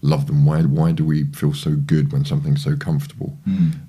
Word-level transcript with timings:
love 0.00 0.26
them? 0.26 0.44
Why 0.44 0.62
why 0.62 0.92
do 0.92 1.04
we 1.04 1.24
feel 1.24 1.54
so 1.54 1.74
good 1.74 2.12
when 2.12 2.24
something's 2.24 2.64
so 2.64 2.76
comfortable? 2.76 3.36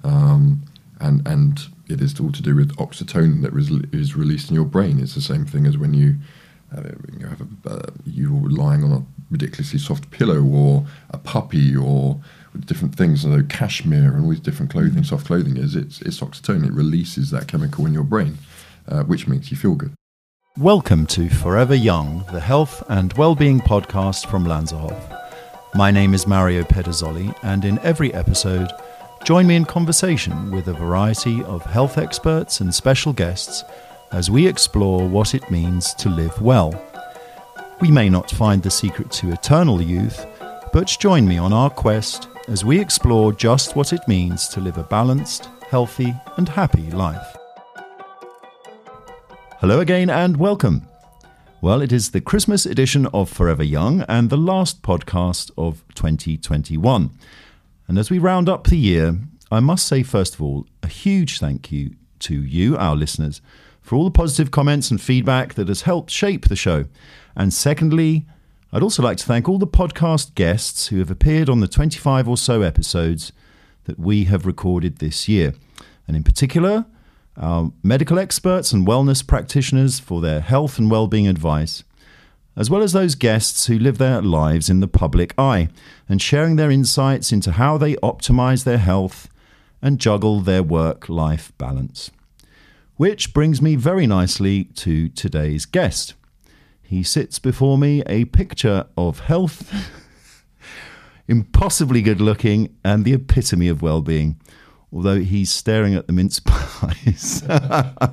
Um, 0.04 0.64
and 1.00 1.28
and 1.28 1.60
it 1.88 2.02
is 2.02 2.20
all 2.20 2.32
to 2.32 2.42
do 2.42 2.56
with 2.56 2.76
oxytocin 2.78 3.42
that 3.42 3.54
is, 3.56 3.72
is 3.94 4.16
released 4.16 4.50
in 4.50 4.56
your 4.56 4.66
brain. 4.66 5.00
It's 5.00 5.16
the 5.16 5.22
same 5.22 5.46
thing 5.46 5.66
as 5.66 5.78
when 5.78 5.94
you 5.94 6.16
uh, 6.76 6.84
you 7.20 7.26
have 7.28 7.42
a, 7.42 7.70
uh, 7.70 7.92
you're 8.06 8.32
lying 8.32 8.84
on 8.84 8.92
a 8.92 9.04
ridiculously 9.32 9.80
soft 9.80 10.12
pillow 10.12 10.44
or 10.44 10.86
a 11.12 11.18
puppy 11.18 11.76
or 11.76 12.20
different 12.66 12.96
things, 12.96 13.24
you 13.24 13.44
cashmere 13.44 14.14
and 14.14 14.24
all 14.24 14.30
these 14.30 14.40
different 14.40 14.72
clothing, 14.72 15.04
soft 15.04 15.26
clothing 15.26 15.58
is. 15.58 15.76
It's 15.76 16.02
it's 16.02 16.20
oxytocin. 16.20 16.66
It 16.66 16.74
releases 16.74 17.32
that 17.32 17.48
chemical 17.48 17.86
in 17.86 17.94
your 17.94 18.04
brain, 18.04 18.38
uh, 18.88 19.04
which 19.04 19.28
makes 19.28 19.52
you 19.52 19.58
feel 19.58 19.76
good. 19.76 19.94
Welcome 20.58 21.06
to 21.08 21.30
Forever 21.30 21.76
Young, 21.76 22.26
the 22.32 22.40
health 22.40 22.84
and 22.90 23.14
well-being 23.14 23.62
podcast 23.62 24.30
from 24.30 24.46
Lanserhof. 24.46 25.19
My 25.76 25.92
name 25.92 26.16
is 26.16 26.26
Mario 26.26 26.64
Pederzoli, 26.64 27.34
and 27.44 27.64
in 27.64 27.78
every 27.80 28.12
episode, 28.16 28.72
join 29.24 29.46
me 29.46 29.56
in 29.56 29.66
conversation 29.66 30.50
with 30.50 30.68
a 30.68 30.74
variety 30.74 31.44
of 31.44 31.64
health 31.64 32.00
experts 32.00 32.60
and 32.60 32.74
special 32.74 33.14
guests 33.14 33.64
as 34.12 34.32
we 34.32 34.48
explore 34.48 35.08
what 35.08 35.36
it 35.36 35.52
means 35.52 35.94
to 35.96 36.10
live 36.10 36.42
well. 36.42 36.74
We 37.82 37.92
may 37.92 38.10
not 38.10 38.32
find 38.32 38.64
the 38.64 38.72
secret 38.72 39.12
to 39.12 39.32
eternal 39.32 39.80
youth, 39.80 40.26
but 40.74 40.98
join 41.00 41.28
me 41.28 41.38
on 41.38 41.54
our 41.54 41.70
quest 41.70 42.28
as 42.48 42.66
we 42.66 42.80
explore 42.80 43.32
just 43.32 43.76
what 43.76 43.94
it 43.94 44.08
means 44.08 44.48
to 44.50 44.60
live 44.60 44.80
a 44.80 44.84
balanced, 44.84 45.50
healthy, 45.70 46.16
and 46.38 46.50
happy 46.50 46.90
life. 46.90 47.38
Hello 49.60 49.82
again 49.82 50.10
and 50.10 50.36
welcome. 50.36 50.89
Well, 51.62 51.82
it 51.82 51.92
is 51.92 52.12
the 52.12 52.22
Christmas 52.22 52.66
edition 52.66 53.06
of 53.08 53.30
Forever 53.30 53.66
Young 53.66 54.06
and 54.08 54.30
the 54.30 54.38
last 54.38 54.82
podcast 54.82 55.52
of 55.58 55.84
2021. 55.94 57.10
And 57.86 57.98
as 57.98 58.10
we 58.10 58.18
round 58.18 58.48
up 58.48 58.68
the 58.68 58.78
year, 58.78 59.18
I 59.52 59.60
must 59.60 59.86
say, 59.86 60.02
first 60.02 60.36
of 60.36 60.42
all, 60.42 60.68
a 60.82 60.88
huge 60.88 61.38
thank 61.38 61.70
you 61.70 61.96
to 62.20 62.42
you, 62.42 62.78
our 62.78 62.96
listeners, 62.96 63.42
for 63.82 63.98
all 63.98 64.06
the 64.06 64.10
positive 64.10 64.52
comments 64.52 64.90
and 64.90 65.02
feedback 65.02 65.56
that 65.56 65.68
has 65.68 65.82
helped 65.82 66.12
shape 66.12 66.48
the 66.48 66.56
show. 66.56 66.86
And 67.36 67.54
secondly, 67.54 68.26
I'd 68.72 68.82
also 68.82 69.04
like 69.04 69.18
to 69.18 69.26
thank 69.26 69.50
all 69.50 69.60
the 69.60 69.68
podcast 69.68 70.36
guests 70.36 70.88
who 70.88 71.00
have 71.00 71.12
appeared 71.12 71.50
on 71.50 71.60
the 71.60 71.68
25 71.68 72.30
or 72.30 72.38
so 72.38 72.62
episodes 72.62 73.34
that 73.84 74.00
we 74.00 74.24
have 74.24 74.46
recorded 74.46 75.00
this 75.00 75.28
year. 75.28 75.54
And 76.08 76.16
in 76.16 76.24
particular, 76.24 76.86
our 77.38 77.72
medical 77.84 78.20
experts 78.20 78.72
and 78.72 78.88
wellness 78.88 79.26
practitioners 79.26 80.00
for 80.00 80.22
their 80.22 80.42
health 80.42 80.78
and 80.78 80.92
well-being 80.92 81.28
advice, 81.28 81.84
as 82.56 82.70
well 82.70 82.82
as 82.82 82.94
those 82.94 83.16
guests 83.16 83.68
who 83.68 83.80
live 83.80 83.98
their 83.98 84.22
lives 84.22 84.70
in 84.70 84.80
the 84.80 84.88
public 84.88 85.34
eye 85.38 85.70
and 86.08 86.22
sharing 86.22 86.56
their 86.56 86.72
insights 86.72 87.32
into 87.32 87.54
how 87.54 87.78
they 87.78 87.96
optimize 87.96 88.64
their 88.64 88.78
health 88.78 89.30
and 89.82 90.00
juggle 90.00 90.42
their 90.42 90.64
work-life 90.64 91.54
balance. 91.58 92.12
Which 92.98 93.34
brings 93.34 93.62
me 93.62 93.76
very 93.76 94.06
nicely 94.06 94.66
to 94.66 95.08
today's 95.08 95.66
guest. 95.66 96.16
He 96.82 97.04
sits 97.04 97.40
before 97.40 97.78
me 97.78 98.04
a 98.08 98.26
picture 98.26 98.88
of 98.98 99.20
health, 99.20 99.72
impossibly 101.28 102.02
good 102.02 102.20
looking, 102.20 102.76
and 102.84 103.06
the 103.06 103.14
epitome 103.14 103.70
of 103.70 103.82
well 103.82 104.02
being. 104.02 104.42
Although 104.92 105.20
he's 105.20 105.52
staring 105.52 105.94
at 105.96 106.08
the 106.08 106.14
mince 106.14 106.40
pies. 106.46 107.44
uh, 107.48 108.08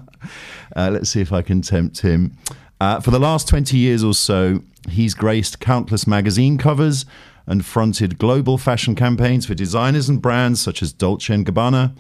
let's 0.75 1.11
see 1.11 1.21
if 1.21 1.33
I 1.33 1.43
can 1.43 1.63
tempt 1.63 2.01
him. 2.01 2.37
Uh, 2.81 3.01
for 3.01 3.11
the 3.11 3.19
last 3.19 3.49
20 3.49 3.77
years 3.77 4.05
or 4.05 4.13
so, 4.15 4.63
he's 4.89 5.15
graced 5.15 5.61
countless 5.61 6.07
magazine 6.07 6.59
covers 6.59 7.07
and 7.47 7.65
fronted 7.65 8.19
global 8.19 8.59
fashion 8.59 8.95
campaigns 8.95 9.47
for 9.47 9.55
designers 9.55 10.09
and 10.09 10.21
brands 10.21 10.61
such 10.61 10.83
as 10.83 10.93
Dolce 10.93 11.35
& 11.37 11.45
Gabbana, 11.45 11.97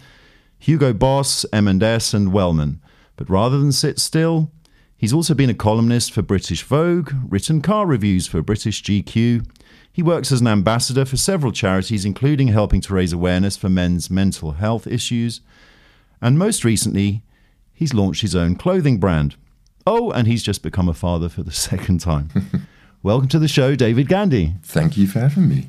Hugo 0.58 0.92
Boss, 0.92 1.46
M&S, 1.52 2.12
and 2.12 2.32
Wellman. 2.32 2.80
But 3.16 3.30
rather 3.30 3.58
than 3.58 3.72
sit 3.72 3.98
still, 3.98 4.50
He's 4.98 5.12
also 5.12 5.34
been 5.34 5.50
a 5.50 5.54
columnist 5.54 6.10
for 6.12 6.22
British 6.22 6.62
Vogue, 6.62 7.12
written 7.28 7.60
car 7.60 7.86
reviews 7.86 8.26
for 8.26 8.40
British 8.40 8.82
GQ. 8.82 9.46
He 9.96 10.02
works 10.02 10.30
as 10.30 10.42
an 10.42 10.46
ambassador 10.46 11.06
for 11.06 11.16
several 11.16 11.52
charities, 11.52 12.04
including 12.04 12.48
helping 12.48 12.82
to 12.82 12.92
raise 12.92 13.14
awareness 13.14 13.56
for 13.56 13.70
men's 13.70 14.10
mental 14.10 14.52
health 14.52 14.86
issues. 14.86 15.40
And 16.20 16.38
most 16.38 16.66
recently, 16.66 17.22
he's 17.72 17.94
launched 17.94 18.20
his 18.20 18.36
own 18.36 18.56
clothing 18.56 18.98
brand. 18.98 19.36
Oh, 19.86 20.10
and 20.10 20.28
he's 20.28 20.42
just 20.42 20.62
become 20.62 20.86
a 20.86 20.92
father 20.92 21.30
for 21.30 21.42
the 21.42 21.50
second 21.70 22.02
time. 22.02 22.28
Welcome 23.02 23.28
to 23.28 23.38
the 23.38 23.48
show, 23.48 23.74
David 23.74 24.06
Gandy. 24.06 24.56
Thank 24.64 24.98
you 24.98 25.06
for 25.06 25.20
having 25.20 25.48
me. 25.48 25.68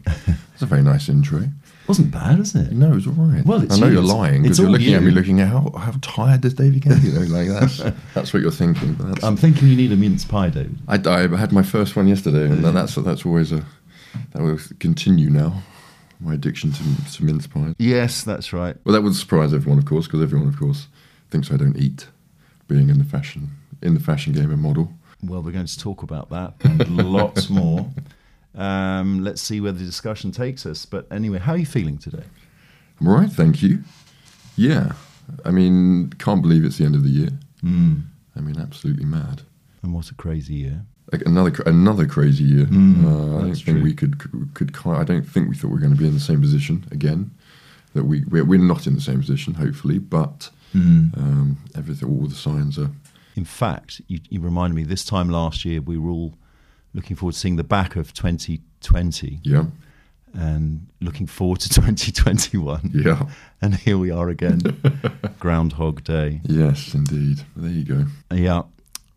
It's 0.54 0.62
a 0.62 0.66
very 0.66 0.82
nice 0.82 1.08
intro. 1.08 1.44
Wasn't 1.88 2.12
bad, 2.12 2.40
is 2.40 2.54
it? 2.54 2.74
No, 2.74 2.92
it 2.92 2.96
was 2.96 3.08
all 3.08 3.14
right. 3.14 3.46
Well, 3.46 3.64
it's 3.64 3.78
I 3.78 3.80
know 3.80 3.88
you. 3.88 3.94
you're 3.94 4.02
lying 4.02 4.42
because 4.42 4.60
you're 4.60 4.70
looking 4.70 4.94
at 4.94 5.04
me, 5.04 5.12
looking 5.12 5.40
at 5.40 5.48
how 5.48 5.72
how 5.78 5.94
tired 6.02 6.42
does 6.42 6.54
David 6.54 6.82
get? 6.82 7.02
You 7.02 7.14
know, 7.14 7.22
like 7.34 7.48
that's 7.48 7.78
that's 8.14 8.34
what 8.34 8.42
you're 8.42 8.52
thinking. 8.52 8.98
I'm 9.24 9.38
thinking 9.38 9.70
you 9.70 9.78
need 9.78 9.94
a 9.94 9.96
mince 9.96 10.26
pie, 10.26 10.50
David. 10.50 10.78
I, 10.90 11.00
I 11.06 11.38
had 11.38 11.54
my 11.54 11.64
first 11.64 11.96
one 11.96 12.10
yesterday, 12.10 12.44
and 12.44 12.62
that's 12.76 12.96
that's 12.96 13.26
always 13.26 13.54
a 13.54 13.66
that 14.32 14.42
will 14.42 14.60
continue 14.80 15.30
now. 15.30 15.62
My 16.20 16.34
addiction 16.34 16.72
to, 16.72 17.12
to 17.14 17.24
mince 17.24 17.46
pies. 17.46 17.76
Yes, 17.78 18.24
that's 18.24 18.52
right. 18.52 18.76
Well, 18.84 18.94
that 18.94 19.04
would 19.04 19.16
surprise 19.16 19.54
everyone, 19.54 19.78
of 19.78 19.86
course, 19.86 20.08
because 20.08 20.22
everyone, 20.22 20.48
of 20.48 20.58
course, 20.58 20.88
thinks 21.30 21.52
I 21.52 21.58
don't 21.58 21.78
eat. 21.78 22.08
Being 22.68 22.90
in 22.90 22.98
the 22.98 23.06
fashion 23.06 23.52
in 23.82 23.94
the 23.94 24.00
fashion 24.00 24.34
game 24.34 24.52
and 24.52 24.62
model. 24.62 24.92
Well, 25.24 25.42
we're 25.42 25.52
going 25.52 25.66
to 25.66 25.80
talk 25.80 26.04
about 26.04 26.30
that 26.30 26.54
and 26.64 26.98
lots 27.12 27.50
more. 27.50 27.90
Um, 28.56 29.24
let's 29.24 29.42
see 29.42 29.62
where 29.62 29.72
the 29.72 29.84
discussion 29.84 30.32
takes 30.32 30.66
us. 30.66 30.86
But 30.86 31.08
anyway, 31.12 31.40
how 31.40 31.54
are 31.54 31.58
you 31.58 31.66
feeling 31.66 31.98
today? 31.98 32.24
I'm 33.00 33.08
all 33.08 33.16
right, 33.16 33.32
thank 33.32 33.62
you. 33.62 33.84
Yeah, 34.56 34.94
I 35.46 35.52
mean, 35.52 36.12
can't 36.18 36.42
believe 36.42 36.66
it's 36.66 36.78
the 36.78 36.86
end 36.86 36.96
of 36.96 37.04
the 37.04 37.10
year. 37.10 37.30
Mm. 37.64 38.04
I 38.36 38.40
mean, 38.40 38.60
absolutely 38.60 39.06
mad. 39.06 39.44
And 39.84 39.94
what 39.94 40.10
a 40.10 40.16
crazy 40.16 40.56
year. 40.56 40.86
Like 41.12 41.22
another 41.26 41.52
another 41.66 42.06
crazy 42.06 42.44
year. 42.44 42.66
Mm, 42.66 43.04
uh, 43.06 43.38
I 43.38 43.42
don't 43.42 43.54
think 43.56 43.78
true. 43.78 43.82
we 43.84 43.94
could 43.94 44.20
could, 44.54 44.74
could 44.74 44.76
I 44.92 45.04
don't 45.06 45.24
think 45.28 45.48
we 45.50 45.56
thought 45.56 45.68
we 45.70 45.74
were 45.76 45.80
going 45.80 45.94
to 45.94 45.98
be 46.00 46.08
in 46.08 46.14
the 46.14 46.20
same 46.20 46.42
position 46.42 46.86
again. 46.92 47.32
That 47.94 48.04
we 48.04 48.24
we're, 48.26 48.44
we're 48.44 48.60
not 48.60 48.86
in 48.88 48.96
the 48.96 49.02
same 49.02 49.20
position, 49.22 49.54
hopefully, 49.56 50.00
but 50.00 50.50
um, 50.76 51.58
everything, 51.76 52.10
all 52.10 52.28
the 52.28 52.36
signs 52.36 52.78
are. 52.78 52.92
In 53.36 53.46
fact, 53.46 54.02
you, 54.08 54.20
you 54.30 54.42
reminded 54.42 54.76
me 54.76 54.84
this 54.84 55.06
time 55.06 55.30
last 55.30 55.64
year 55.66 55.80
we 55.82 55.98
were 55.98 56.12
all 56.12 56.34
looking 56.94 57.16
forward 57.16 57.34
to 57.34 57.40
seeing 57.40 57.56
the 57.56 57.64
back 57.64 57.96
of 57.96 58.14
2020 58.14 59.40
Yeah, 59.44 59.66
and 60.34 60.88
looking 61.00 61.26
forward 61.28 61.60
to 61.62 61.70
2021. 61.74 62.92
yeah, 62.94 63.28
And 63.62 63.76
here 63.76 63.98
we 63.98 64.12
are 64.12 64.30
again, 64.30 64.60
Groundhog 65.40 66.04
Day. 66.04 66.42
yes, 66.44 66.94
indeed. 66.94 67.42
There 67.56 67.72
you 67.72 67.84
go. 67.84 68.06
Yeah. 68.36 68.64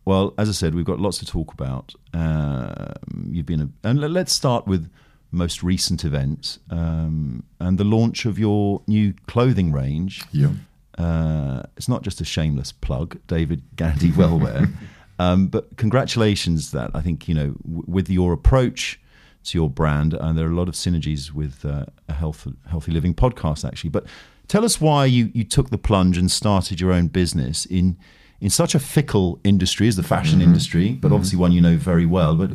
Well, 0.05 0.33
as 0.37 0.49
I 0.49 0.53
said, 0.53 0.73
we've 0.75 0.85
got 0.85 0.99
lots 0.99 1.19
to 1.19 1.25
talk 1.25 1.53
about. 1.53 1.93
Um, 2.13 3.29
you've 3.31 3.45
been, 3.45 3.61
a, 3.61 3.87
and 3.87 3.99
let's 3.99 4.33
start 4.33 4.65
with 4.67 4.89
most 5.31 5.63
recent 5.63 6.03
events 6.03 6.59
um, 6.69 7.43
and 7.59 7.77
the 7.77 7.83
launch 7.83 8.25
of 8.25 8.37
your 8.39 8.81
new 8.87 9.13
clothing 9.27 9.71
range. 9.71 10.23
Yeah, 10.31 10.49
Uh, 10.97 11.63
it's 11.77 11.87
not 11.87 12.01
just 12.03 12.19
a 12.21 12.25
shameless 12.25 12.71
plug, 12.71 13.17
David 13.27 13.61
Gandy 13.75 14.11
Wellwear, 14.11 14.73
um, 15.19 15.47
but 15.47 15.77
congratulations 15.77 16.71
that 16.71 16.91
I 16.93 17.01
think 17.01 17.27
you 17.27 17.33
know 17.35 17.55
w- 17.63 17.83
with 17.87 18.09
your 18.09 18.33
approach 18.33 18.99
to 19.45 19.57
your 19.57 19.69
brand, 19.69 20.13
and 20.13 20.37
there 20.37 20.45
are 20.47 20.51
a 20.51 20.55
lot 20.55 20.67
of 20.67 20.75
synergies 20.75 21.31
with 21.31 21.63
uh, 21.65 21.85
a 22.09 22.13
health, 22.13 22.45
healthy 22.67 22.91
living 22.91 23.13
podcast 23.15 23.65
actually. 23.65 23.89
But 23.91 24.05
tell 24.47 24.65
us 24.65 24.81
why 24.81 25.05
you 25.05 25.31
you 25.33 25.43
took 25.45 25.69
the 25.69 25.77
plunge 25.77 26.17
and 26.17 26.29
started 26.29 26.81
your 26.81 26.91
own 26.91 27.07
business 27.07 27.65
in 27.65 27.97
in 28.41 28.49
such 28.49 28.73
a 28.75 28.79
fickle 28.79 29.39
industry 29.43 29.87
as 29.87 29.95
the 29.95 30.03
fashion 30.03 30.41
industry, 30.41 30.93
but 30.93 31.11
obviously 31.11 31.37
one 31.37 31.51
you 31.51 31.61
know 31.61 31.77
very 31.77 32.07
well. 32.07 32.35
But 32.35 32.51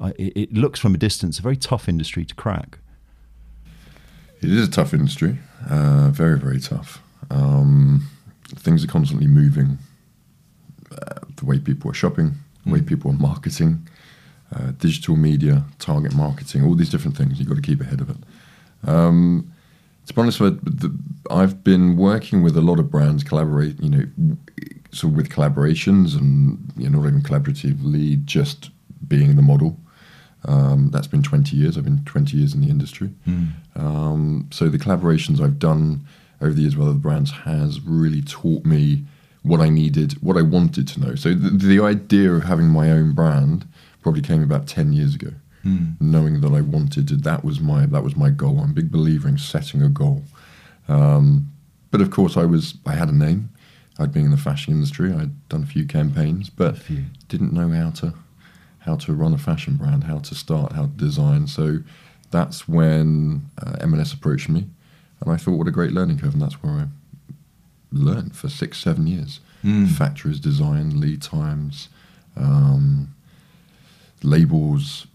uh, 0.00 0.12
it, 0.18 0.36
it 0.36 0.52
looks 0.52 0.80
from 0.80 0.94
a 0.94 0.98
distance 0.98 1.38
a 1.38 1.42
very 1.42 1.56
tough 1.56 1.88
industry 1.88 2.24
to 2.24 2.34
crack. 2.34 2.78
it 4.42 4.50
is 4.50 4.66
a 4.68 4.70
tough 4.70 4.92
industry. 4.92 5.38
Uh, 5.70 6.08
very 6.10 6.38
very 6.38 6.60
tough. 6.60 7.00
Um, 7.30 8.08
things 8.56 8.84
are 8.84 8.88
constantly 8.88 9.28
moving. 9.28 9.78
Uh, 10.90 11.20
the 11.36 11.44
way 11.44 11.58
people 11.58 11.90
are 11.90 11.94
shopping, 11.94 12.34
the 12.66 12.72
way 12.72 12.80
people 12.80 13.10
are 13.10 13.14
marketing, 13.14 13.86
uh, 14.54 14.72
digital 14.78 15.16
media, 15.16 15.64
target 15.78 16.14
marketing, 16.14 16.64
all 16.64 16.74
these 16.74 16.90
different 16.90 17.16
things. 17.16 17.38
You've 17.38 17.48
got 17.48 17.56
to 17.56 17.62
keep 17.62 17.80
ahead 17.80 18.00
of 18.00 18.10
it. 18.10 18.16
Um, 18.84 19.52
to 20.06 20.14
be 20.14 20.20
honest, 20.22 20.40
I've 21.30 21.62
been 21.62 21.96
working 21.96 22.42
with 22.42 22.56
a 22.56 22.62
lot 22.62 22.78
of 22.78 22.90
brands, 22.90 23.22
collaborate, 23.22 23.78
you 23.82 23.90
know, 23.90 24.36
so 24.92 25.08
with 25.08 25.28
collaborations 25.28 26.16
and 26.18 26.72
you 26.76 26.88
know, 26.88 27.00
not 27.00 27.08
even 27.08 27.22
collaboratively, 27.22 28.24
just 28.24 28.70
being 29.06 29.36
the 29.36 29.42
model. 29.42 29.78
Um, 30.44 30.90
that's 30.92 31.06
been 31.08 31.22
20 31.22 31.56
years. 31.56 31.76
I've 31.76 31.84
been 31.84 32.04
20 32.04 32.36
years 32.36 32.54
in 32.54 32.60
the 32.60 32.68
industry. 32.68 33.10
Um, 33.74 34.48
so 34.50 34.68
the 34.68 34.78
collaborations 34.78 35.40
I've 35.40 35.58
done 35.58 36.06
over 36.40 36.52
the 36.52 36.62
years 36.62 36.76
with 36.76 36.88
other 36.88 36.96
brands 36.98 37.30
has 37.30 37.80
really 37.80 38.22
taught 38.22 38.64
me 38.64 39.04
what 39.42 39.60
I 39.60 39.68
needed, 39.68 40.12
what 40.22 40.36
I 40.36 40.42
wanted 40.42 40.86
to 40.88 41.00
know. 41.00 41.14
So 41.16 41.34
the, 41.34 41.50
the 41.50 41.80
idea 41.80 42.32
of 42.32 42.44
having 42.44 42.68
my 42.68 42.90
own 42.90 43.12
brand 43.12 43.66
probably 44.02 44.22
came 44.22 44.42
about 44.42 44.66
10 44.66 44.92
years 44.92 45.14
ago. 45.14 45.30
knowing 46.00 46.40
that 46.40 46.52
I 46.52 46.60
wanted 46.60 47.08
to. 47.08 47.16
That 47.16 47.44
was 47.44 47.60
my 47.60 47.84
that 47.86 48.02
was 48.04 48.16
my 48.16 48.30
goal. 48.30 48.60
I'm 48.60 48.70
a 48.70 48.74
big 48.74 48.90
believer 48.92 49.28
in 49.28 49.38
setting 49.38 49.82
a 49.82 49.88
goal. 49.88 50.22
Um, 50.86 51.50
but 51.90 52.00
of 52.00 52.10
course, 52.10 52.36
I 52.36 52.44
was 52.44 52.74
I 52.86 52.94
had 52.94 53.08
a 53.08 53.12
name. 53.12 53.50
I'd 53.98 54.12
been 54.12 54.26
in 54.26 54.30
the 54.30 54.36
fashion 54.36 54.72
industry. 54.72 55.12
I'd 55.12 55.48
done 55.48 55.62
a 55.62 55.66
few 55.66 55.86
campaigns, 55.86 56.50
but 56.50 56.78
few. 56.78 57.04
didn't 57.28 57.52
know 57.52 57.68
how 57.70 57.90
to 57.90 58.14
how 58.80 58.96
to 58.96 59.12
run 59.12 59.34
a 59.34 59.38
fashion 59.38 59.74
brand, 59.76 60.04
how 60.04 60.18
to 60.18 60.34
start, 60.34 60.72
how 60.72 60.82
to 60.82 60.88
design. 60.88 61.46
So 61.46 61.80
that's 62.30 62.68
when 62.68 63.42
uh, 63.60 63.76
M&S 63.80 64.12
approached 64.12 64.48
me, 64.48 64.66
and 65.20 65.32
I 65.32 65.36
thought, 65.36 65.58
what 65.58 65.66
a 65.68 65.72
great 65.72 65.92
learning 65.92 66.20
curve, 66.20 66.32
and 66.32 66.42
that's 66.42 66.62
where 66.62 66.72
I 66.72 66.84
learned 67.92 68.36
for 68.36 68.48
six, 68.48 68.78
seven 68.78 69.06
years. 69.06 69.40
Factories, 69.88 70.38
design, 70.38 71.00
lead 71.00 71.20
times, 71.20 71.88
um, 72.36 73.14
labels, 74.22 75.06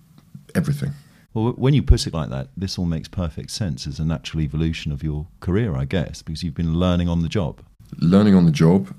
everything. 0.53 0.91
Well, 1.33 1.53
when 1.53 1.73
you 1.73 1.81
put 1.81 2.05
it 2.05 2.13
like 2.13 2.29
that, 2.29 2.49
this 2.55 2.77
all 2.77 2.85
makes 2.85 3.07
perfect 3.07 3.49
sense 3.51 3.87
as 3.87 3.99
a 3.99 4.05
natural 4.05 4.41
evolution 4.41 4.91
of 4.91 5.01
your 5.01 5.27
career, 5.39 5.75
I 5.75 5.85
guess, 5.85 6.21
because 6.21 6.43
you've 6.43 6.53
been 6.53 6.75
learning 6.75 7.09
on 7.09 7.21
the 7.21 7.29
job. 7.29 7.61
Learning 7.99 8.35
on 8.35 8.45
the 8.45 8.51
job 8.51 8.93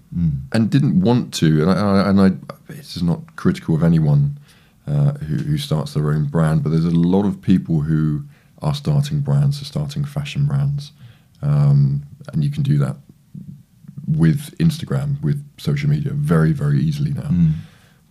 and 0.52 0.70
didn't 0.70 1.00
want 1.00 1.34
to. 1.34 1.62
And 1.62 1.70
I, 1.70 1.74
I- 1.74 2.08
and 2.10 2.20
I, 2.20 2.72
this 2.72 2.96
is 2.96 3.02
not 3.02 3.20
critical 3.36 3.74
of 3.74 3.82
anyone 3.82 4.38
uh, 4.86 5.12
who, 5.14 5.36
who 5.36 5.58
starts 5.58 5.94
their 5.94 6.10
own 6.10 6.26
brand, 6.26 6.62
but 6.62 6.70
there's 6.70 6.84
a 6.84 6.90
lot 6.90 7.24
of 7.26 7.40
people 7.40 7.80
who 7.80 8.22
are 8.62 8.74
starting 8.74 9.20
brands, 9.20 9.60
are 9.60 9.64
starting 9.64 10.04
fashion 10.04 10.46
brands, 10.46 10.92
um, 11.42 12.02
and 12.32 12.44
you 12.44 12.50
can 12.50 12.62
do 12.62 12.78
that 12.78 12.96
with 14.06 14.56
Instagram, 14.58 15.20
with 15.22 15.42
social 15.58 15.88
media, 15.88 16.12
very, 16.12 16.52
very 16.52 16.78
easily 16.80 17.12
now. 17.12 17.30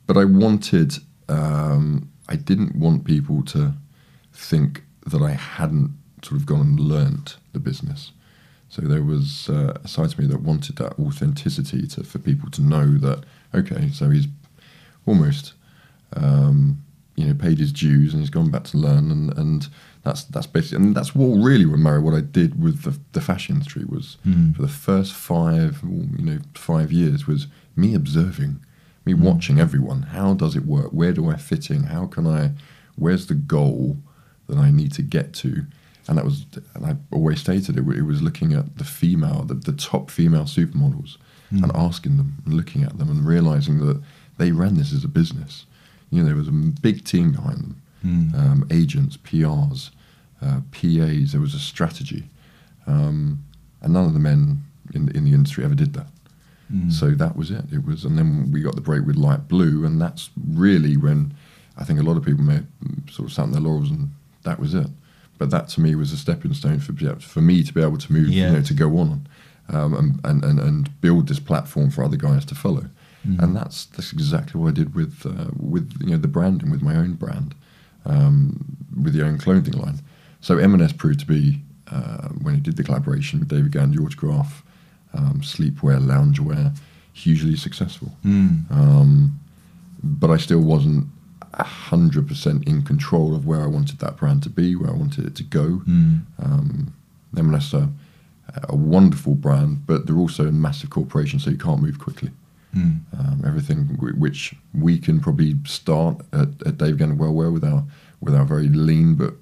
But 0.08 0.18
I 0.18 0.26
wanted, 0.26 0.96
um, 1.30 2.10
I 2.28 2.36
didn't 2.36 2.76
want 2.76 3.06
people 3.06 3.44
to 3.46 3.74
think 4.34 4.84
that 5.06 5.22
I 5.22 5.32
hadn't 5.32 5.92
sort 6.24 6.40
of 6.40 6.46
gone 6.46 6.62
and 6.62 6.80
learnt 6.80 7.38
the 7.54 7.60
business. 7.60 8.12
So 8.74 8.82
there 8.82 9.04
was 9.04 9.50
uh, 9.50 9.78
a 9.84 9.88
side 9.88 10.10
to 10.10 10.20
me 10.20 10.26
that 10.26 10.42
wanted 10.42 10.78
that 10.78 10.98
authenticity 10.98 11.86
to, 11.90 12.04
for 12.04 12.18
people 12.18 12.50
to 12.50 12.62
know 12.64 12.98
that 12.98 13.24
okay, 13.54 13.92
so 13.92 14.10
he's 14.10 14.26
almost 15.06 15.54
um, 16.16 16.84
you 17.16 17.28
know 17.28 17.36
paid 17.36 17.60
his 17.60 17.72
dues 17.72 18.14
and 18.14 18.24
he's 18.24 18.32
gone 18.32 18.50
back 18.50 18.64
to 18.64 18.78
learn 18.78 19.12
and, 19.12 19.38
and 19.38 19.68
that's 20.02 20.24
that's 20.24 20.48
basically 20.48 20.78
and 20.78 20.96
that's 20.96 21.14
what 21.14 21.28
really 21.36 21.66
Mary 21.66 22.00
what 22.00 22.16
I 22.16 22.22
did 22.22 22.60
with 22.60 22.82
the, 22.82 22.98
the 23.12 23.22
fashion 23.22 23.58
industry 23.58 23.86
was 23.86 24.18
for 24.54 24.64
the 24.64 24.68
first 24.68 25.14
five 25.14 25.80
you 25.84 26.26
know 26.26 26.40
five 26.56 26.92
years 26.92 27.28
was 27.28 27.46
me 27.76 27.94
observing 27.94 28.60
me 29.06 29.14
watching 29.14 29.60
everyone. 29.60 30.02
How 30.02 30.34
does 30.34 30.56
it 30.56 30.66
work? 30.66 30.90
Where 30.90 31.14
do 31.14 31.30
I 31.30 31.36
fit 31.36 31.70
in? 31.70 31.84
How 31.84 32.08
can 32.08 32.26
I 32.26 32.54
where's 32.96 33.28
the 33.28 33.36
goal 33.36 33.98
that 34.48 34.58
I 34.58 34.72
need 34.72 34.94
to 34.94 35.04
get 35.04 35.32
to 35.36 35.68
and 36.08 36.18
that 36.18 36.26
was 36.26 36.46
and 36.76 36.86
I 36.86 36.96
always 37.12 37.40
stated 37.40 37.78
it, 37.78 37.88
it 37.88 38.02
was 38.04 38.22
looking 38.22 38.54
at 38.54 38.78
the 38.78 38.84
female 38.84 39.44
the, 39.44 39.54
the 39.54 39.72
top 39.74 40.10
female 40.12 40.44
supermodels 40.46 41.18
and 41.52 41.72
asking 41.76 42.18
them 42.18 42.36
and 42.46 42.56
looking 42.56 42.84
at 42.84 42.98
them 42.98 43.10
and 43.10 43.28
realizing 43.28 43.86
that 43.86 44.02
they 44.38 44.52
ran 44.52 44.76
this 44.76 44.92
as 44.92 45.04
a 45.04 45.08
business. 45.08 45.66
You 46.10 46.20
know 46.20 46.26
there 46.26 46.36
was 46.36 46.48
a 46.48 46.52
big 46.52 47.04
team 47.06 47.32
behind 47.32 47.58
them. 47.60 47.82
Um, 48.36 48.68
agents 48.72 49.18
PRs 49.18 49.92
uh, 50.42 50.60
PAs 50.72 51.32
there 51.32 51.42
was 51.42 51.54
a 51.54 51.60
strategy. 51.60 52.24
Um, 52.88 53.44
and 53.82 53.94
none 53.94 54.06
of 54.06 54.14
the 54.14 54.20
men 54.20 54.64
in, 54.94 55.10
in 55.16 55.26
the 55.26 55.34
industry 55.34 55.64
ever 55.64 55.76
did 55.76 55.94
that. 55.94 56.08
So 56.90 57.12
that 57.12 57.36
was 57.36 57.52
it. 57.52 57.66
It 57.72 57.86
was, 57.86 58.04
and 58.04 58.18
then 58.18 58.52
we 58.52 58.62
got 58.62 58.76
the 58.76 58.82
break 58.82 59.06
with 59.06 59.16
Light 59.16 59.48
Blue, 59.48 59.86
and 59.86 60.02
that's 60.02 60.32
really 60.48 60.98
when 60.98 61.34
I 61.78 61.84
think 61.84 62.00
a 62.00 62.04
lot 62.04 62.18
of 62.18 62.24
people 62.26 62.44
may 62.44 62.62
sort 63.12 63.28
of 63.30 63.34
sat 63.34 63.44
on 63.44 63.52
their 63.52 63.62
laurels, 63.62 63.92
and 63.92 64.10
that 64.44 64.60
was 64.60 64.74
it. 64.74 64.88
But 65.44 65.50
that 65.50 65.68
to 65.74 65.82
me 65.82 65.94
was 65.94 66.14
a 66.14 66.18
stepping 66.18 66.54
stone 66.54 66.80
for 66.80 66.94
for 67.20 67.42
me 67.42 67.64
to 67.64 67.74
be 67.74 67.82
able 67.82 67.98
to 67.98 68.14
move, 68.14 68.30
Yeah. 68.30 68.48
you 68.48 68.54
know, 68.54 68.62
to 68.62 68.74
go 68.74 68.98
on 68.98 69.28
um, 69.68 69.94
and, 69.94 70.12
and, 70.24 70.44
and 70.46 70.58
and 70.68 71.02
build 71.02 71.28
this 71.28 71.40
platform 71.40 71.92
for 71.92 72.02
other 72.06 72.16
guys 72.16 72.46
to 72.46 72.56
follow. 72.56 72.86
And 73.42 73.54
that's 73.54 73.86
that's 73.94 74.14
exactly 74.14 74.62
what 74.62 74.70
I 74.70 74.72
did 74.72 74.96
with 74.96 75.26
uh, 75.26 75.50
with 75.60 75.86
you 76.00 76.12
know 76.12 76.18
the 76.18 76.30
branding, 76.30 76.72
with 76.72 76.82
my 76.82 76.96
own 76.96 77.14
brand, 77.16 77.56
um, 78.06 78.64
with 79.04 79.14
the 79.14 79.26
own 79.26 79.38
clothing 79.38 79.74
line. 79.84 80.00
So 80.40 80.58
M&S 80.60 80.94
proved 80.94 81.20
to 81.20 81.26
be 81.26 81.60
uh, 81.92 82.30
when 82.44 82.54
he 82.56 82.62
did 82.62 82.78
the 82.78 82.84
collaboration 82.86 83.40
with 83.40 83.50
David 83.50 83.72
Gandy, 83.74 83.98
George 83.98 84.16
Graf, 84.16 84.64
um, 85.14 85.42
sleepwear, 85.42 86.00
loungewear, 86.00 86.74
hugely 87.12 87.58
successful. 87.58 88.10
Um, 88.72 89.38
but 90.02 90.30
I 90.32 90.38
still 90.38 90.62
wasn't 90.62 91.04
hundred 91.62 92.28
percent 92.28 92.68
in 92.68 92.82
control 92.84 93.36
of 93.36 93.46
where 93.46 93.62
I 93.62 93.68
wanted 93.68 94.00
that 94.00 94.18
brand 94.18 94.44
to 94.44 94.50
be, 94.50 94.76
where 94.76 94.90
I 94.90 94.94
wanted 94.94 95.26
it 95.26 95.36
to 95.36 95.44
go. 95.44 95.82
Um, 96.42 96.94
M&S 97.38 97.74
are 97.74 97.90
a 98.70 98.76
wonderful 98.76 99.36
brand, 99.36 99.86
but 99.88 100.06
they're 100.06 100.18
also 100.18 100.48
a 100.48 100.52
massive 100.52 100.90
corporation, 100.90 101.40
so 101.40 101.50
you 101.50 101.58
can't 101.58 101.82
move 101.82 102.00
quickly. 102.00 102.30
Um, 103.20 103.44
everything 103.46 103.86
w- 103.96 104.16
which 104.16 104.56
we 104.74 104.98
can 104.98 105.20
probably 105.20 105.56
start 105.66 106.22
at, 106.34 106.50
at 106.66 106.78
David 106.80 106.98
Gandy 106.98 107.16
Wellwear 107.16 107.54
with 107.54 107.64
our 107.64 107.84
with 108.20 108.34
our 108.34 108.46
very 108.46 108.68
lean 108.70 109.14
but 109.16 109.34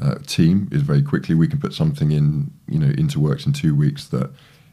uh, 0.00 0.16
team 0.26 0.68
is 0.72 0.82
very 0.82 1.02
quickly 1.02 1.34
we 1.36 1.46
can 1.46 1.60
put 1.60 1.74
something 1.74 2.10
in 2.10 2.50
you 2.66 2.78
know 2.80 2.90
into 2.98 3.20
works 3.20 3.46
in 3.46 3.52
two 3.52 3.74
weeks 3.76 4.08
that 4.08 4.30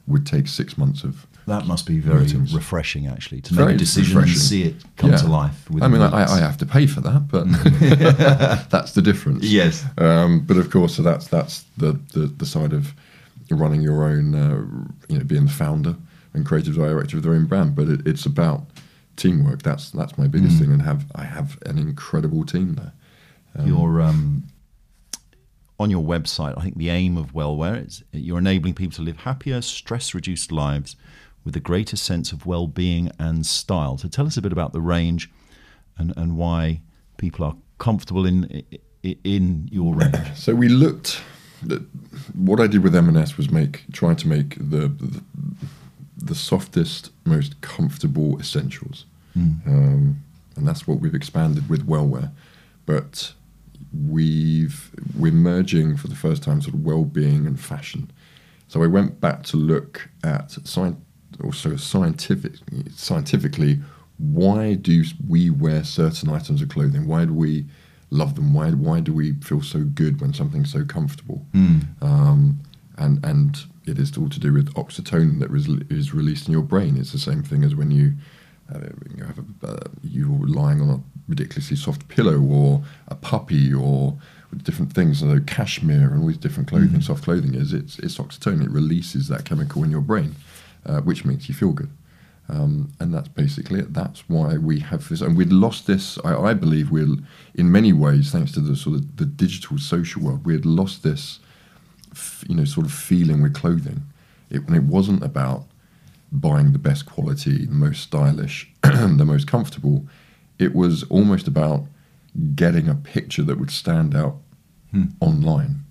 would 0.08 0.26
take 0.26 0.48
six 0.48 0.76
months 0.78 1.04
of 1.04 1.28
That 1.50 1.66
must 1.68 1.86
be 1.86 2.00
very 2.00 2.22
Meetings. 2.22 2.54
refreshing, 2.54 3.08
actually, 3.08 3.42
to 3.42 3.54
Very 3.54 3.68
make 3.74 3.76
a 3.76 3.80
decision 3.80 4.18
and 4.20 4.30
see 4.30 4.64
it 4.64 4.76
come 4.98 5.12
Yeah. 5.12 5.18
to 5.18 5.28
life. 5.28 5.68
I 5.82 5.88
mean, 5.88 6.02
I. 6.02 6.26
I 6.38 6.40
have 6.40 6.58
to 6.58 6.66
pay 6.66 6.86
for 6.88 7.02
that, 7.02 7.28
but 7.28 7.46
that's 8.70 8.94
the 8.94 9.02
difference. 9.02 9.44
Yes. 9.44 9.86
Um, 9.98 10.42
but 10.42 10.58
of 10.58 10.70
course, 10.70 10.96
so 10.96 11.02
that's 11.04 11.28
that's 11.28 11.66
the, 11.78 11.94
the, 12.14 12.28
the 12.28 12.46
side 12.46 12.74
of 12.74 12.94
running 13.52 13.82
your 13.82 14.04
own, 14.04 14.36
uh, 14.36 14.62
you 15.10 15.18
know, 15.18 15.24
being 15.26 15.46
the 15.46 15.52
founder 15.52 15.96
and 16.34 16.46
creative 16.46 16.76
director 16.76 17.18
of 17.18 17.24
their 17.24 17.34
own 17.34 17.46
brand. 17.46 17.76
But 17.76 17.88
it, 17.90 18.08
it's 18.08 18.26
about 18.26 18.68
teamwork. 19.16 19.64
That's 19.64 19.92
that's 19.92 20.18
my 20.18 20.28
biggest 20.28 20.56
Mm. 20.56 20.60
thing, 20.60 20.72
and 20.74 20.82
have 20.84 21.06
I 21.16 21.24
have 21.24 21.58
an 21.66 21.78
incredible 21.78 22.46
team 22.46 22.76
there. 22.76 22.94
Your 23.66 24.00
um, 24.02 24.44
on 25.80 25.90
your 25.90 26.04
website, 26.04 26.58
I 26.58 26.62
think 26.62 26.78
the 26.78 26.90
aim 26.90 27.18
of 27.18 27.34
Wellwear 27.34 27.86
is 27.88 28.04
you're 28.12 28.38
enabling 28.38 28.76
people 28.76 28.96
to 28.98 29.02
live 29.02 29.18
happier, 29.18 29.62
stress-reduced 29.62 30.52
lives 30.52 30.96
with 31.50 31.56
a 31.56 31.60
greater 31.60 31.98
sense 31.98 32.32
of 32.32 32.46
well-being 32.46 33.12
and 33.18 33.44
style. 33.44 33.98
So 33.98 34.08
tell 34.08 34.28
us 34.28 34.38
a 34.38 34.42
bit 34.42 34.52
about 34.52 34.72
the 34.72 34.82
range 34.82 35.32
and, 35.98 36.14
and 36.16 36.38
why 36.38 36.82
people 37.18 37.44
are 37.44 37.56
comfortable 37.80 38.28
in 38.28 38.64
in 39.02 39.68
your 39.72 39.96
range. 39.96 40.16
So 40.36 40.54
we 40.54 40.70
looked. 40.70 41.22
At, 41.72 41.82
what 42.36 42.60
I 42.60 42.68
did 42.68 42.84
with 42.84 42.96
M&S 42.96 43.36
was 43.36 43.50
make 43.50 43.84
trying 43.92 44.16
to 44.18 44.28
make 44.28 44.58
the 44.58 44.90
the, 44.90 45.24
the 46.18 46.36
softest, 46.36 47.10
most 47.26 47.60
comfortable 47.62 48.40
essentials, 48.40 49.06
um, 49.66 50.22
and 50.56 50.68
that's 50.68 50.88
what 50.88 51.00
we've 51.00 51.16
expanded 51.16 51.68
with 51.68 51.88
Wellwear. 51.88 52.30
But 52.86 53.34
we've 54.08 54.92
we're 55.18 55.32
merging 55.32 55.98
for 55.98 56.10
the 56.10 56.16
first 56.16 56.44
time 56.44 56.62
sort 56.62 56.76
of 56.76 56.86
well-being 56.86 57.48
and 57.48 57.60
fashion. 57.60 58.12
So 58.68 58.84
I 58.84 58.88
went 58.88 59.20
back 59.20 59.42
to 59.46 59.58
look 59.58 60.10
at 60.24 60.52
sci- 60.52 60.96
also 61.44 61.76
scientific 61.76 62.54
scientifically 62.96 63.80
why 64.18 64.74
do 64.74 65.04
we 65.28 65.50
wear 65.50 65.84
certain 65.84 66.30
items 66.30 66.62
of 66.62 66.70
clothing? 66.70 67.08
Why 67.08 67.26
do 67.26 67.34
we 67.34 67.66
love 68.10 68.36
them? 68.36 68.54
Why 68.54 68.72
why 68.72 69.00
do 69.00 69.14
we 69.14 69.34
feel 69.34 69.62
so 69.62 69.84
good 69.84 70.20
when 70.22 70.34
something's 70.34 70.72
so 70.72 70.84
comfortable? 70.84 71.46
Um, 72.02 72.60
and 72.98 73.24
and 73.26 73.58
it 73.86 73.98
is 73.98 74.16
all 74.18 74.30
to 74.30 74.40
do 74.40 74.54
with 74.54 74.74
oxytocin 74.76 75.40
that 75.40 75.52
is, 75.52 75.68
is 75.90 76.14
released 76.14 76.48
in 76.48 76.54
your 76.54 76.62
brain. 76.62 76.98
It's 76.98 77.12
the 77.12 77.18
same 77.18 77.44
thing 77.44 77.64
as 77.64 77.76
when 77.76 77.92
you 77.92 78.14
uh, 78.74 78.80
you 79.16 79.24
have 79.24 79.40
a, 79.40 79.68
uh, 79.68 79.84
you're 80.04 80.48
lying 80.48 80.82
on 80.82 80.90
a 80.90 81.00
ridiculously 81.28 81.78
soft 81.78 82.08
pillow 82.08 82.40
or 82.40 82.84
a 83.08 83.16
puppy 83.16 83.74
or 83.74 84.18
with 84.52 84.64
different 84.64 84.94
things. 84.94 85.20
So 85.20 85.40
cashmere 85.48 86.12
and 86.12 86.22
all 86.22 86.28
these 86.28 86.38
different 86.38 86.70
clothing, 86.70 87.02
soft 87.02 87.24
clothing 87.24 87.56
is 87.56 87.72
it's 87.74 87.98
it's 88.00 88.18
oxytocin. 88.18 88.64
It 88.64 88.70
releases 88.70 89.28
that 89.30 89.46
chemical 89.46 89.84
in 89.84 89.92
your 89.92 90.02
brain, 90.02 90.36
uh, 90.86 91.02
which 91.02 91.26
makes 91.26 91.50
you 91.50 91.56
feel 91.56 91.72
good. 91.72 91.92
Um, 92.48 92.92
and 93.00 93.14
that's 93.14 93.28
basically 93.28 93.80
it. 93.80 93.94
That's 93.94 94.28
why 94.28 94.58
we 94.58 94.80
have 94.80 95.08
this, 95.08 95.22
and 95.22 95.38
we'd 95.38 95.54
lost 95.54 95.86
this. 95.86 96.18
I, 96.26 96.36
I 96.36 96.54
believe 96.56 96.90
we're, 96.90 97.16
in 97.54 97.72
many 97.72 97.94
ways, 97.94 98.32
thanks 98.32 98.52
to 98.54 98.60
the 98.60 98.76
sort 98.76 98.96
of 98.96 99.18
the 99.18 99.26
digital 99.26 99.78
social 99.78 100.24
world, 100.24 100.46
we 100.46 100.54
had 100.54 100.66
lost 100.66 101.04
this, 101.04 101.40
f- 102.12 102.44
you 102.50 102.56
know, 102.56 102.66
sort 102.66 102.88
of 102.88 102.92
feeling 102.92 103.44
with 103.44 103.54
clothing. 103.54 104.02
It, 104.50 104.66
when 104.66 104.74
it 104.76 104.84
wasn't 104.84 105.24
about 105.24 105.66
buying 106.32 106.74
the 106.74 106.80
best 106.80 107.06
quality, 107.06 107.66
the 107.66 107.72
most 107.72 108.02
stylish, 108.02 108.68
the 108.84 109.26
most 109.26 109.48
comfortable. 109.48 110.08
It 110.58 110.74
was 110.74 111.04
almost 111.04 111.48
about 111.48 111.86
getting 112.56 112.88
a 112.90 112.96
picture 112.96 113.44
that 113.44 113.60
would 113.60 113.72
stand 113.72 114.16
out 114.16 114.38
online 115.22 115.84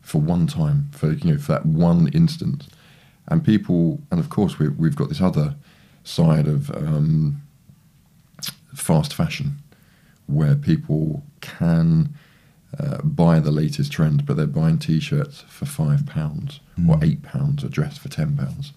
for 0.00 0.20
one 0.20 0.46
time, 0.48 0.88
for 0.92 1.12
you 1.12 1.32
know, 1.32 1.38
for 1.38 1.52
that 1.52 1.66
one 1.66 2.08
instant. 2.08 2.66
And 3.28 3.44
people, 3.44 4.00
and 4.10 4.18
of 4.20 4.28
course, 4.30 4.58
we, 4.58 4.68
we've 4.68 4.96
got 4.96 5.08
this 5.08 5.20
other 5.20 5.54
side 6.04 6.48
of 6.48 6.70
um, 6.70 7.40
fast 8.74 9.14
fashion, 9.14 9.56
where 10.26 10.54
people 10.54 11.22
can 11.40 12.14
uh, 12.78 12.98
buy 13.02 13.38
the 13.38 13.50
latest 13.50 13.92
trend, 13.92 14.24
but 14.26 14.36
they're 14.36 14.46
buying 14.46 14.78
t-shirts 14.78 15.42
for 15.48 15.66
five 15.66 16.06
pounds 16.06 16.60
or 16.88 16.96
Mm. 16.96 17.04
eight 17.04 17.22
pounds, 17.22 17.62
a 17.62 17.68
dress 17.68 17.98
for 17.98 18.08
ten 18.08 18.36
pounds, 18.36 18.72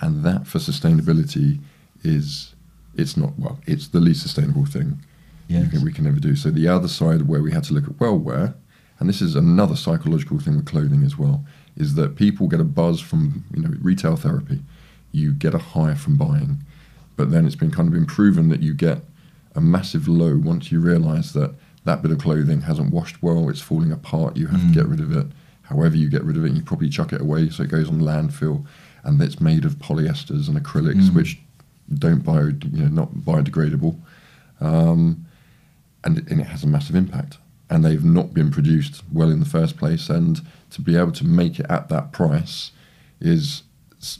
and 0.00 0.24
that 0.24 0.46
for 0.46 0.58
sustainability 0.58 1.58
is 2.02 2.54
it's 2.96 3.16
not 3.16 3.36
well, 3.38 3.58
it's 3.66 3.88
the 3.88 3.98
least 4.00 4.22
sustainable 4.22 4.64
thing 4.66 4.98
you 5.48 5.58
Yes. 5.58 5.70
can, 5.72 5.82
we 5.84 5.92
can 5.92 6.06
ever 6.06 6.20
do. 6.20 6.36
So 6.36 6.50
the 6.50 6.68
other 6.68 6.86
side 6.88 7.22
where 7.22 7.42
we 7.42 7.50
had 7.52 7.64
to 7.64 7.74
look 7.74 7.84
at 7.88 7.98
well 8.00 8.16
wear, 8.16 8.54
and 9.00 9.08
this 9.08 9.20
is 9.20 9.34
another 9.34 9.74
psychological 9.76 10.38
thing 10.38 10.56
with 10.56 10.64
clothing 10.66 11.02
as 11.02 11.18
well, 11.18 11.44
is 11.76 11.94
that 11.94 12.16
people 12.16 12.46
get 12.48 12.60
a 12.60 12.64
buzz 12.64 13.00
from 13.00 13.44
you 13.54 13.62
know 13.62 13.74
retail 13.82 14.16
therapy. 14.16 14.60
You 15.12 15.32
get 15.32 15.54
a 15.54 15.58
high 15.58 15.94
from 15.94 16.16
buying, 16.16 16.58
but 17.16 17.30
then 17.30 17.46
it's 17.46 17.56
been 17.56 17.70
kind 17.70 17.88
of 17.88 17.94
been 17.94 18.06
proven 18.06 18.48
that 18.48 18.62
you 18.62 18.74
get 18.74 19.02
a 19.54 19.60
massive 19.60 20.08
low 20.08 20.36
once 20.36 20.72
you 20.72 20.80
realise 20.80 21.32
that 21.32 21.54
that 21.84 22.02
bit 22.02 22.10
of 22.10 22.18
clothing 22.18 22.62
hasn't 22.62 22.92
washed 22.92 23.22
well, 23.22 23.48
it's 23.48 23.60
falling 23.60 23.92
apart, 23.92 24.36
you 24.36 24.46
have 24.48 24.60
Mm. 24.60 24.68
to 24.68 24.74
get 24.74 24.88
rid 24.88 25.00
of 25.00 25.14
it. 25.16 25.26
However, 25.62 25.96
you 25.96 26.08
get 26.10 26.24
rid 26.24 26.36
of 26.36 26.44
it, 26.44 26.52
you 26.52 26.62
probably 26.62 26.88
chuck 26.88 27.12
it 27.12 27.20
away, 27.20 27.50
so 27.50 27.62
it 27.62 27.68
goes 27.70 27.88
on 27.88 28.00
landfill, 28.00 28.64
and 29.04 29.20
it's 29.22 29.40
made 29.40 29.64
of 29.64 29.78
polyesters 29.78 30.48
and 30.48 30.56
acrylics, 30.62 31.10
Mm. 31.10 31.14
which 31.14 31.38
don't 31.94 32.24
bio, 32.24 32.46
you 32.46 32.58
know, 32.72 32.88
not 32.88 33.14
biodegradable, 33.14 33.96
um, 34.60 35.24
and, 36.04 36.18
and 36.30 36.40
it 36.40 36.46
has 36.46 36.64
a 36.64 36.66
massive 36.66 36.96
impact. 36.96 37.38
And 37.70 37.84
they've 37.84 38.04
not 38.04 38.34
been 38.34 38.50
produced 38.50 39.02
well 39.12 39.30
in 39.30 39.40
the 39.40 39.46
first 39.46 39.76
place, 39.78 40.10
and 40.10 40.40
to 40.70 40.80
be 40.82 40.96
able 40.96 41.12
to 41.12 41.24
make 41.24 41.58
it 41.58 41.66
at 41.70 41.88
that 41.88 42.12
price 42.12 42.72
is, 43.20 43.62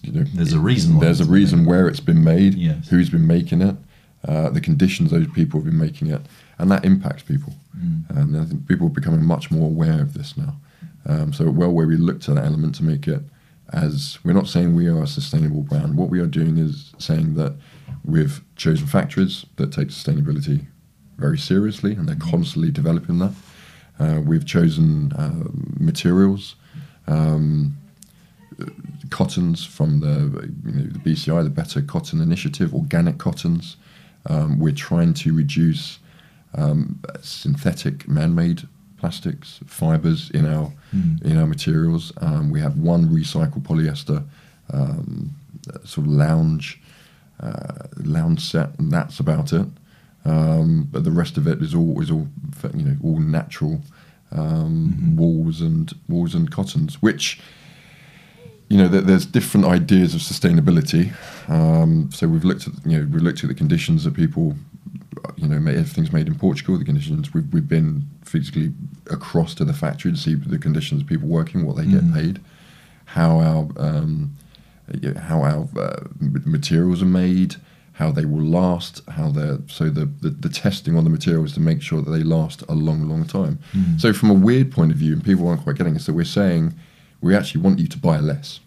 you 0.03 0.13
know, 0.13 0.25
There's 0.35 0.55
a 0.55 0.59
reason 0.59 0.95
why 0.97 1.05
There's 1.05 1.21
a 1.21 1.25
reason 1.27 1.61
made. 1.61 1.67
where 1.69 1.89
it's 1.89 2.01
been 2.01 2.25
made, 2.25 2.55
Yes. 2.55 2.89
who's 2.89 3.11
been 3.11 3.27
making 3.27 3.61
it, 3.61 3.77
uh, 4.27 4.49
the 4.49 4.61
conditions 4.63 5.11
those 5.11 5.29
people 5.29 5.61
have 5.61 5.67
been 5.67 5.79
making 5.79 6.09
it, 6.09 6.23
and 6.59 6.71
that 6.71 6.85
impacts 6.87 7.23
people. 7.23 7.55
Mm. 7.79 8.09
And 8.17 8.37
I 8.37 8.45
think 8.47 8.67
people 8.67 8.87
are 8.87 8.91
becoming 8.91 9.23
much 9.25 9.51
more 9.51 9.67
aware 9.67 10.01
of 10.01 10.15
this 10.15 10.37
now. 10.37 10.57
Um, 11.07 11.33
so, 11.35 11.51
well, 11.51 11.71
where 11.71 11.87
we 11.87 11.97
look 11.97 12.21
to 12.23 12.35
that 12.35 12.45
element 12.45 12.75
to 12.77 12.85
make 12.85 13.07
it 13.07 13.23
as 13.73 14.19
we're 14.25 14.33
not 14.33 14.47
saying 14.49 14.75
we 14.75 14.87
are 14.87 15.03
a 15.03 15.07
sustainable 15.07 15.63
brand. 15.63 15.97
What 15.97 16.09
we 16.09 16.21
are 16.21 16.27
doing 16.27 16.59
is 16.59 16.93
saying 16.99 17.35
that 17.35 17.55
we've 18.05 18.43
chosen 18.57 18.87
factories 18.87 19.45
that 19.57 19.73
take 19.73 19.89
sustainability 19.89 20.67
very 21.17 21.39
seriously, 21.39 21.93
and 21.95 22.09
they're 22.09 22.17
constantly 22.17 22.71
developing 22.71 23.19
that. 23.19 23.33
Uh, 23.99 24.21
we've 24.21 24.45
chosen 24.45 25.13
uh, 25.13 25.49
materials, 25.79 26.57
um, 27.07 27.77
cottons 29.11 29.65
from 29.65 30.01
the 30.01 30.51
you 30.65 30.73
know, 30.73 30.87
the 30.87 30.99
BCI, 30.99 31.45
the 31.45 31.51
Better 31.51 31.81
Cotton 31.83 32.21
Initiative, 32.21 32.75
organic 32.75 33.19
cottons. 33.19 33.77
Um, 34.27 34.59
we're 34.59 34.73
trying 34.73 35.15
to 35.15 35.35
reduce 35.35 35.99
um, 36.55 37.01
synthetic 37.21 38.09
man-made 38.09 38.63
plastics, 38.99 39.61
fibers 39.67 40.31
in 40.31 40.47
our 40.47 40.73
Mm. 40.95 41.21
in 41.25 41.37
our 41.39 41.47
materials. 41.47 42.13
Um, 42.19 42.51
we 42.51 42.61
have 42.61 42.77
one 42.79 43.09
recycled 43.09 43.63
polyester 43.63 44.23
um, 44.73 45.35
sort 45.85 46.07
of 46.07 46.13
lounge 46.13 46.81
uh, 47.41 47.89
lounge 47.97 48.41
set, 48.41 48.79
and 48.79 48.93
that's 48.93 49.19
about 49.19 49.53
it. 49.53 49.67
Um, 50.25 50.89
but 50.91 51.05
the 51.05 51.11
rest 51.11 51.37
of 51.37 51.47
it 51.47 51.61
is 51.61 51.75
all 51.75 52.01
is 52.01 52.11
all 52.11 52.27
you 52.75 52.83
know 52.85 52.97
all 53.03 53.19
natural 53.21 53.81
um, 54.33 54.95
Mhm. 54.99 55.17
wools 55.17 55.61
and 55.61 55.93
wools 56.09 56.35
and 56.35 56.51
cottons, 56.51 57.01
which 57.03 57.41
you 58.71 58.79
know 58.79 58.89
there, 58.89 59.03
there's 59.03 59.27
different 59.27 59.67
ideas 59.67 60.15
of 60.15 60.21
sustainability. 60.23 61.13
Um, 61.49 62.11
so 62.13 62.27
we've 62.27 62.45
looked 62.45 62.67
at 62.67 62.75
you 62.87 62.99
know 62.99 63.07
we've 63.11 63.23
looked 63.23 63.45
at 63.45 63.49
the 63.49 63.55
conditions 63.55 64.05
that 64.05 64.15
people 64.15 64.57
you 65.37 65.47
know 65.49 65.61
ma- 65.61 65.71
everything's 65.71 66.13
made 66.13 66.27
in 66.27 66.35
Portugal. 66.37 66.79
The 66.79 66.85
conditions 66.85 67.35
we've 67.35 67.53
we've 67.53 67.69
been 67.69 68.05
physically 68.25 68.73
across 69.11 69.55
to 69.57 69.65
the 69.65 69.75
factory 69.75 70.11
to 70.11 70.17
see 70.19 70.35
the 70.35 70.59
conditions 70.59 71.03
of 71.03 71.07
people 71.07 71.29
working, 71.29 71.67
what 71.67 71.77
they 71.77 71.85
get 71.87 72.03
Mm. 72.03 72.15
paid, 72.15 72.41
how 73.05 73.39
our 73.41 73.69
um, 73.77 74.33
how 75.19 75.43
our 75.43 75.69
uh, 75.79 76.05
materials 76.45 77.03
are 77.03 77.07
made, 77.07 77.57
how 77.95 78.11
they 78.11 78.25
will 78.25 78.45
last, 78.45 79.03
how 79.09 79.31
they're 79.31 79.59
so 79.69 79.89
the, 79.89 80.07
the 80.21 80.31
the 80.31 80.49
testing 80.49 80.97
on 80.97 81.05
the 81.05 81.11
materials 81.11 81.53
to 81.55 81.61
make 81.61 81.81
sure 81.81 82.03
that 82.03 82.11
they 82.11 82.23
last 82.23 82.63
a 82.69 82.75
long, 82.75 83.09
long 83.09 83.25
time. 83.25 83.59
Mm. 83.73 84.01
So 84.01 84.13
from 84.13 84.31
a 84.31 84.35
weird 84.35 84.71
point 84.71 84.91
of 84.93 84.99
view, 84.99 85.13
and 85.13 85.25
people 85.25 85.49
aren't 85.49 85.63
quite 85.63 85.77
getting 85.77 85.97
it, 85.97 86.01
so 86.01 86.13
we're 86.13 86.25
saying 86.25 86.75
we 87.21 87.35
actually 87.35 87.63
want 87.63 87.79
you 87.79 87.87
to 87.89 87.99
buy 87.99 88.19
less. 88.19 88.61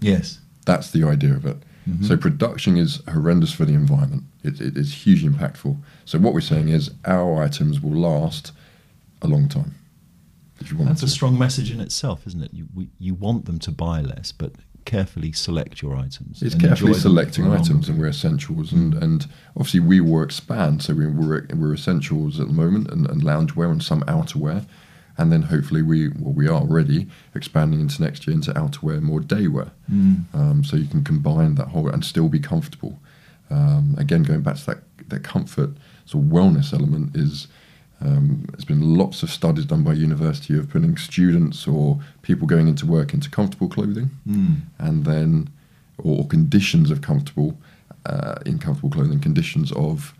Yes. 0.00 0.40
That's 0.66 0.90
the 0.90 1.04
idea 1.04 1.34
of 1.34 1.46
it. 1.46 1.56
Mhm. 1.88 2.04
So 2.04 2.16
production 2.16 2.76
is 2.76 3.00
horrendous 3.08 3.52
for 3.52 3.64
the 3.64 3.74
environment. 3.74 4.24
It, 4.42 4.60
it 4.60 4.76
is 4.76 4.92
hugely 4.92 5.28
impactful. 5.28 5.76
So 6.04 6.18
what 6.18 6.34
we're 6.34 6.40
saying 6.40 6.68
is 6.68 6.90
our 7.04 7.42
items 7.42 7.80
will 7.80 7.98
last 7.98 8.52
a 9.22 9.28
long 9.28 9.48
time. 9.48 9.74
If 10.60 10.70
you 10.70 10.78
want 10.78 10.88
That's 10.88 11.00
them 11.00 11.08
a 11.08 11.10
strong 11.10 11.38
message 11.38 11.70
in 11.70 11.80
itself, 11.80 12.26
isn't 12.26 12.42
it? 12.42 12.52
You, 12.52 12.68
we, 12.74 12.88
you 12.98 13.14
want 13.14 13.44
them 13.44 13.58
to 13.60 13.70
buy 13.70 14.00
less, 14.00 14.32
but 14.32 14.52
carefully 14.84 15.32
select 15.32 15.82
your 15.82 15.96
items. 15.96 16.42
It's 16.42 16.54
carefully 16.54 16.94
selecting 16.94 17.44
for 17.44 17.50
a 17.50 17.54
longer 17.54 17.64
items, 17.64 17.88
and 17.88 17.98
we're 17.98 18.08
essentials, 18.08 18.72
and, 18.72 18.94
and 18.94 19.26
obviously 19.56 19.80
we 19.80 20.00
will 20.00 20.22
expand. 20.22 20.82
So 20.82 20.94
we, 20.94 21.06
we're 21.06 21.46
we're 21.54 21.74
essentials 21.74 22.40
at 22.40 22.48
the 22.48 22.52
moment, 22.52 22.90
and, 22.90 23.08
and 23.08 23.22
loungewear 23.22 23.70
and 23.70 23.82
some 23.82 24.02
outerwear, 24.02 24.66
and 25.16 25.32
then 25.32 25.42
hopefully 25.42 25.82
we 25.82 26.08
well 26.08 26.32
we 26.32 26.46
are 26.48 26.60
already 26.60 27.08
expanding 27.34 27.80
into 27.80 28.02
next 28.02 28.26
year 28.26 28.34
into 28.34 28.52
outerwear, 28.52 29.00
more 29.00 29.20
daywear. 29.20 29.70
Mm. 29.90 30.24
Um, 30.34 30.64
so 30.64 30.76
you 30.76 30.86
can 30.86 31.04
combine 31.04 31.54
that 31.56 31.68
whole 31.68 31.88
and 31.88 32.04
still 32.04 32.28
be 32.28 32.40
comfortable. 32.40 32.98
Um, 33.50 33.94
again, 33.98 34.22
going 34.22 34.42
back 34.42 34.56
to 34.56 34.66
that 34.66 34.78
that 35.08 35.24
comfort 35.24 35.70
so 36.04 36.18
wellness 36.18 36.72
element 36.72 37.16
is. 37.16 37.48
Um, 38.04 38.44
there's 38.50 38.64
been 38.66 38.96
lots 38.98 39.22
of 39.22 39.30
studies 39.30 39.64
done 39.64 39.82
by 39.82 39.94
university 39.94 40.58
of 40.58 40.68
putting 40.68 40.96
students 40.98 41.66
or 41.66 41.98
people 42.22 42.46
going 42.46 42.68
into 42.68 42.84
work 42.86 43.14
into 43.14 43.30
comfortable 43.30 43.68
clothing 43.68 44.10
Mm. 44.28 44.56
and 44.78 45.04
then 45.04 45.48
or 45.98 46.26
conditions 46.26 46.90
of 46.90 47.00
comfortable 47.00 47.56
uh, 48.04 48.34
in 48.44 48.58
comfortable 48.58 48.90
clothing 48.90 49.20
conditions 49.20 49.72
of 49.72 50.12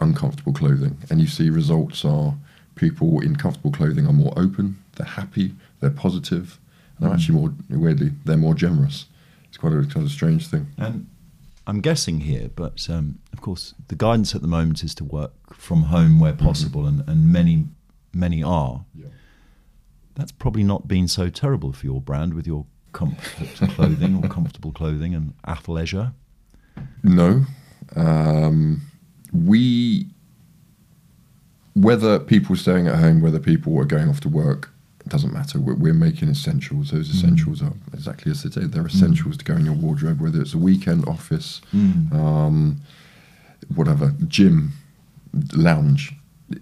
uncomfortable 0.00 0.52
clothing 0.52 0.96
and 1.10 1.20
you 1.20 1.26
see 1.26 1.50
results 1.50 2.04
are 2.04 2.34
people 2.74 3.20
in 3.20 3.36
comfortable 3.36 3.70
clothing 3.70 4.06
are 4.06 4.12
more 4.12 4.32
open 4.36 4.76
they're 4.96 5.06
happy 5.06 5.54
they're 5.80 5.90
positive 5.90 6.58
and 6.96 7.00
they're 7.06 7.10
Mm. 7.10 7.14
actually 7.18 7.34
more 7.40 7.52
weirdly 7.68 8.10
they're 8.24 8.36
more 8.48 8.54
generous 8.54 9.06
it's 9.48 9.58
quite 9.58 9.72
a 9.74 9.84
kind 9.94 10.04
of 10.06 10.10
strange 10.10 10.48
thing 10.48 10.66
And 10.78 11.06
I'm 11.66 11.80
guessing 11.80 12.20
here, 12.20 12.50
but 12.54 12.88
um, 12.90 13.18
of 13.32 13.40
course, 13.40 13.74
the 13.88 13.94
guidance 13.94 14.34
at 14.34 14.42
the 14.42 14.48
moment 14.48 14.82
is 14.82 14.94
to 14.96 15.04
work 15.04 15.32
from 15.54 15.84
home 15.84 16.18
where 16.18 16.32
possible, 16.32 16.86
and, 16.86 17.08
and 17.08 17.32
many, 17.32 17.66
many 18.12 18.42
are. 18.42 18.84
That's 20.14 20.32
probably 20.32 20.64
not 20.64 20.88
been 20.88 21.08
so 21.08 21.28
terrible 21.28 21.72
for 21.72 21.86
your 21.86 22.00
brand 22.00 22.34
with 22.34 22.46
your 22.46 22.66
comfort 22.92 23.70
clothing 23.70 24.22
or 24.22 24.28
comfortable 24.28 24.72
clothing 24.72 25.14
and 25.14 25.34
athleisure. 25.46 26.12
No. 27.02 27.46
Um, 27.96 28.82
we, 29.32 30.08
whether 31.74 32.18
people 32.18 32.54
are 32.54 32.58
staying 32.58 32.88
at 32.88 32.96
home, 32.96 33.20
whether 33.20 33.38
people 33.38 33.78
are 33.78 33.84
going 33.84 34.08
off 34.08 34.20
to 34.20 34.28
work, 34.28 34.71
it 35.04 35.08
doesn't 35.08 35.32
matter. 35.32 35.58
We're, 35.60 35.74
we're 35.74 35.94
making 35.94 36.28
essentials. 36.30 36.90
Those 36.90 37.08
Mm. 37.10 37.14
essentials 37.14 37.62
are 37.62 37.72
exactly 37.92 38.30
as 38.30 38.42
they 38.42 38.50
say. 38.50 38.66
They're 38.66 38.86
essentials 38.86 39.36
to 39.38 39.44
go 39.44 39.54
in 39.56 39.64
your 39.64 39.74
wardrobe, 39.74 40.20
whether 40.20 40.40
it's 40.40 40.54
a 40.54 40.58
weekend 40.58 41.06
office, 41.08 41.60
Mm. 41.74 42.12
um, 42.14 42.80
whatever, 43.74 44.14
gym, 44.28 44.72
lounge. 45.54 46.14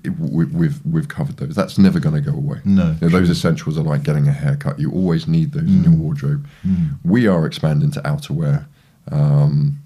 It, 0.04 0.16
we, 0.18 0.44
we've 0.44 0.80
we've 0.86 1.08
covered 1.08 1.36
those. 1.38 1.54
That's 1.56 1.76
never 1.76 1.98
going 1.98 2.14
to 2.14 2.20
go 2.30 2.36
away. 2.36 2.60
No, 2.64 2.92
You 3.00 3.08
know, 3.08 3.18
those 3.18 3.28
essentials 3.30 3.76
are 3.76 3.82
like 3.82 4.04
getting 4.04 4.28
a 4.28 4.32
haircut. 4.32 4.78
You 4.78 4.92
always 4.92 5.26
need 5.26 5.52
those 5.52 5.64
in 5.64 5.82
your 5.82 5.92
Mm. 5.92 5.98
wardrobe. 5.98 6.46
Mm. 6.64 6.90
We 7.04 7.26
are 7.26 7.44
expanding 7.44 7.90
to 7.92 8.00
outerwear. 8.02 8.66
Um, 9.10 9.80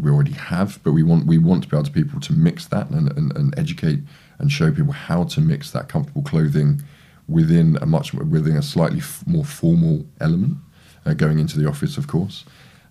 we 0.00 0.10
already 0.10 0.32
have, 0.32 0.80
but 0.82 0.92
we 0.92 1.02
want 1.04 1.26
we 1.26 1.38
want 1.38 1.62
to 1.62 1.68
be 1.68 1.76
able 1.76 1.84
to 1.86 1.92
people 1.92 2.20
to 2.20 2.32
mix 2.32 2.66
that 2.66 2.90
and, 2.90 3.12
and, 3.16 3.34
and 3.36 3.56
educate 3.58 4.00
and 4.38 4.50
show 4.50 4.72
people 4.72 4.92
how 4.92 5.24
to 5.24 5.40
mix 5.40 5.70
that 5.70 5.88
comfortable 5.88 6.22
clothing 6.22 6.82
within 7.28 7.76
a 7.80 7.86
much 7.86 8.14
within 8.14 8.56
a 8.56 8.62
slightly 8.62 8.98
f- 8.98 9.22
more 9.26 9.44
formal 9.44 10.06
element 10.20 10.56
uh, 11.04 11.14
going 11.14 11.38
into 11.38 11.58
the 11.58 11.68
office, 11.68 11.96
of 11.96 12.06
course. 12.06 12.44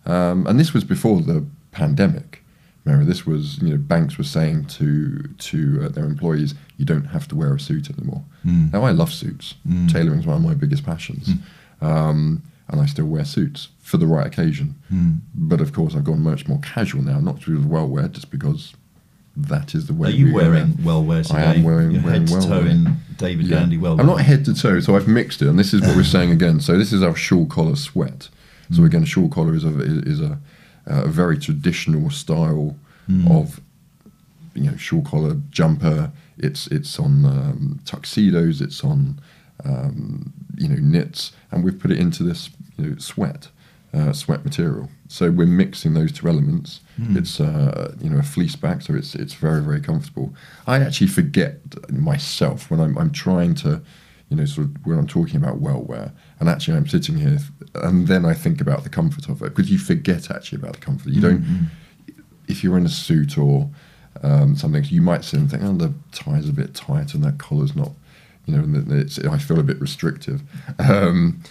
Um, 0.06 0.48
and 0.48 0.60
this 0.60 0.74
was 0.74 0.84
before 0.84 1.22
the 1.22 1.46
pandemic. 1.72 2.44
Remember, 2.86 3.06
this 3.06 3.26
was 3.26 3.62
you 3.62 3.72
know 3.72 3.78
banks 3.78 4.18
were 4.18 4.24
saying 4.24 4.66
to 4.66 5.24
to 5.24 5.86
uh, 5.86 5.90
their 5.90 6.06
employees, 6.06 6.56
you 6.78 6.86
don't 6.86 7.06
have 7.06 7.28
to 7.30 7.36
wear 7.36 7.54
a 7.54 7.60
suit 7.60 7.90
anymore. 7.90 8.24
Mm. 8.46 8.72
Now 8.72 8.84
I 8.84 8.92
love 8.92 9.12
suits. 9.12 9.56
Mm. 9.68 9.92
Tailoring 9.92 10.20
is 10.20 10.26
one 10.26 10.38
of 10.38 10.44
my 10.44 10.54
biggest 10.54 10.86
passions, 10.86 11.32
um, 11.82 12.44
and 12.70 12.80
I 12.80 12.86
still 12.86 13.06
wear 13.06 13.26
suits 13.26 13.70
for 13.80 13.98
the 13.98 14.08
right 14.08 14.26
occasion. 14.26 14.76
Mm. 14.94 15.20
But 15.36 15.60
of 15.60 15.74
course, 15.74 15.96
I've 15.96 16.06
gone 16.06 16.22
much 16.22 16.48
more 16.48 16.60
casual 16.60 17.02
now, 17.02 17.20
not 17.20 17.42
to 17.42 17.46
do 17.48 17.58
with 17.58 17.66
well 17.66 17.88
wear, 17.88 18.08
just 18.08 18.32
because 18.32 18.74
that 19.38 19.76
is 19.76 19.86
the 19.88 19.94
way. 19.94 20.10
Are 20.10 20.12
you 20.12 20.26
we 20.28 20.32
wearing 20.34 20.78
well 20.84 21.04
wear 21.04 21.24
today? 21.24 21.40
I 21.40 21.54
am 21.54 21.64
wearing- 21.64 21.92
You're 21.92 22.02
wearing 22.04 22.22
head 22.22 22.28
to 22.30 22.34
well 22.34 22.44
toe 22.48 22.62
wear. 22.62 22.68
in 22.68 22.98
David 23.18 23.46
Yeah. 23.48 23.60
Gandy 23.60 23.78
well 23.78 24.00
I'm 24.00 24.06
not 24.08 24.22
head 24.22 24.46
to 24.46 24.54
toe, 24.54 24.80
so 24.80 24.96
I've 24.96 25.08
mixed 25.08 25.42
it, 25.42 25.48
and 25.48 25.58
this 25.60 25.74
is 25.74 25.82
what 25.82 25.96
we're 25.96 26.04
saying 26.18 26.32
again. 26.32 26.60
So 26.60 26.78
this 26.78 26.92
is 26.92 27.02
our 27.04 27.16
shawl 27.16 27.46
collar 27.46 27.76
sweat. 27.76 28.30
So 28.72 28.82
Mm. 28.82 28.86
again, 28.86 29.04
a 29.04 29.06
shawl 29.06 29.30
collar 29.30 29.56
is 29.56 29.64
a 29.64 29.80
is 29.80 30.20
a, 30.20 30.40
a 30.86 31.08
very 31.08 31.38
traditional 31.38 32.10
style 32.10 32.76
Mm. 33.10 33.30
of 33.32 33.62
you 34.56 34.64
know 34.64 34.76
shawl 34.78 35.02
collar 35.04 35.38
jumper. 35.52 36.12
It's 36.38 36.68
it's 36.68 37.00
on 37.00 37.26
um, 37.26 37.80
tuxedos. 37.86 38.60
It's 38.62 38.84
on 38.84 39.20
um, 39.64 40.34
you 40.58 40.68
know 40.68 40.76
knits, 40.82 41.32
and 41.52 41.64
we've 41.64 41.80
put 41.80 41.92
it 41.92 42.00
into 42.00 42.24
this 42.24 42.50
you 42.78 42.86
know, 42.92 42.98
sweat 42.98 43.50
uh, 43.98 44.14
sweat 44.14 44.46
material. 44.46 44.90
So 45.08 45.32
we're 45.32 45.48
mixing 45.48 45.94
those 45.94 46.12
two 46.12 46.28
elements. 46.28 46.82
It's 47.18 47.40
uh, 47.40 47.96
you 48.02 48.10
know 48.10 48.20
a 48.20 48.24
fleece 48.24 48.56
back, 48.56 48.82
so 48.82 48.94
it's 48.94 49.16
it's 49.16 49.34
very 49.34 49.62
very 49.62 49.82
comfortable. 49.82 50.34
I 50.66 50.80
actually 50.80 51.08
forget 51.08 51.60
myself 51.92 52.70
when 52.70 52.80
I'm 52.80 52.98
I'm 52.98 53.12
trying 53.12 53.56
to 53.56 53.82
you 54.30 54.38
know 54.38 54.46
sort 54.46 54.68
of 54.68 54.86
when 54.86 54.98
I'm 54.98 55.08
talking 55.08 55.38
about 55.38 55.60
well 55.60 55.82
wear, 55.82 56.12
and 56.40 56.50
actually 56.50 56.78
I'm 56.78 56.88
sitting 56.88 57.18
here, 57.18 57.40
and 57.76 58.08
then 58.08 58.26
I 58.26 58.34
think 58.34 58.62
about 58.62 58.84
the 58.84 58.90
comfort 58.90 59.30
of 59.30 59.42
it 59.42 59.56
because 59.56 59.72
you 59.72 59.78
forget 59.78 60.30
actually 60.30 60.60
about 60.60 60.74
the 60.74 60.80
comfort. 60.80 61.10
You 61.14 61.22
don't 61.22 61.70
if 62.48 62.64
you're 62.64 62.78
in 62.78 62.86
a 62.86 62.90
suit 62.90 63.38
or 63.38 63.70
um, 64.24 64.56
something, 64.56 64.84
you 64.86 65.02
might 65.02 65.24
sit 65.24 65.40
and 65.40 65.50
think, 65.50 65.64
oh, 65.64 65.74
the 65.74 65.94
tie's 66.12 66.50
a 66.50 66.54
bit 66.54 66.74
tight 66.74 67.14
and 67.14 67.24
that 67.24 67.38
collar's 67.38 67.76
not, 67.76 67.92
you 68.46 68.56
know, 68.56 68.64
and 68.64 68.92
it's, 68.92 69.20
I 69.20 69.38
feel 69.38 69.60
a 69.60 69.64
bit 69.64 69.80
restrictive. 69.80 70.42
Um, 70.80 71.42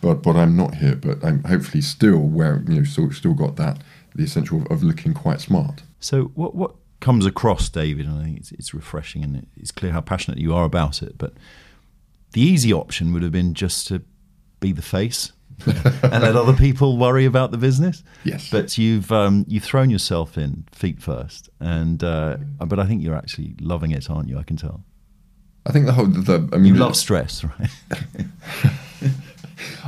but 0.00 0.22
but 0.22 0.36
I'm 0.36 0.56
not 0.56 0.76
here. 0.76 0.96
But 0.96 1.24
I'm 1.24 1.42
hopefully 1.44 1.82
still 1.82 2.20
wearing, 2.20 2.70
you 2.70 2.78
know, 2.78 2.84
still, 2.84 3.10
still 3.12 3.34
got 3.34 3.56
that 3.56 3.78
the 4.14 4.24
essential 4.24 4.62
of, 4.62 4.66
of 4.70 4.82
looking 4.82 5.14
quite 5.14 5.40
smart. 5.40 5.82
So 6.00 6.24
what 6.34 6.54
what 6.54 6.74
comes 7.00 7.26
across, 7.26 7.68
David, 7.68 8.06
and 8.06 8.18
I 8.18 8.24
think 8.24 8.38
it's, 8.38 8.52
it's 8.52 8.74
refreshing 8.74 9.24
and 9.24 9.46
it's 9.56 9.70
clear 9.70 9.92
how 9.92 10.00
passionate 10.00 10.38
you 10.38 10.54
are 10.54 10.64
about 10.64 11.02
it. 11.02 11.16
But 11.16 11.34
the 12.32 12.40
easy 12.40 12.72
option 12.72 13.12
would 13.12 13.22
have 13.22 13.32
been 13.32 13.54
just 13.54 13.86
to 13.88 14.02
be 14.60 14.72
the 14.72 14.82
face 14.82 15.32
and 15.66 16.22
let 16.22 16.36
other 16.36 16.52
people 16.52 16.96
worry 16.96 17.24
about 17.24 17.50
the 17.50 17.58
business. 17.58 18.02
Yes. 18.24 18.50
But 18.50 18.76
you've 18.78 19.10
um, 19.12 19.44
you've 19.48 19.64
thrown 19.64 19.90
yourself 19.90 20.38
in 20.38 20.64
feet 20.72 21.02
first, 21.02 21.48
and 21.60 22.02
uh, 22.02 22.36
but 22.58 22.78
I 22.78 22.86
think 22.86 23.02
you're 23.02 23.16
actually 23.16 23.54
loving 23.60 23.90
it, 23.90 24.08
aren't 24.10 24.28
you? 24.28 24.38
I 24.38 24.42
can 24.42 24.56
tell. 24.56 24.84
I 25.66 25.72
think 25.72 25.86
the 25.86 25.92
whole 25.92 26.06
the, 26.06 26.48
I 26.52 26.56
mean 26.56 26.74
You 26.74 26.80
love 26.80 26.96
stress, 26.96 27.44
right? 27.44 27.70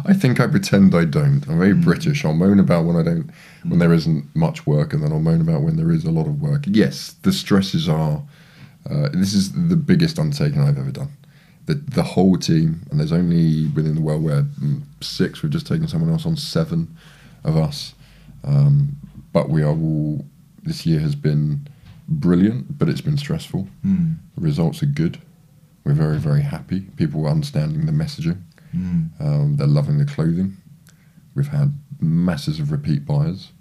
I 0.04 0.12
think 0.12 0.40
I 0.40 0.46
pretend 0.46 0.94
I 0.94 1.04
don't. 1.04 1.46
I'm 1.48 1.58
very 1.58 1.74
British. 1.74 2.24
I'll 2.24 2.34
moan 2.34 2.58
about 2.58 2.84
when 2.84 2.96
I 2.96 3.02
don't, 3.02 3.30
when 3.64 3.78
there 3.78 3.92
isn't 3.92 4.34
much 4.34 4.66
work, 4.66 4.92
and 4.92 5.02
then 5.02 5.12
I'll 5.12 5.20
moan 5.20 5.40
about 5.40 5.62
when 5.62 5.76
there 5.76 5.90
is 5.90 6.04
a 6.04 6.10
lot 6.10 6.26
of 6.26 6.40
work. 6.40 6.64
Yes, 6.66 7.14
the 7.22 7.32
stresses 7.32 7.88
are. 7.88 8.22
Uh, 8.88 9.08
this 9.12 9.32
is 9.32 9.52
the 9.68 9.76
biggest 9.76 10.18
undertaking 10.18 10.60
I've 10.60 10.78
ever 10.78 10.90
done. 10.90 11.10
The 11.66 11.74
the 11.74 12.02
whole 12.02 12.36
team, 12.36 12.82
and 12.90 12.98
there's 12.98 13.12
only 13.12 13.68
within 13.68 13.94
the 13.94 14.00
world 14.00 14.22
where 14.24 14.42
mm, 14.42 14.82
six. 15.00 15.42
We've 15.42 15.52
just 15.52 15.66
taken 15.66 15.86
someone 15.88 16.10
else 16.10 16.26
on 16.26 16.36
seven 16.36 16.96
of 17.44 17.56
us, 17.56 17.94
um, 18.44 18.96
but 19.32 19.48
we 19.48 19.62
are 19.62 19.70
all. 19.70 20.24
This 20.64 20.86
year 20.86 21.00
has 21.00 21.16
been 21.16 21.66
brilliant, 22.08 22.78
but 22.78 22.88
it's 22.88 23.00
been 23.00 23.18
stressful. 23.18 23.68
The 24.36 24.40
results 24.40 24.82
are 24.82 24.86
good. 24.86 25.20
We're 25.84 25.94
very 25.94 26.18
very 26.18 26.42
happy. 26.42 26.82
People 26.96 27.26
are 27.26 27.30
understanding 27.30 27.86
the 27.86 27.92
messaging. 27.92 28.42
Um, 28.72 29.56
they're 29.56 29.66
loving 29.66 29.98
the 29.98 30.04
clothing. 30.04 30.56
We've 31.34 31.48
had 31.48 31.72
masses 32.00 32.58
of 32.58 32.72
repeat 32.72 33.04
buyers, 33.04 33.52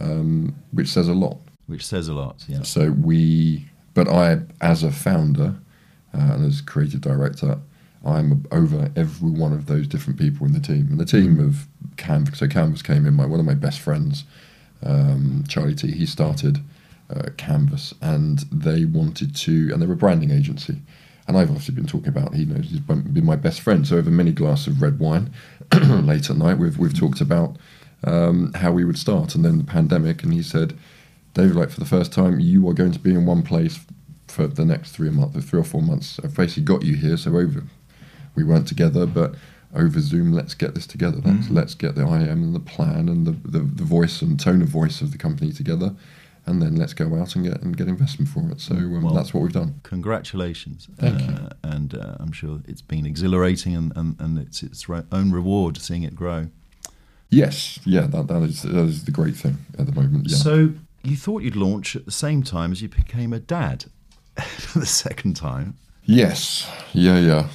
um, 0.00 0.54
which 0.72 0.88
says 0.88 1.08
a 1.08 1.14
lot. 1.14 1.38
Which 1.66 1.84
says 1.84 2.08
a 2.08 2.14
lot. 2.14 2.44
Yeah. 2.48 2.62
So 2.62 2.90
we, 2.90 3.68
but 3.94 4.08
I, 4.08 4.40
as 4.60 4.82
a 4.82 4.90
founder 4.90 5.54
uh, 6.12 6.32
and 6.32 6.46
as 6.46 6.60
creative 6.60 7.00
director, 7.00 7.58
I'm 8.04 8.44
over 8.52 8.90
every 8.96 9.30
one 9.30 9.52
of 9.52 9.66
those 9.66 9.86
different 9.86 10.18
people 10.18 10.46
in 10.46 10.52
the 10.52 10.60
team. 10.60 10.88
And 10.90 11.00
the 11.00 11.06
team 11.06 11.40
of 11.40 11.66
Canvas, 11.96 12.38
so 12.38 12.48
Canvas 12.48 12.82
came 12.82 13.06
in. 13.06 13.14
My 13.14 13.24
one 13.24 13.40
of 13.40 13.46
my 13.46 13.54
best 13.54 13.80
friends, 13.80 14.24
um, 14.82 15.44
Charlie 15.48 15.74
T. 15.74 15.90
He 15.90 16.04
started 16.04 16.60
uh, 17.08 17.30
Canvas, 17.36 17.94
and 18.02 18.40
they 18.52 18.84
wanted 18.84 19.34
to, 19.36 19.70
and 19.72 19.80
they 19.80 19.86
were 19.86 19.94
a 19.94 19.96
branding 19.96 20.30
agency. 20.30 20.82
And 21.26 21.38
I've 21.38 21.48
obviously 21.48 21.74
been 21.74 21.86
talking 21.86 22.08
about. 22.08 22.34
He 22.34 22.44
knows 22.44 22.66
he's 22.66 22.80
been 22.80 23.24
my 23.24 23.36
best 23.36 23.60
friend. 23.60 23.86
So 23.86 23.96
over 23.96 24.10
many 24.10 24.32
glasses 24.32 24.68
of 24.68 24.82
red 24.82 24.98
wine, 24.98 25.32
late 25.72 26.28
at 26.28 26.36
night, 26.36 26.58
we've 26.58 26.78
we've 26.78 26.98
talked 26.98 27.20
about 27.20 27.56
um, 28.04 28.52
how 28.54 28.72
we 28.72 28.84
would 28.84 28.98
start, 28.98 29.34
and 29.34 29.44
then 29.44 29.58
the 29.58 29.64
pandemic. 29.64 30.22
And 30.22 30.32
he 30.32 30.42
said, 30.42 30.78
David, 31.32 31.56
like 31.56 31.70
for 31.70 31.80
the 31.80 31.86
first 31.86 32.12
time, 32.12 32.40
you 32.40 32.68
are 32.68 32.74
going 32.74 32.92
to 32.92 32.98
be 32.98 33.10
in 33.10 33.24
one 33.24 33.42
place 33.42 33.80
for 34.28 34.46
the 34.46 34.64
next 34.64 34.92
three 34.92 35.10
months, 35.10 35.44
three 35.44 35.60
or 35.60 35.64
four 35.64 35.82
months. 35.82 36.20
I've 36.22 36.36
basically 36.36 36.64
got 36.64 36.82
you 36.82 36.96
here. 36.96 37.16
So 37.16 37.36
over, 37.36 37.62
we 38.34 38.44
weren't 38.44 38.68
together, 38.68 39.06
but 39.06 39.34
over 39.74 40.00
Zoom, 40.00 40.32
let's 40.32 40.54
get 40.54 40.74
this 40.74 40.86
together. 40.86 41.20
Let's 41.24 41.50
let's 41.50 41.74
get 41.74 41.94
the 41.94 42.02
IM 42.02 42.42
and 42.42 42.54
the 42.54 42.60
plan 42.60 43.08
and 43.08 43.26
the, 43.26 43.32
the 43.48 43.60
the 43.60 43.82
voice 43.82 44.22
and 44.22 44.38
tone 44.38 44.62
of 44.62 44.68
voice 44.68 45.00
of 45.00 45.12
the 45.12 45.18
company 45.18 45.52
together, 45.52 45.94
and 46.46 46.60
then 46.60 46.76
let's 46.76 46.92
go 46.92 47.14
out 47.14 47.34
and 47.34 47.44
get 47.44 47.62
and 47.62 47.76
get 47.76 47.88
investment 47.88 48.28
for 48.28 48.50
it. 48.50 48.60
So 48.60 48.74
um, 48.74 49.02
Well- 49.02 49.14
that's 49.14 49.32
what 49.32 49.42
we've 49.42 49.52
done. 49.52 49.80
Congratulations. 49.82 50.88
Thank 50.96 51.22
uh, 51.22 51.32
you. 51.32 51.48
And 51.62 51.94
uh, 51.94 52.16
I'm 52.20 52.32
sure 52.32 52.60
it's 52.66 52.82
been 52.82 53.06
exhilarating 53.06 53.74
and, 53.74 53.92
and, 53.96 54.16
and 54.20 54.38
it's 54.38 54.62
its 54.62 54.86
own 54.88 55.32
reward 55.32 55.78
seeing 55.78 56.02
it 56.02 56.14
grow. 56.14 56.48
Yes, 57.30 57.80
yeah, 57.84 58.02
that 58.02 58.28
that 58.28 58.42
is 58.42 58.62
that 58.62 58.84
is 58.84 59.04
the 59.04 59.10
great 59.10 59.34
thing 59.34 59.58
at 59.78 59.86
the 59.86 59.92
moment. 59.92 60.28
Yeah. 60.28 60.36
So 60.36 60.70
you 61.02 61.16
thought 61.16 61.42
you'd 61.42 61.56
launch 61.56 61.96
at 61.96 62.04
the 62.04 62.12
same 62.12 62.42
time 62.42 62.70
as 62.70 62.80
you 62.80 62.88
became 62.88 63.32
a 63.32 63.40
dad 63.40 63.86
for 64.40 64.78
the 64.78 64.86
second 64.86 65.34
time. 65.34 65.76
Yes, 66.04 66.70
yeah, 66.92 67.18
yeah. 67.18 67.48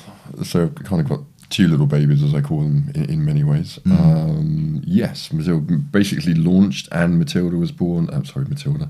So 0.43 0.63
I've 0.63 0.75
kind 0.83 1.01
of 1.01 1.07
got 1.07 1.21
two 1.49 1.67
little 1.67 1.85
babies, 1.85 2.23
as 2.23 2.33
I 2.33 2.41
call 2.41 2.61
them, 2.61 2.91
in, 2.95 3.05
in 3.05 3.25
many 3.25 3.43
ways. 3.43 3.79
Um, 3.85 4.81
yes, 4.85 5.31
Matilda 5.31 5.77
basically 5.77 6.35
launched, 6.35 6.87
and 6.91 7.17
Matilda 7.17 7.57
was 7.57 7.71
born. 7.71 8.09
I'm 8.11 8.25
sorry, 8.25 8.45
Matilda. 8.45 8.89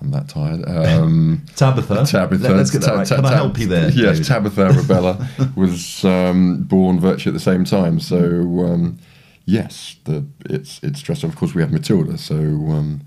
I'm 0.00 0.10
that 0.10 0.28
tired. 0.28 0.68
Um, 0.68 1.44
Tabitha. 1.56 2.04
Tabitha. 2.04 2.48
Let, 2.48 2.56
us 2.56 2.70
get 2.70 2.82
that 2.82 2.94
right. 2.94 3.06
Can 3.06 3.24
I 3.24 3.34
help 3.34 3.56
you 3.58 3.68
there? 3.68 3.88
Yes, 3.90 4.18
David? 4.18 4.26
Tabitha 4.26 4.62
Arabella 4.62 5.28
was 5.56 6.04
um, 6.04 6.64
born 6.64 6.98
virtually 6.98 7.30
at 7.30 7.34
the 7.34 7.40
same 7.40 7.64
time. 7.64 8.00
So 8.00 8.18
um, 8.18 8.98
yes, 9.44 9.96
the 10.04 10.26
it's 10.46 10.82
it's 10.82 10.98
stressful. 10.98 11.28
Of 11.28 11.36
course, 11.36 11.54
we 11.54 11.62
have 11.62 11.72
Matilda. 11.72 12.18
So 12.18 12.34
um, 12.34 13.02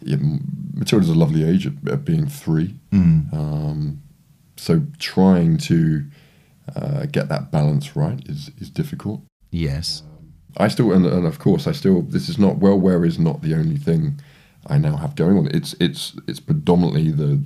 yeah, 0.00 0.18
Matilda's 0.74 1.08
a 1.08 1.14
lovely 1.14 1.42
age 1.42 1.66
at, 1.66 1.72
at 1.90 2.04
being 2.04 2.26
three. 2.28 2.76
Mm. 2.92 3.32
Um, 3.34 4.02
so 4.56 4.82
trying 4.98 5.58
to 5.58 6.04
uh, 6.78 7.06
get 7.06 7.28
that 7.28 7.50
balance 7.50 7.96
right 7.96 8.20
is 8.28 8.50
is 8.58 8.70
difficult. 8.70 9.20
Yes. 9.50 10.02
I 10.56 10.68
still, 10.68 10.92
and, 10.92 11.06
and 11.06 11.26
of 11.26 11.38
course, 11.38 11.66
I 11.66 11.72
still. 11.72 12.02
This 12.02 12.28
is 12.28 12.38
not 12.38 12.56
well. 12.58 12.78
Where 12.78 13.04
is 13.04 13.18
not 13.18 13.42
the 13.42 13.54
only 13.54 13.76
thing 13.76 14.20
I 14.66 14.78
now 14.78 14.96
have 14.96 15.14
going 15.14 15.38
on. 15.38 15.48
It's 15.48 15.74
it's 15.80 16.16
it's 16.26 16.40
predominantly 16.40 17.10
the 17.10 17.40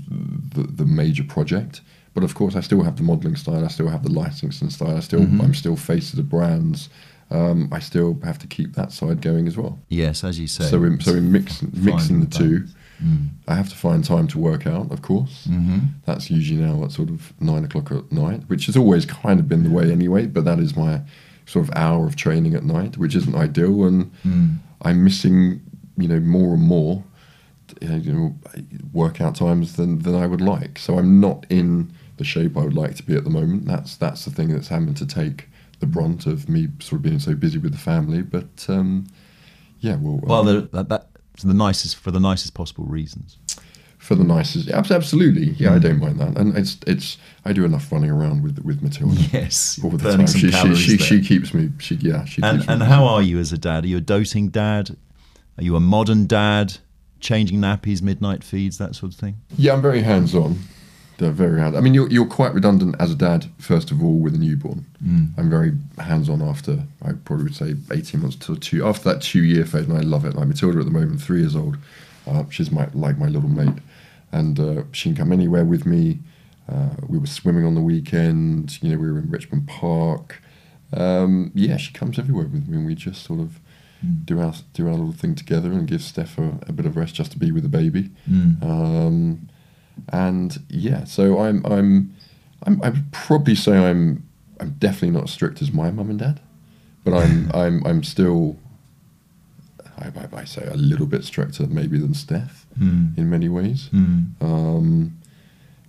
the, 0.55 0.63
the 0.63 0.87
major 0.87 1.25
project. 1.25 1.81
But 2.15 2.25
of 2.25 2.35
course, 2.35 2.57
I 2.57 2.61
still 2.61 2.83
have 2.83 2.97
the 2.97 3.03
modelling 3.03 3.37
style. 3.37 3.65
I 3.65 3.69
still 3.69 3.89
have 3.89 4.03
the 4.03 4.13
licensing 4.13 4.71
style. 4.71 4.97
I 4.97 5.01
still 5.01 5.23
I'm 5.23 5.55
still 5.55 5.77
face 5.77 6.11
to 6.11 6.17
the 6.17 6.23
brands. 6.23 6.89
Um, 7.31 7.71
I 7.73 7.79
still 7.79 8.19
have 8.25 8.39
to 8.41 8.47
keep 8.47 8.75
that 8.75 8.93
side 8.93 9.23
going 9.23 9.47
as 9.47 9.57
well. 9.57 9.79
Yes, 9.89 10.23
as 10.23 10.39
you 10.39 10.47
say. 10.47 10.65
So 10.65 10.85
in, 10.85 11.01
so 11.01 11.15
in 11.15 11.33
mix, 11.33 11.63
mixing 11.63 12.21
the 12.21 12.27
the 12.27 12.39
two, 12.39 12.59
balance. 12.59 12.75
Mm. 13.03 13.29
I 13.49 13.55
have 13.55 13.69
to 13.71 13.77
find 13.77 14.05
time 14.05 14.27
to 14.29 14.39
work 14.39 14.67
out. 14.67 14.91
Of 14.93 15.03
course, 15.03 15.47
Mm-hmm. 15.51 15.79
that's 16.07 16.31
usually 16.31 16.61
now 16.61 16.85
at 16.85 16.93
sort 16.93 17.11
of 17.11 17.33
nine 17.41 17.65
o'clock 17.65 17.91
at 17.91 18.11
night, 18.13 18.43
which 18.49 18.67
has 18.67 18.77
always 18.77 19.05
kind 19.07 19.41
of 19.41 19.49
been 19.49 19.63
the 19.65 19.71
way 19.71 19.91
anyway. 19.91 20.27
But 20.27 20.45
that 20.45 20.59
is 20.59 20.77
my 20.77 21.01
sort 21.47 21.69
of 21.69 21.75
hour 21.77 22.07
of 22.07 22.15
training 22.17 22.55
at 22.55 22.65
night, 22.65 22.97
which 22.97 23.15
isn't 23.17 23.35
ideal, 23.35 23.85
and 23.85 24.11
Mm. 24.25 24.59
I'm 24.83 25.05
missing, 25.05 25.61
you 25.97 26.09
know, 26.09 26.21
more 26.21 26.55
and 26.55 26.63
more, 26.63 27.05
you 27.81 28.13
know, 28.13 28.35
workout 28.93 29.35
times 29.37 29.75
than 29.77 29.99
than 30.01 30.15
I 30.15 30.27
would 30.27 30.41
like. 30.41 30.79
So 30.79 30.99
I'm 30.99 31.21
not 31.21 31.47
in 31.49 31.91
the 32.19 32.25
shape 32.25 32.57
I 32.57 32.63
would 32.65 32.75
like 32.77 32.95
to 32.97 33.03
be 33.03 33.15
at 33.17 33.25
the 33.25 33.31
moment. 33.31 33.67
That's 33.67 33.97
that's 33.97 34.25
the 34.25 34.31
thing 34.31 34.49
that's 34.49 34.69
having 34.69 34.95
to 34.95 35.07
take 35.07 35.49
the 35.81 35.87
brunt 35.87 36.27
of 36.27 36.49
me 36.49 36.69
sort 36.81 36.99
of 36.99 37.03
being 37.03 37.19
so 37.19 37.35
busy 37.35 37.59
with 37.59 37.73
the 37.73 37.79
family. 37.79 38.23
But 38.23 38.67
um, 38.69 39.07
yeah, 39.81 39.97
well, 39.97 40.21
Well, 40.23 40.45
the, 40.45 40.69
that, 40.85 41.09
that's 41.43 41.53
the 41.53 41.59
nicest 41.59 41.97
for 41.97 42.11
the 42.11 42.21
nicest 42.21 42.55
possible 42.55 42.85
reasons. 42.85 43.39
for 43.99 44.15
the 44.15 44.25
nicest, 44.25 44.69
absolutely, 44.69 45.51
yeah, 45.51 45.75
I 45.75 45.79
mm. 45.79 45.83
don't 45.83 45.99
mind 45.99 46.19
that, 46.21 46.37
and 46.37 46.57
it's 46.57 46.79
it's 46.87 47.19
I 47.45 47.53
do 47.53 47.65
enough 47.65 47.91
running 47.91 48.11
around 48.11 48.43
with 48.43 48.59
with 48.65 48.83
Matilda. 48.83 49.21
Yes, 49.33 49.81
All 49.83 49.91
the 49.91 49.99
time. 49.99 50.27
She, 50.27 50.51
she, 50.51 50.75
she, 50.75 50.99
she 50.99 51.23
keeps 51.23 51.55
me. 51.55 51.71
She 51.79 51.97
yeah. 51.97 52.25
She 52.25 52.43
and 52.43 52.69
and 52.69 52.83
how 52.83 53.05
are 53.05 53.23
you 53.23 53.39
as 53.39 53.53
a 53.53 53.59
dad? 53.59 53.85
Are 53.85 53.89
you 53.89 53.99
a 53.99 54.01
doting 54.01 54.49
dad? 54.49 54.97
Are 55.59 55.65
you 55.65 55.77
a 55.77 55.81
modern 55.81 56.27
dad? 56.27 56.79
Changing 57.21 57.61
nappies, 57.61 58.03
midnight 58.03 58.43
feeds, 58.43 58.79
that 58.79 58.97
sort 58.97 59.13
of 59.13 59.19
thing. 59.19 59.37
Yeah, 59.57 59.75
I'm 59.75 59.83
very 59.83 60.03
hands 60.03 60.35
on. 60.35 60.59
They're 61.23 61.31
very 61.31 61.61
hands. 61.61 61.77
I 61.77 61.81
mean, 61.81 61.95
you're, 61.95 62.11
you're 62.11 62.27
quite 62.27 62.53
redundant 62.53 62.97
as 62.99 63.13
a 63.13 63.15
dad, 63.15 63.47
first 63.59 63.93
of 63.93 64.03
all, 64.03 64.19
with 64.19 64.35
a 64.35 64.39
newborn. 64.39 64.85
I'm 65.39 65.49
very 65.49 65.73
hands 65.99 66.29
on 66.29 66.43
after, 66.43 66.83
I 67.01 67.13
probably 67.25 67.45
would 67.45 67.55
say, 67.55 67.77
18 67.93 68.21
months 68.21 68.35
to 68.45 68.57
two. 68.57 68.85
After 68.85 69.05
that 69.13 69.23
two 69.23 69.45
year 69.45 69.65
phase, 69.65 69.87
and 69.89 69.97
I 69.97 70.01
love 70.01 70.25
it. 70.25 70.35
Like 70.35 70.49
Matilda 70.49 70.81
at 70.81 70.85
the 70.85 70.91
moment, 70.91 71.23
three 71.23 71.39
years 71.41 71.55
old. 71.55 71.77
Uh, 72.27 72.43
she's 72.51 72.73
my 72.73 72.89
like 72.93 73.19
my 73.19 73.29
little 73.29 73.49
mate. 73.49 73.79
And 74.33 74.59
uh, 74.59 74.83
she 74.91 75.11
can 75.11 75.17
come 75.17 75.33
anywhere 75.33 75.65
with 75.65 75.87
me. 75.87 76.19
Uh, 76.69 76.97
we 77.07 77.19
were 77.19 77.27
swimming 77.27 77.65
on 77.65 77.77
the 77.77 77.81
weekend. 77.81 78.83
You 78.83 78.91
know, 78.91 78.99
we 78.99 79.13
were 79.13 79.19
in 79.21 79.31
Richmond 79.31 79.69
Park. 79.69 80.43
Um, 80.93 81.53
yeah, 81.55 81.77
she 81.77 81.93
comes 81.93 82.19
everywhere 82.19 82.47
with 82.47 82.67
me, 82.67 82.79
and 82.79 82.87
we 82.87 82.97
just 82.97 83.23
sort 83.25 83.39
of 83.39 83.61
do 84.25 84.41
our 84.41 84.55
do 84.75 84.89
our 84.89 84.95
little 84.95 85.13
thing 85.13 85.37
together 85.37 85.71
and 85.71 85.87
give 85.87 86.03
Steph 86.03 86.37
a, 86.37 86.59
a 86.67 86.73
bit 86.73 86.85
of 86.87 86.97
rest 86.97 87.15
just 87.15 87.31
to 87.31 87.39
be 87.39 87.53
with 87.53 87.63
the 87.63 87.69
baby. 87.69 88.11
Um, 88.61 89.49
and 90.09 90.59
yeah, 90.69 91.05
so 91.05 91.39
I'm 91.41 91.65
I'm, 91.67 92.15
I'm 92.65 92.83
I 92.83 92.91
would 92.91 93.13
probably 93.13 93.55
say 93.55 93.77
I'm 93.77 94.27
I'm 94.61 94.71
definitely 94.79 95.11
not 95.11 95.25
as 95.25 95.31
strict 95.33 95.61
as 95.63 95.73
my 95.73 95.91
mum 95.91 96.11
and 96.11 96.19
dad, 96.19 96.41
but 97.05 97.15
I'm 97.15 97.51
I'm 97.55 97.85
I'm 97.87 98.03
still. 98.03 98.57
I, 99.99 100.07
I, 100.07 100.41
I 100.41 100.45
say 100.45 100.67
a 100.69 100.75
little 100.75 101.07
bit 101.07 101.23
stricter 101.25 101.67
maybe 101.67 101.99
than 101.99 102.15
Steph 102.15 102.67
Mm. 102.81 103.19
in 103.19 103.29
many 103.29 103.51
ways. 103.51 103.91
Mm. 103.93 104.31
Um, 104.41 105.19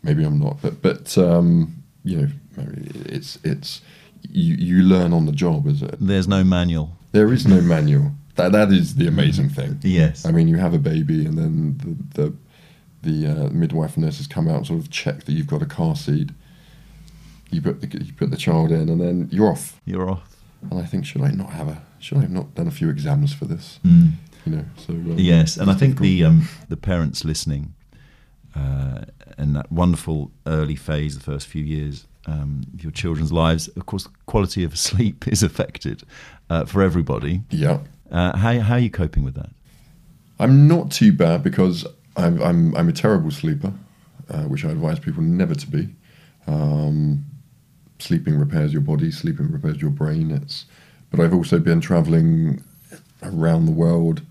maybe 0.04 0.26
I'm 0.26 0.38
not, 0.38 0.62
but 0.62 0.82
but 0.82 1.18
um, 1.18 1.82
you 2.04 2.18
know, 2.18 2.28
it's 3.06 3.40
it's 3.46 3.82
you 4.30 4.56
you 4.56 4.84
learn 4.84 5.14
on 5.14 5.26
the 5.26 5.32
job. 5.32 5.66
Is 5.66 5.82
it? 5.82 5.96
There's 6.02 6.28
no 6.28 6.44
manual. 6.44 6.98
There 7.14 7.32
is 7.32 7.48
no 7.48 7.62
manual. 7.76 8.12
That 8.36 8.52
that 8.52 8.70
is 8.74 8.96
the 8.96 9.08
amazing 9.08 9.48
thing. 9.50 9.80
Yes. 9.82 10.26
I 10.26 10.32
mean, 10.32 10.50
you 10.50 10.58
have 10.58 10.74
a 10.74 10.78
baby, 10.78 11.26
and 11.26 11.38
then 11.38 11.78
the 12.14 12.22
the, 12.22 12.34
the 13.04 13.28
uh, 13.28 13.50
midwife 13.52 13.96
and 13.96 14.06
nurses 14.06 14.28
come 14.28 14.48
out 14.48 14.58
and 14.58 14.68
sort 14.68 14.80
of 14.80 14.90
check 14.90 15.24
that 15.26 15.34
you've 15.34 15.48
got 15.48 15.62
a 15.62 15.66
car 15.66 15.96
seat. 15.96 16.30
You 17.52 17.62
put 17.62 17.82
the 17.82 18.04
you 18.04 18.14
put 18.14 18.32
the 18.32 18.38
child 18.38 18.72
in, 18.72 18.90
and 18.90 19.00
then 19.00 19.30
you're 19.32 19.50
off. 19.52 19.80
You're 19.86 20.10
off. 20.10 20.36
And 20.72 20.80
I 20.80 20.86
think 20.86 21.06
should 21.06 21.22
I 21.22 21.32
not 21.32 21.52
have 21.52 21.68
a 21.68 21.82
should 22.00 22.18
I 22.18 22.22
have 22.22 22.32
not 22.32 22.56
done 22.56 22.68
a 22.68 22.72
few 22.72 22.90
exams 22.90 23.34
for 23.34 23.46
this? 23.46 23.80
Mm. 23.86 24.12
You 24.46 24.52
know, 24.58 24.66
so 24.78 24.94
um, 24.94 25.16
Yes, 25.18 25.56
and 25.58 25.70
I 25.70 25.74
think 25.74 26.00
difficult. 26.00 26.04
the 26.04 26.24
um, 26.26 26.48
the 26.70 26.78
parents 26.78 27.24
listening 27.24 27.74
uh, 28.56 29.02
and 29.38 29.56
that 29.56 29.72
wonderful 29.72 30.32
early 30.46 30.76
phase, 30.76 31.18
the 31.18 31.24
first 31.24 31.48
few 31.48 31.64
years 31.64 32.06
um, 32.26 32.64
of 32.74 32.84
your 32.84 32.92
children's 32.92 33.32
lives, 33.32 33.68
of 33.70 33.86
course, 33.86 34.08
quality 34.26 34.64
of 34.64 34.78
sleep 34.78 35.28
is 35.32 35.44
affected 35.44 36.04
uh, 36.50 36.66
for 36.66 36.82
everybody. 36.82 37.42
yeah. 37.50 37.80
Uh, 38.12 38.38
how 38.38 38.60
how 38.60 38.76
are 38.76 38.80
you 38.80 38.92
coping 38.92 39.24
with 39.24 39.34
that? 39.34 39.50
I'm 40.40 40.68
not 40.68 40.92
too 40.92 41.12
bad 41.12 41.42
because 41.42 41.86
I'm 42.16 42.42
I'm, 42.42 42.76
I'm 42.76 42.90
a 42.90 42.94
terrible 42.94 43.32
sleeper, 43.32 43.74
uh, 44.30 44.44
which 44.44 44.66
I 44.66 44.70
advise 44.70 45.00
people 45.00 45.24
never 45.24 45.56
to 45.56 45.68
be. 45.70 45.90
Um, 46.48 47.26
sleeping 48.00 48.38
repairs 48.38 48.74
your 48.74 48.82
body. 48.82 49.12
Sleeping 49.12 49.52
repairs 49.52 49.82
your 49.82 49.92
brain. 49.92 50.32
It's, 50.32 50.66
but 51.12 51.20
I've 51.20 51.34
also 51.34 51.60
been 51.60 51.82
traveling 51.82 52.64
around 53.24 53.66
the 53.66 53.72
world 53.72 54.22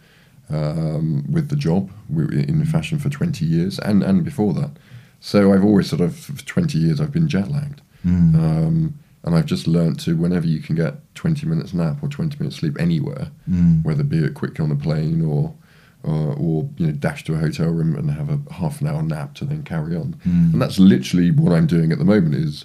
um, 0.50 1.24
with 1.30 1.48
the 1.48 1.56
job 1.56 1.90
in 2.10 2.64
fashion 2.66 2.98
for 2.98 3.08
20 3.08 3.44
years 3.44 3.78
and 3.78 4.02
and 4.02 4.24
before 4.24 4.52
that. 4.54 4.70
So 5.20 5.52
I've 5.52 5.64
always 5.64 5.88
sort 5.88 6.00
of 6.02 6.16
for 6.16 6.44
20 6.44 6.78
years 6.78 7.00
I've 7.00 7.12
been 7.12 7.28
jet 7.28 7.48
lagged. 7.50 7.80
Um, 8.04 8.98
and 9.24 9.36
I've 9.36 9.46
just 9.46 9.68
learnt 9.68 10.00
to 10.00 10.16
whenever 10.16 10.48
you 10.48 10.58
can 10.58 10.74
get 10.74 10.94
20 11.14 11.46
minutes 11.46 11.72
nap 11.72 12.02
or 12.02 12.08
20 12.08 12.36
minutes 12.38 12.56
sleep 12.56 12.76
anywhere, 12.80 13.30
Mm. 13.48 13.84
whether 13.84 14.02
be 14.02 14.18
it 14.24 14.34
quick 14.34 14.58
on 14.58 14.72
a 14.72 14.74
plane 14.76 15.22
or, 15.24 15.54
or 16.04 16.34
or 16.34 16.68
you 16.76 16.86
know 16.86 16.92
dash 16.92 17.24
to 17.24 17.34
a 17.34 17.38
hotel 17.38 17.68
room 17.68 17.94
and 17.94 18.10
have 18.10 18.28
a 18.28 18.40
half 18.54 18.80
an 18.80 18.86
hour 18.86 19.02
nap 19.02 19.34
to 19.34 19.44
then 19.44 19.62
carry 19.62 19.96
on. 19.96 20.14
Mm. 20.26 20.52
And 20.52 20.62
that's 20.62 20.78
literally 20.78 21.30
what 21.30 21.52
I'm 21.52 21.66
doing 21.66 21.92
at 21.92 21.98
the 21.98 22.04
moment. 22.04 22.34
Is 22.34 22.64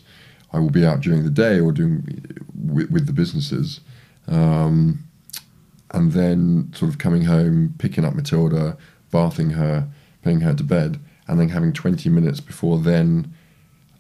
I 0.52 0.60
will 0.60 0.70
be 0.70 0.86
out 0.86 1.02
during 1.02 1.24
the 1.24 1.30
day 1.30 1.60
or 1.60 1.72
doing 1.72 2.36
with, 2.56 2.90
with 2.90 3.06
the 3.06 3.14
businesses, 3.14 3.82
um, 4.28 5.04
and 5.92 6.14
then 6.14 6.72
sort 6.76 6.90
of 6.90 6.98
coming 6.98 7.24
home, 7.24 7.76
picking 7.78 8.06
up 8.06 8.16
Matilda, 8.16 8.78
bathing 9.12 9.52
her, 9.52 9.88
putting 10.22 10.42
her 10.42 10.54
to 10.54 10.64
bed, 10.64 11.00
and 11.28 11.40
then 11.40 11.50
having 11.50 11.74
20 11.74 12.10
minutes 12.10 12.40
before 12.40 12.80
then. 12.80 13.34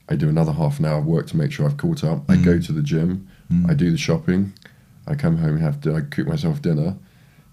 I 0.09 0.15
do 0.15 0.29
another 0.29 0.53
half 0.53 0.79
an 0.79 0.85
hour 0.85 0.99
of 0.99 1.05
work 1.05 1.27
to 1.27 1.35
make 1.35 1.51
sure 1.51 1.65
I've 1.65 1.75
caught 1.75 2.01
up. 2.01 2.31
I 2.31 2.37
go 2.37 2.61
to 2.61 2.71
the 2.71 2.81
gym, 2.81 3.27
I 3.67 3.73
do 3.73 3.91
the 3.91 3.97
shopping, 3.97 4.53
I 5.05 5.15
come 5.15 5.35
home 5.35 5.55
and 5.55 5.61
have 5.61 5.81
to, 5.81 5.93
I 5.93 5.99
cook 5.99 6.27
myself 6.27 6.61
dinner, 6.61 6.95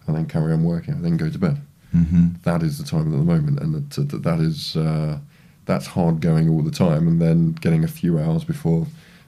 and 0.07 0.16
then 0.16 0.27
carry 0.27 0.53
on 0.53 0.62
working. 0.62 0.94
I 0.94 1.01
then 1.01 1.16
go 1.16 1.29
to 1.29 1.38
bed. 1.38 1.61
Mm-hmm. 1.94 2.26
That 2.42 2.62
is 2.62 2.78
the 2.78 2.85
time 2.85 3.07
at 3.07 3.12
the 3.18 3.24
moment, 3.24 3.61
and 3.61 3.74
that, 3.90 4.22
that, 4.22 4.40
is 4.40 4.76
uh, 4.76 5.18
that's 5.66 5.87
hard 5.87 6.20
going 6.20 6.48
all 6.48 6.62
the 6.62 6.70
time. 6.70 7.07
And 7.09 7.20
then 7.22 7.52
getting 7.52 7.85
a 7.85 7.88
few 7.88 8.18
hours 8.18 8.42
before 8.44 8.87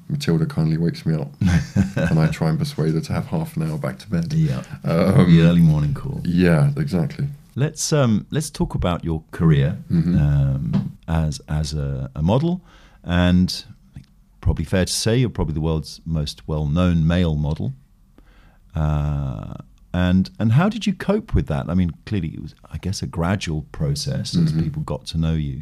Matilda 0.09 0.47
kindly 0.47 0.77
wakes 0.79 1.07
me 1.07 1.15
up, 1.15 1.31
and 2.11 2.19
I 2.19 2.27
try 2.29 2.49
and 2.49 2.59
persuade 2.59 2.95
her 2.95 3.01
to 3.01 3.13
have 3.13 3.27
half 3.27 3.57
an 3.57 3.63
hour 3.71 3.79
back 3.79 3.99
to 4.01 4.11
bed. 4.11 4.33
Yeah, 4.33 4.63
Um, 4.85 5.31
the 5.31 5.43
early 5.43 5.63
morning 5.63 5.95
call. 5.95 6.21
Yeah, 6.25 6.73
exactly. 6.77 7.27
Let's 7.55 7.93
um, 7.93 8.27
let's 8.31 8.51
talk 8.51 8.75
about 8.75 9.05
your 9.05 9.23
career 9.31 9.79
Mhm. 9.91 10.21
um, 10.21 10.99
as 11.09 11.41
as 11.49 11.73
a, 11.75 12.11
a 12.15 12.23
model, 12.23 12.61
and 13.03 13.65
probably 14.41 14.65
fair 14.65 14.85
to 14.85 14.93
say 14.93 15.17
you're 15.17 15.31
probably 15.31 15.55
the 15.55 15.61
world's 15.61 16.01
most 16.05 16.47
well 16.47 16.67
known 16.67 17.07
male 17.07 17.35
model. 17.37 17.73
Uh, 18.75 19.55
and 20.05 20.25
and 20.41 20.49
how 20.53 20.69
did 20.75 20.83
you 20.87 20.95
cope 21.11 21.29
with 21.37 21.47
that? 21.53 21.65
I 21.73 21.75
mean, 21.81 21.91
clearly 22.09 22.31
it 22.37 22.43
was, 22.47 22.55
I 22.75 22.79
guess, 22.85 23.03
a 23.03 23.07
gradual 23.19 23.63
process 23.79 24.37
as 24.37 24.53
Mhm. 24.53 24.63
people 24.65 24.83
got 24.83 25.03
to 25.13 25.17
know 25.25 25.35
you. 25.49 25.59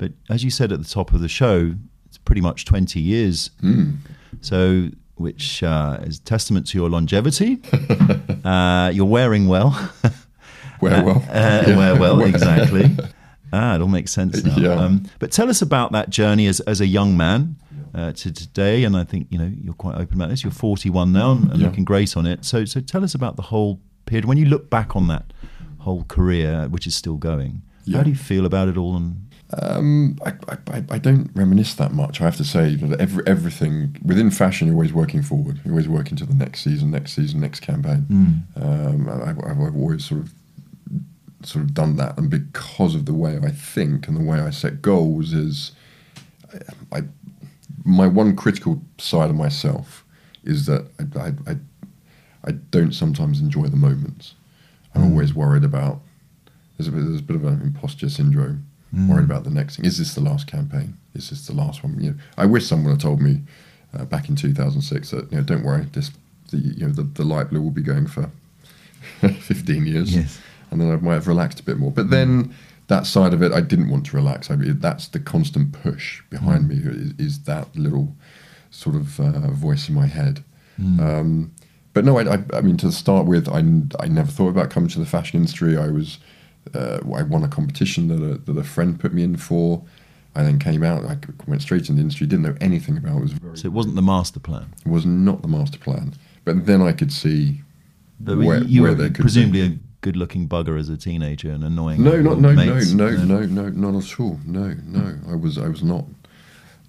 But 0.00 0.12
as 0.34 0.42
you 0.44 0.50
said 0.58 0.72
at 0.72 0.78
the 0.84 0.88
top 0.98 1.12
of 1.14 1.20
the 1.20 1.28
show, 1.40 1.74
it's 2.06 2.18
pretty 2.28 2.40
much 2.48 2.64
twenty 2.64 3.00
years. 3.00 3.50
Mm. 3.62 3.96
So, 4.40 4.90
which 5.16 5.62
uh, 5.62 5.98
is 6.08 6.18
testament 6.20 6.66
to 6.68 6.78
your 6.78 6.88
longevity. 6.96 7.50
uh, 8.44 8.90
you're 8.94 9.12
wearing 9.18 9.48
well. 9.48 9.70
Wear 10.80 11.04
well. 11.04 11.22
Uh, 11.28 11.64
Yeah. 11.66 11.76
Wear 11.76 11.94
well, 11.96 12.20
exactly. 12.34 12.96
ah, 13.52 13.74
it 13.74 13.80
all 13.80 13.88
makes 13.88 14.12
sense 14.12 14.44
now. 14.44 14.56
Yeah. 14.56 14.74
Um, 14.84 14.94
but 15.18 15.32
tell 15.32 15.48
us 15.50 15.60
about 15.62 15.90
that 15.92 16.08
journey 16.10 16.46
as, 16.46 16.60
as 16.60 16.80
a 16.80 16.86
young 16.86 17.16
man 17.16 17.56
uh, 17.94 18.12
to 18.12 18.32
today. 18.32 18.84
And 18.84 18.96
I 18.96 19.04
think 19.04 19.28
you 19.30 19.38
know 19.38 19.50
you're 19.62 19.74
quite 19.74 19.96
open 19.96 20.14
about 20.14 20.30
this. 20.30 20.42
You're 20.42 20.52
41 20.52 21.12
now 21.12 21.32
and, 21.32 21.50
and 21.50 21.60
Yeah. 21.60 21.66
looking 21.68 21.84
great 21.84 22.16
on 22.16 22.26
it. 22.26 22.44
So, 22.44 22.64
so 22.64 22.80
tell 22.80 23.04
us 23.04 23.14
about 23.14 23.36
the 23.36 23.42
whole 23.42 23.80
period 24.06 24.24
when 24.24 24.38
you 24.38 24.46
look 24.46 24.70
back 24.70 24.96
on 24.96 25.06
that 25.08 25.32
whole 25.78 26.04
career, 26.04 26.66
which 26.68 26.86
is 26.86 26.94
still 26.94 27.16
going. 27.16 27.62
Yeah. 27.84 27.98
How 27.98 28.02
do 28.04 28.10
you 28.10 28.16
feel 28.16 28.44
about 28.46 28.68
it 28.68 28.76
all? 28.76 28.96
And 28.96 29.26
Um, 29.62 30.18
I, 30.26 30.32
I, 30.70 30.84
I- 30.90 30.98
don't 30.98 31.30
reminisce 31.34 31.74
that 31.74 31.92
much. 31.92 32.20
I 32.20 32.24
have 32.24 32.36
to 32.36 32.44
say 32.44 32.74
that 32.76 33.00
every, 33.00 33.26
everything 33.26 33.96
within 34.04 34.30
fashion, 34.30 34.66
you're 34.66 34.74
always 34.76 34.92
working 34.92 35.22
forward. 35.22 35.60
You're 35.64 35.72
always 35.72 35.88
working 35.88 36.16
to 36.18 36.26
the 36.26 36.34
next 36.34 36.62
season, 36.64 36.90
next 36.90 37.12
season, 37.14 37.40
next 37.40 37.60
campaign. 37.60 38.44
Um, 38.56 39.08
I, 39.08 39.30
I've, 39.30 39.38
I've 39.44 39.60
always 39.76 40.04
sort 40.04 40.20
of 40.22 40.32
sort 41.44 41.64
of 41.64 41.72
done 41.72 41.96
that, 41.96 42.18
and 42.18 42.28
because 42.28 42.94
of 42.96 43.06
the 43.06 43.14
way 43.14 43.38
I 43.42 43.50
think 43.50 44.08
and 44.08 44.16
the 44.16 44.24
way 44.24 44.40
I 44.40 44.50
set 44.50 44.82
goals, 44.82 45.32
is 45.32 45.72
I, 46.92 46.98
I 46.98 47.02
my 47.88 48.06
one 48.06 48.36
critical 48.36 48.80
side 48.98 49.30
of 49.30 49.36
myself 49.36 50.04
is 50.44 50.66
that 50.66 50.86
I, 51.16 51.20
I, 51.20 51.52
I, 51.52 51.56
I 52.44 52.50
don't 52.70 52.92
sometimes 52.92 53.40
enjoy 53.40 53.66
the 53.66 53.76
moments. 53.76 54.34
I'm 54.94 55.02
Mm. 55.02 55.10
always 55.10 55.34
worried 55.34 55.64
about. 55.64 56.00
There's 56.76 56.88
a 56.88 56.92
bit, 56.92 57.04
there's 57.04 57.20
a 57.20 57.22
bit 57.22 57.36
of 57.36 57.44
an 57.44 57.60
imposter 57.62 58.08
syndrome. 58.08 58.64
Mm. 58.94 59.08
Worried 59.08 59.24
about 59.24 59.44
the 59.44 59.50
next 59.50 59.76
thing. 59.76 59.84
Is 59.84 59.98
this 59.98 60.14
the 60.14 60.20
last 60.20 60.46
campaign? 60.46 60.96
Is 61.14 61.30
this 61.30 61.46
the 61.46 61.52
last 61.52 61.82
one? 61.82 61.96
You 62.00 62.10
know, 62.10 62.16
I 62.36 62.46
wish 62.46 62.66
someone 62.66 62.92
had 62.92 63.00
told 63.00 63.20
me 63.20 63.40
uh, 63.96 64.04
back 64.04 64.28
in 64.28 64.36
2006 64.36 65.10
that 65.10 65.30
you 65.30 65.38
know, 65.38 65.42
don't 65.44 65.62
worry, 65.64 65.86
this 65.92 66.10
the 66.50 66.58
you 66.58 66.86
know 66.86 66.92
the, 66.92 67.02
the 67.02 67.24
light 67.24 67.50
blue 67.50 67.60
will 67.62 67.70
be 67.70 67.82
going 67.82 68.06
for 68.06 68.30
15 69.20 69.86
years, 69.86 70.14
Yes. 70.14 70.38
and 70.70 70.80
then 70.80 70.90
I 70.90 70.96
might 70.96 71.14
have 71.14 71.28
relaxed 71.28 71.60
a 71.60 71.62
bit 71.62 71.78
more. 71.78 71.90
But 71.90 72.10
then 72.10 72.54
that 72.88 73.06
side 73.06 73.32
of 73.32 73.42
it, 73.42 73.52
I 73.52 73.60
didn't 73.60 73.88
want 73.90 74.06
to 74.06 74.16
relax. 74.16 74.50
I 74.50 74.56
mean, 74.56 74.78
that's 74.80 75.08
the 75.08 75.20
constant 75.20 75.72
push 75.72 76.22
behind 76.30 76.68
me 76.68 76.76
is, 76.76 77.12
is 77.18 77.42
that 77.44 77.74
little 77.76 78.14
sort 78.70 78.96
of 78.96 79.20
uh, 79.20 79.50
voice 79.50 79.88
in 79.88 79.94
my 79.94 80.06
head. 80.06 80.42
Um, 80.78 81.52
but 81.92 82.04
no, 82.04 82.18
I, 82.18 82.34
I, 82.34 82.38
I 82.54 82.60
mean, 82.60 82.76
to 82.78 82.92
start 82.92 83.26
with, 83.26 83.48
I 83.48 83.60
never 84.06 84.30
thought 84.30 84.48
about 84.48 84.70
coming 84.70 84.88
to 84.90 84.98
the 84.98 85.06
fashion 85.06 85.38
industry. 85.38 85.76
I 85.76 85.88
was, 85.88 86.18
uh, 86.74 87.00
I 87.14 87.22
won 87.22 87.42
a 87.44 87.48
competition 87.48 88.08
that 88.08 88.22
a, 88.22 88.38
that 88.38 88.56
a 88.58 88.64
friend 88.64 88.98
put 88.98 89.12
me 89.12 89.22
in 89.22 89.36
for. 89.36 89.82
I 90.34 90.44
then 90.44 90.58
came 90.58 90.84
out. 90.84 91.04
I 91.04 91.18
went 91.46 91.62
straight 91.62 91.80
into 91.80 91.94
the 91.94 92.00
industry. 92.00 92.26
Didn't 92.26 92.44
know 92.44 92.56
anything 92.60 92.96
about 92.96 93.14
it. 93.14 93.18
it 93.18 93.22
was 93.22 93.32
very, 93.32 93.58
so 93.58 93.66
it 93.66 93.72
wasn't 93.72 93.96
the 93.96 94.02
master 94.02 94.38
plan. 94.38 94.72
it 94.86 94.90
was 94.90 95.04
not 95.04 95.42
the 95.42 95.48
master 95.48 95.78
plan. 95.78 96.14
But 96.44 96.66
then 96.66 96.80
I 96.80 96.92
could 96.92 97.12
see 97.12 97.62
But 98.20 98.38
where, 98.38 98.62
you 98.62 98.82
where 98.82 98.94
were 98.94 99.10
presumably 99.10 99.80
good-looking 100.00 100.48
bugger 100.48 100.78
as 100.78 100.88
a 100.88 100.96
teenager 100.96 101.50
and 101.50 101.64
annoying. 101.64 102.02
No, 102.02 102.20
not 102.22 102.38
no, 102.38 102.52
no, 102.52 102.74
mates. 102.74 102.92
no, 102.92 103.10
no, 103.10 103.40
no, 103.46 103.68
not 103.70 104.02
at 104.02 104.20
all. 104.20 104.38
No, 104.46 104.74
no. 104.86 105.16
I 105.28 105.34
was, 105.34 105.58
I 105.58 105.68
was 105.68 105.82
not, 105.82 106.04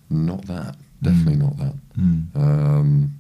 not 0.10 0.46
that. 0.46 0.76
Definitely 1.02 1.38
not 1.38 1.58
that. 1.58 1.74
Mm. 1.98 2.36
Um, 2.36 3.14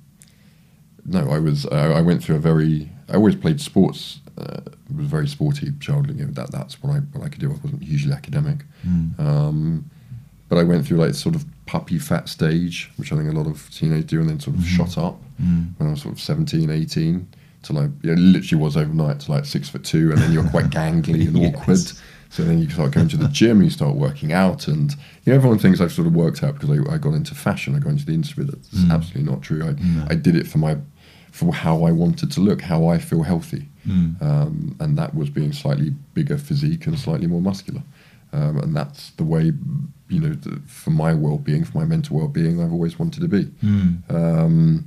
no, 1.05 1.29
I 1.31 1.39
was. 1.39 1.65
I, 1.67 1.93
I 1.93 2.01
went 2.01 2.23
through 2.23 2.35
a 2.35 2.39
very. 2.39 2.89
I 3.09 3.13
always 3.15 3.35
played 3.35 3.59
sports. 3.61 4.19
Uh, 4.37 4.61
was 4.95 5.07
very 5.07 5.27
sporty 5.27 5.71
child. 5.79 6.07
You 6.09 6.25
know, 6.25 6.31
that 6.33 6.51
that's 6.51 6.83
what 6.83 6.93
I 6.95 6.99
what 6.99 7.25
I 7.25 7.29
could 7.29 7.39
do. 7.39 7.49
I 7.51 7.55
wasn't 7.63 7.81
hugely 7.83 8.11
academic, 8.13 8.59
Mm. 8.87 9.17
um, 9.19 9.89
but 10.49 10.57
I 10.57 10.63
went 10.63 10.85
through 10.85 10.97
like 10.97 11.13
sort 11.15 11.35
of 11.35 11.45
puppy 11.65 11.99
fat 11.99 12.27
stage, 12.29 12.91
which 12.97 13.11
I 13.13 13.15
think 13.15 13.29
a 13.29 13.33
lot 13.37 13.47
of 13.47 13.69
teenagers 13.73 14.05
do, 14.05 14.19
and 14.19 14.29
then 14.29 14.39
sort 14.39 14.57
of 14.57 14.65
shot 14.65 14.97
up 14.97 15.19
Mm. 15.41 15.69
when 15.77 15.87
I 15.87 15.91
was 15.91 16.01
sort 16.01 16.13
of 16.13 16.19
17, 16.21 16.69
18, 16.69 17.27
to 17.63 17.73
like 17.73 17.89
you 18.03 18.15
know, 18.15 18.21
literally 18.21 18.61
was 18.63 18.77
overnight 18.77 19.19
to 19.21 19.31
like 19.31 19.45
six 19.45 19.69
foot 19.69 19.83
two, 19.83 20.11
and 20.11 20.17
then 20.19 20.31
you're 20.31 20.47
quite 20.49 20.65
gangly 20.79 21.27
and 21.27 21.37
Yes. 21.37 21.55
awkward. 21.55 21.79
So 22.31 22.43
then 22.43 22.59
you 22.59 22.69
start 22.69 22.91
going 22.91 23.07
to 23.09 23.17
the 23.17 23.27
gym, 23.27 23.57
and 23.57 23.63
you 23.65 23.69
start 23.71 23.95
working 23.95 24.31
out, 24.33 24.67
and 24.67 24.91
you 25.23 25.31
know 25.31 25.35
everyone 25.35 25.57
thinks 25.59 25.81
I've 25.81 25.91
sort 25.91 26.07
of 26.07 26.13
worked 26.13 26.43
out 26.43 26.53
because 26.59 26.69
I, 26.69 26.93
I 26.93 26.97
got 26.97 27.13
into 27.15 27.33
fashion, 27.35 27.75
I 27.75 27.79
got 27.79 27.89
into 27.89 28.05
the 28.05 28.13
industry. 28.13 28.43
That's 28.45 28.69
Mm. 28.69 28.91
absolutely 28.91 29.31
not 29.31 29.41
true. 29.41 29.63
I 29.65 29.71
No. 29.81 30.05
I 30.09 30.15
did 30.15 30.35
it 30.35 30.47
for 30.47 30.59
my 30.59 30.77
for 31.31 31.53
how 31.53 31.83
I 31.85 31.91
wanted 31.91 32.31
to 32.31 32.41
look, 32.41 32.61
how 32.61 32.87
I 32.87 32.97
feel 32.97 33.23
healthy, 33.23 33.67
Mm. 33.87 34.21
um, 34.21 34.75
and 34.79 34.97
that 34.97 35.15
was 35.15 35.29
being 35.29 35.53
slightly 35.53 35.91
bigger 36.13 36.37
physique 36.37 36.85
and 36.87 36.97
slightly 36.99 37.27
more 37.27 37.41
muscular. 37.41 37.81
um, 38.31 38.57
and 38.59 38.75
that's 38.75 39.09
the 39.17 39.23
way 39.23 39.51
you 40.07 40.19
know 40.19 40.29
the, 40.33 40.59
for 40.67 40.91
my 40.91 41.13
well-being, 41.15 41.63
for 41.63 41.79
my 41.79 41.85
mental 41.85 42.15
well-being, 42.17 42.61
I've 42.61 42.71
always 42.71 42.99
wanted 42.99 43.21
to 43.21 43.27
be. 43.27 43.45
Mm. 43.63 44.11
Um, 44.13 44.85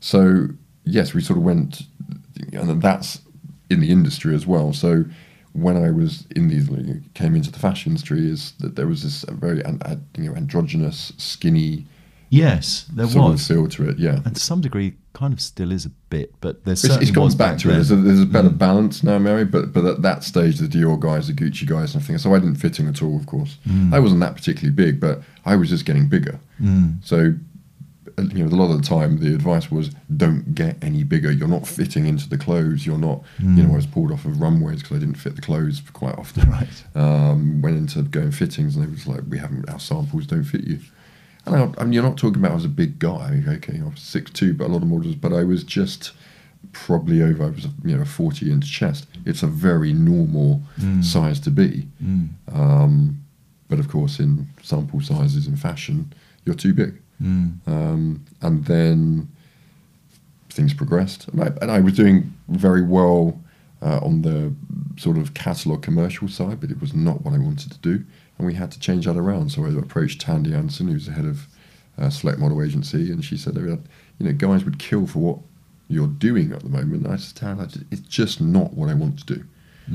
so 0.00 0.48
yes, 0.86 1.12
we 1.12 1.20
sort 1.20 1.36
of 1.38 1.44
went, 1.44 1.82
and 2.52 2.80
that's 2.80 3.20
in 3.68 3.80
the 3.80 3.90
industry 3.90 4.34
as 4.34 4.46
well. 4.46 4.72
So 4.72 5.04
when 5.52 5.76
I 5.76 5.90
was 5.90 6.26
in 6.36 6.48
these, 6.48 6.68
came 7.14 7.34
into 7.34 7.50
the 7.50 7.58
fashion 7.58 7.92
industry, 7.92 8.30
is 8.30 8.52
that 8.60 8.76
there 8.76 8.86
was 8.86 9.02
this 9.02 9.24
very 9.30 9.58
you 10.16 10.30
know 10.30 10.34
androgynous, 10.36 11.12
skinny. 11.18 11.86
Yes, 12.28 12.86
there 12.92 13.06
sort 13.06 13.32
was. 13.32 13.40
Of 13.50 13.56
feel 13.56 13.68
to 13.68 13.88
it, 13.90 13.98
yeah. 13.98 14.18
And 14.24 14.34
to 14.34 14.40
some 14.40 14.60
degree, 14.60 14.94
kind 15.12 15.32
of 15.32 15.40
still 15.40 15.70
is 15.70 15.86
a 15.86 15.90
bit, 16.10 16.34
but 16.40 16.64
there's 16.64 16.82
It's, 16.82 16.92
certainly 16.92 17.08
it's 17.08 17.14
gone 17.14 17.24
was 17.26 17.34
back 17.36 17.56
to 17.58 17.70
it. 17.70 17.74
There's 17.74 17.92
a, 17.92 17.96
there's 17.96 18.20
a 18.20 18.26
better 18.26 18.50
Mm. 18.50 18.58
balance 18.58 19.04
now, 19.04 19.18
Mary. 19.18 19.44
But 19.44 19.72
but 19.72 19.84
at 19.84 20.02
that 20.02 20.24
stage, 20.24 20.58
the 20.58 20.66
Dior 20.66 20.98
guys, 20.98 21.28
the 21.28 21.32
Gucci 21.32 21.66
guys, 21.66 21.94
and 21.94 22.02
everything. 22.02 22.18
So 22.18 22.34
I 22.34 22.40
didn't 22.40 22.56
fit 22.56 22.80
in 22.80 22.88
at 22.88 23.00
all. 23.00 23.16
Of 23.16 23.26
course, 23.26 23.58
Mm. 23.68 23.94
I 23.94 24.00
wasn't 24.00 24.20
that 24.22 24.34
particularly 24.34 24.74
big, 24.74 24.98
but 25.00 25.22
I 25.44 25.54
was 25.54 25.68
just 25.68 25.84
getting 25.84 26.08
bigger. 26.08 26.40
Mm. 26.60 26.96
So, 27.04 27.34
you 28.18 28.44
know, 28.44 28.46
a 28.46 28.56
lot 28.56 28.70
of 28.72 28.80
the 28.80 28.86
time 28.88 29.18
the 29.18 29.34
advice 29.34 29.70
was 29.70 29.90
don't 30.16 30.54
get 30.54 30.76
any 30.82 31.04
bigger. 31.04 31.30
You're 31.30 31.48
not 31.48 31.66
fitting 31.66 32.06
into 32.06 32.28
the 32.28 32.38
clothes. 32.38 32.86
You're 32.86 32.96
not, 32.98 33.22
you 33.38 33.62
know, 33.62 33.72
I 33.72 33.76
was 33.76 33.86
pulled 33.86 34.10
off 34.10 34.24
of 34.24 34.40
runways 34.40 34.82
because 34.82 34.96
I 34.96 35.00
didn't 35.00 35.16
fit 35.16 35.36
the 35.36 35.42
clothes 35.42 35.82
quite 35.92 36.16
often. 36.16 36.50
Right. 36.50 36.84
Um, 36.94 37.60
went 37.60 37.76
into 37.76 38.02
going 38.02 38.30
fittings 38.32 38.74
and 38.76 38.86
they 38.86 38.90
was 38.90 39.06
like, 39.06 39.20
we 39.28 39.38
haven't, 39.38 39.68
our 39.68 39.78
samples 39.78 40.26
don't 40.26 40.44
fit 40.44 40.64
you. 40.64 40.78
And 41.44 41.54
I, 41.56 41.80
I 41.80 41.84
mean, 41.84 41.92
you're 41.92 42.02
not 42.02 42.16
talking 42.16 42.38
about 42.38 42.52
I 42.52 42.54
was 42.54 42.64
a 42.64 42.68
big 42.68 42.98
guy. 42.98 43.42
Okay, 43.46 43.78
I 43.80 43.84
was 43.84 44.00
six 44.00 44.30
two, 44.30 44.54
but 44.54 44.66
a 44.66 44.68
lot 44.72 44.82
of 44.82 44.88
models, 44.88 45.14
but 45.14 45.32
I 45.32 45.44
was 45.44 45.62
just 45.62 46.12
probably 46.72 47.22
over. 47.22 47.44
I 47.44 47.50
was, 47.50 47.66
you 47.84 47.94
know, 47.96 48.02
a 48.02 48.06
40 48.06 48.50
inch 48.50 48.70
chest. 48.72 49.06
It's 49.26 49.42
a 49.42 49.46
very 49.46 49.92
normal 49.92 50.62
Mm. 50.80 51.04
size 51.04 51.38
to 51.40 51.50
be. 51.50 51.86
Mm. 52.02 52.28
Um, 52.52 53.22
but 53.68 53.78
of 53.78 53.88
course, 53.88 54.18
in 54.20 54.46
sample 54.62 55.00
sizes 55.00 55.46
in 55.46 55.56
fashion, 55.56 56.12
you're 56.44 56.54
too 56.54 56.72
big. 56.74 56.94
Mm. 57.22 57.66
Um, 57.66 58.24
and 58.42 58.64
then 58.66 59.28
things 60.50 60.74
progressed, 60.74 61.28
and 61.28 61.42
I, 61.42 61.46
and 61.60 61.70
I 61.70 61.80
was 61.80 61.94
doing 61.94 62.34
very 62.48 62.82
well 62.82 63.38
uh, 63.82 64.00
on 64.02 64.22
the 64.22 64.52
sort 64.98 65.18
of 65.18 65.34
catalog 65.34 65.82
commercial 65.82 66.28
side, 66.28 66.60
but 66.60 66.70
it 66.70 66.80
was 66.80 66.94
not 66.94 67.22
what 67.22 67.34
I 67.34 67.38
wanted 67.38 67.72
to 67.72 67.78
do, 67.78 68.04
and 68.38 68.46
we 68.46 68.54
had 68.54 68.70
to 68.72 68.80
change 68.80 69.06
that 69.06 69.16
around. 69.16 69.52
So 69.52 69.64
I 69.64 69.70
approached 69.70 70.20
Tandy 70.20 70.54
Anderson, 70.54 70.88
who's 70.88 71.06
the 71.06 71.12
head 71.12 71.26
of 71.26 71.46
uh, 71.98 72.10
Select 72.10 72.38
Model 72.38 72.62
Agency, 72.62 73.10
and 73.10 73.24
she 73.24 73.36
said, 73.36 73.56
"You 73.56 73.80
know, 74.20 74.32
guys 74.32 74.64
would 74.64 74.78
kill 74.78 75.06
for 75.06 75.18
what 75.18 75.38
you're 75.88 76.06
doing 76.06 76.52
at 76.52 76.60
the 76.62 76.68
moment." 76.68 77.04
And 77.04 77.12
I 77.12 77.16
said, 77.16 77.36
"Tan, 77.36 77.68
it's 77.90 78.00
just 78.02 78.40
not 78.40 78.74
what 78.74 78.88
I 78.88 78.94
want 78.94 79.18
to 79.20 79.34
do." 79.34 79.44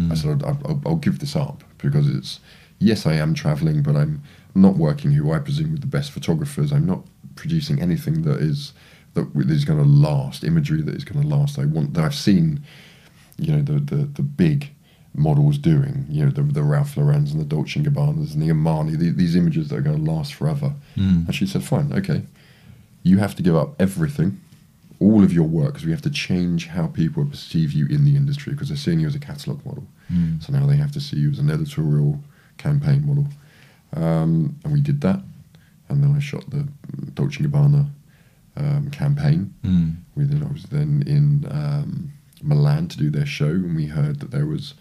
I 0.09 0.15
said, 0.15 0.41
I'll, 0.43 0.57
I'll, 0.65 0.81
"I'll 0.85 0.95
give 0.95 1.19
this 1.19 1.35
up 1.35 1.63
because 1.77 2.07
it's 2.07 2.39
yes, 2.79 3.05
I 3.05 3.13
am 3.13 3.33
traveling, 3.33 3.81
but 3.83 3.95
I'm 3.95 4.21
not 4.53 4.77
working 4.77 5.11
who 5.11 5.31
I 5.31 5.39
presume 5.39 5.71
with 5.71 5.81
the 5.81 5.87
best 5.87 6.11
photographers. 6.11 6.71
I'm 6.71 6.85
not 6.85 7.05
producing 7.35 7.81
anything 7.81 8.23
that 8.23 8.39
is 8.39 8.73
that 9.13 9.27
is 9.35 9.65
going 9.65 9.79
to 9.79 9.85
last, 9.85 10.43
imagery 10.43 10.81
that 10.81 10.95
is 10.95 11.03
going 11.03 11.21
to 11.21 11.35
last. 11.35 11.59
I 11.59 11.65
want 11.65 11.93
that 11.93 12.03
I've 12.03 12.15
seen, 12.15 12.63
you 13.37 13.53
know, 13.53 13.61
the 13.61 13.79
the, 13.79 14.05
the 14.05 14.23
big 14.23 14.71
models 15.13 15.57
doing, 15.57 16.05
you 16.09 16.23
know, 16.23 16.31
the, 16.31 16.41
the 16.41 16.63
Ralph 16.63 16.95
Lauren's 16.95 17.33
and 17.33 17.41
the 17.41 17.45
Dolce 17.45 17.77
and 17.77 17.85
Gabbanas 17.85 18.33
and 18.33 18.41
the 18.41 18.47
Armani, 18.47 18.97
the, 18.97 19.09
these 19.09 19.35
images 19.35 19.67
that 19.67 19.75
are 19.75 19.81
going 19.81 20.05
to 20.05 20.11
last 20.11 20.33
forever. 20.33 20.73
Mm. 20.95 21.25
And 21.25 21.35
she 21.35 21.45
said, 21.45 21.65
fine, 21.65 21.91
okay, 21.91 22.23
you 23.03 23.17
have 23.17 23.35
to 23.35 23.43
give 23.43 23.53
up 23.53 23.75
everything, 23.77 24.39
all 25.01 25.21
of 25.21 25.33
your 25.33 25.43
work, 25.43 25.73
because 25.73 25.85
we 25.85 25.91
have 25.91 26.01
to 26.03 26.09
change 26.09 26.67
how 26.67 26.87
people 26.87 27.25
perceive 27.25 27.73
you 27.73 27.87
in 27.87 28.05
the 28.05 28.15
industry, 28.15 28.53
because 28.53 28.69
they're 28.69 28.77
seeing 28.77 29.01
you 29.01 29.07
as 29.07 29.15
a 29.15 29.19
catalogue 29.19 29.65
model. 29.65 29.85
Mm. 30.09 30.41
So 30.41 30.53
now 30.53 30.65
they 30.65 30.77
have 30.77 30.93
to 30.93 31.01
see 31.01 31.17
you 31.17 31.29
as 31.29 31.39
an 31.39 31.49
editorial 31.49 32.21
campaign 32.57 33.05
model. 33.05 33.27
Um, 33.95 34.57
and 34.63 34.73
we 34.73 34.81
did 34.81 35.01
that. 35.01 35.21
And 35.89 36.03
then 36.03 36.15
I 36.15 36.19
shot 36.19 36.49
the 36.49 36.67
Dolce 37.13 37.43
Gabbana 37.43 37.89
um, 38.55 38.89
campaign. 38.91 39.53
Mm. 39.63 39.95
We 40.15 40.23
then, 40.25 40.43
I 40.43 40.51
was 40.51 40.63
then 40.63 41.03
in 41.05 41.45
um, 41.51 42.13
Milan 42.41 42.87
to 42.89 42.97
do 42.97 43.09
their 43.09 43.25
show, 43.25 43.49
and 43.49 43.75
we 43.75 43.87
heard 43.87 44.19
that 44.19 44.31
there 44.31 44.45
was 44.45 44.73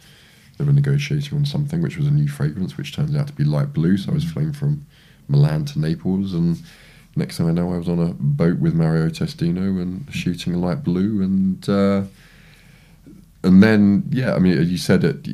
they 0.58 0.64
were 0.64 0.72
negotiating 0.72 1.38
on 1.38 1.46
something, 1.46 1.80
which 1.80 1.96
was 1.96 2.06
a 2.06 2.10
new 2.10 2.28
fragrance, 2.28 2.76
which 2.76 2.94
turns 2.94 3.16
out 3.16 3.28
to 3.28 3.32
be 3.32 3.44
light 3.44 3.72
blue. 3.72 3.96
So 3.96 4.10
I 4.10 4.14
was 4.14 4.24
flying 4.24 4.52
from 4.52 4.86
Milan 5.28 5.64
to 5.66 5.80
Naples, 5.80 6.34
and 6.34 6.60
next 7.16 7.38
thing 7.38 7.48
I 7.48 7.52
know, 7.52 7.72
I 7.72 7.78
was 7.78 7.88
on 7.88 7.98
a 7.98 8.14
boat 8.18 8.58
with 8.58 8.74
Mario 8.74 9.08
Testino 9.08 9.80
and 9.80 10.06
shooting 10.12 10.54
a 10.54 10.58
light 10.58 10.84
blue, 10.84 11.22
and 11.22 11.68
uh, 11.68 12.02
and 13.42 13.62
then 13.62 14.04
yeah, 14.10 14.34
I 14.34 14.38
mean, 14.38 14.68
you 14.68 14.78
said 14.78 15.04
it. 15.04 15.26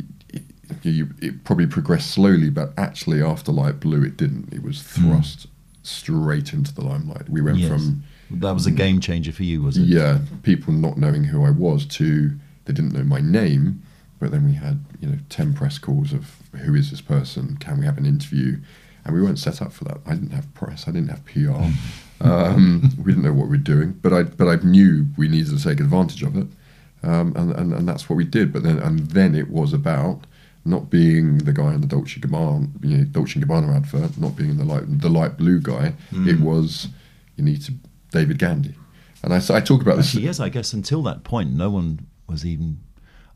It 0.70 0.84
you, 0.84 1.08
it 1.20 1.44
probably 1.44 1.66
progressed 1.66 2.10
slowly, 2.10 2.50
but 2.50 2.72
actually, 2.76 3.22
after 3.22 3.52
Light 3.52 3.80
Blue, 3.80 4.02
it 4.02 4.16
didn't. 4.16 4.52
It 4.52 4.62
was 4.62 4.82
thrust 4.82 5.46
straight 5.82 6.52
into 6.52 6.74
the 6.74 6.82
limelight. 6.82 7.28
We 7.28 7.40
went 7.40 7.58
Yes. 7.58 7.68
from 7.70 8.02
That 8.30 8.52
was 8.52 8.66
a 8.66 8.70
game 8.72 9.00
changer 9.00 9.30
for 9.32 9.44
you, 9.44 9.62
was 9.62 9.76
it? 9.78 9.82
yeah, 9.86 10.18
people 10.42 10.72
not 10.72 10.98
knowing 10.98 11.24
who 11.24 11.44
I 11.44 11.50
was 11.50 11.86
to 11.86 12.32
they 12.64 12.72
didn't 12.72 12.92
know 12.94 13.04
my 13.04 13.20
name, 13.20 13.82
but 14.18 14.32
then 14.32 14.44
we 14.44 14.54
had 14.54 14.80
you 15.00 15.08
know 15.08 15.18
ten 15.28 15.54
press 15.54 15.78
calls 15.78 16.12
of 16.12 16.36
who 16.64 16.74
is 16.74 16.90
this 16.90 17.00
person? 17.00 17.56
Can 17.58 17.78
we 17.78 17.84
have 17.86 17.98
an 17.98 18.06
interview? 18.06 18.58
And 19.04 19.14
we 19.14 19.22
weren't 19.22 19.38
set 19.38 19.62
up 19.62 19.72
for 19.72 19.84
that. 19.84 19.98
I 20.04 20.14
didn't 20.14 20.32
have 20.32 20.52
press. 20.54 20.88
I 20.88 20.90
didn't 20.90 21.10
have 21.10 21.24
PR. 21.26 21.62
um, 22.20 22.90
we 22.98 23.12
didn't 23.12 23.22
know 23.22 23.32
what 23.32 23.44
we 23.48 23.50
were 23.56 23.62
doing, 23.62 23.92
but 24.02 24.12
I 24.12 24.24
but 24.24 24.48
I 24.48 24.56
knew 24.64 25.06
we 25.16 25.28
needed 25.28 25.56
to 25.56 25.62
take 25.62 25.78
advantage 25.80 26.22
of 26.24 26.36
it, 26.36 26.48
um, 27.04 27.32
and, 27.36 27.52
and 27.52 27.72
and 27.72 27.88
that's 27.88 28.08
what 28.08 28.16
we 28.16 28.24
did. 28.24 28.52
But 28.52 28.64
then 28.64 28.78
and 28.80 28.98
then 29.10 29.34
it 29.36 29.48
was 29.50 29.72
about 29.72 30.26
not 30.66 30.90
being 30.90 31.38
the 31.38 31.52
guy 31.52 31.72
in 31.74 31.80
the 31.80 31.86
Dolce 31.86 32.20
Gabbana, 32.20 32.68
you 32.82 32.98
know, 32.98 33.04
Dolce 33.04 33.40
Gabbana 33.40 33.74
advert, 33.76 34.18
not 34.18 34.36
being 34.36 34.56
the 34.56 34.64
light 34.64 34.82
the 35.00 35.08
light 35.08 35.36
blue 35.36 35.60
guy. 35.60 35.94
It 36.12 36.40
was 36.40 36.88
you 37.36 37.44
need 37.44 37.62
to 37.62 37.72
David 38.10 38.38
Gandy, 38.38 38.74
and 39.22 39.32
I 39.32 39.38
talk 39.60 39.80
about 39.82 39.96
this. 39.96 40.14
Yes, 40.14 40.40
I 40.40 40.48
guess 40.48 40.72
until 40.72 41.02
that 41.04 41.24
point, 41.24 41.52
no 41.52 41.70
one 41.70 42.06
was 42.28 42.44
even 42.44 42.78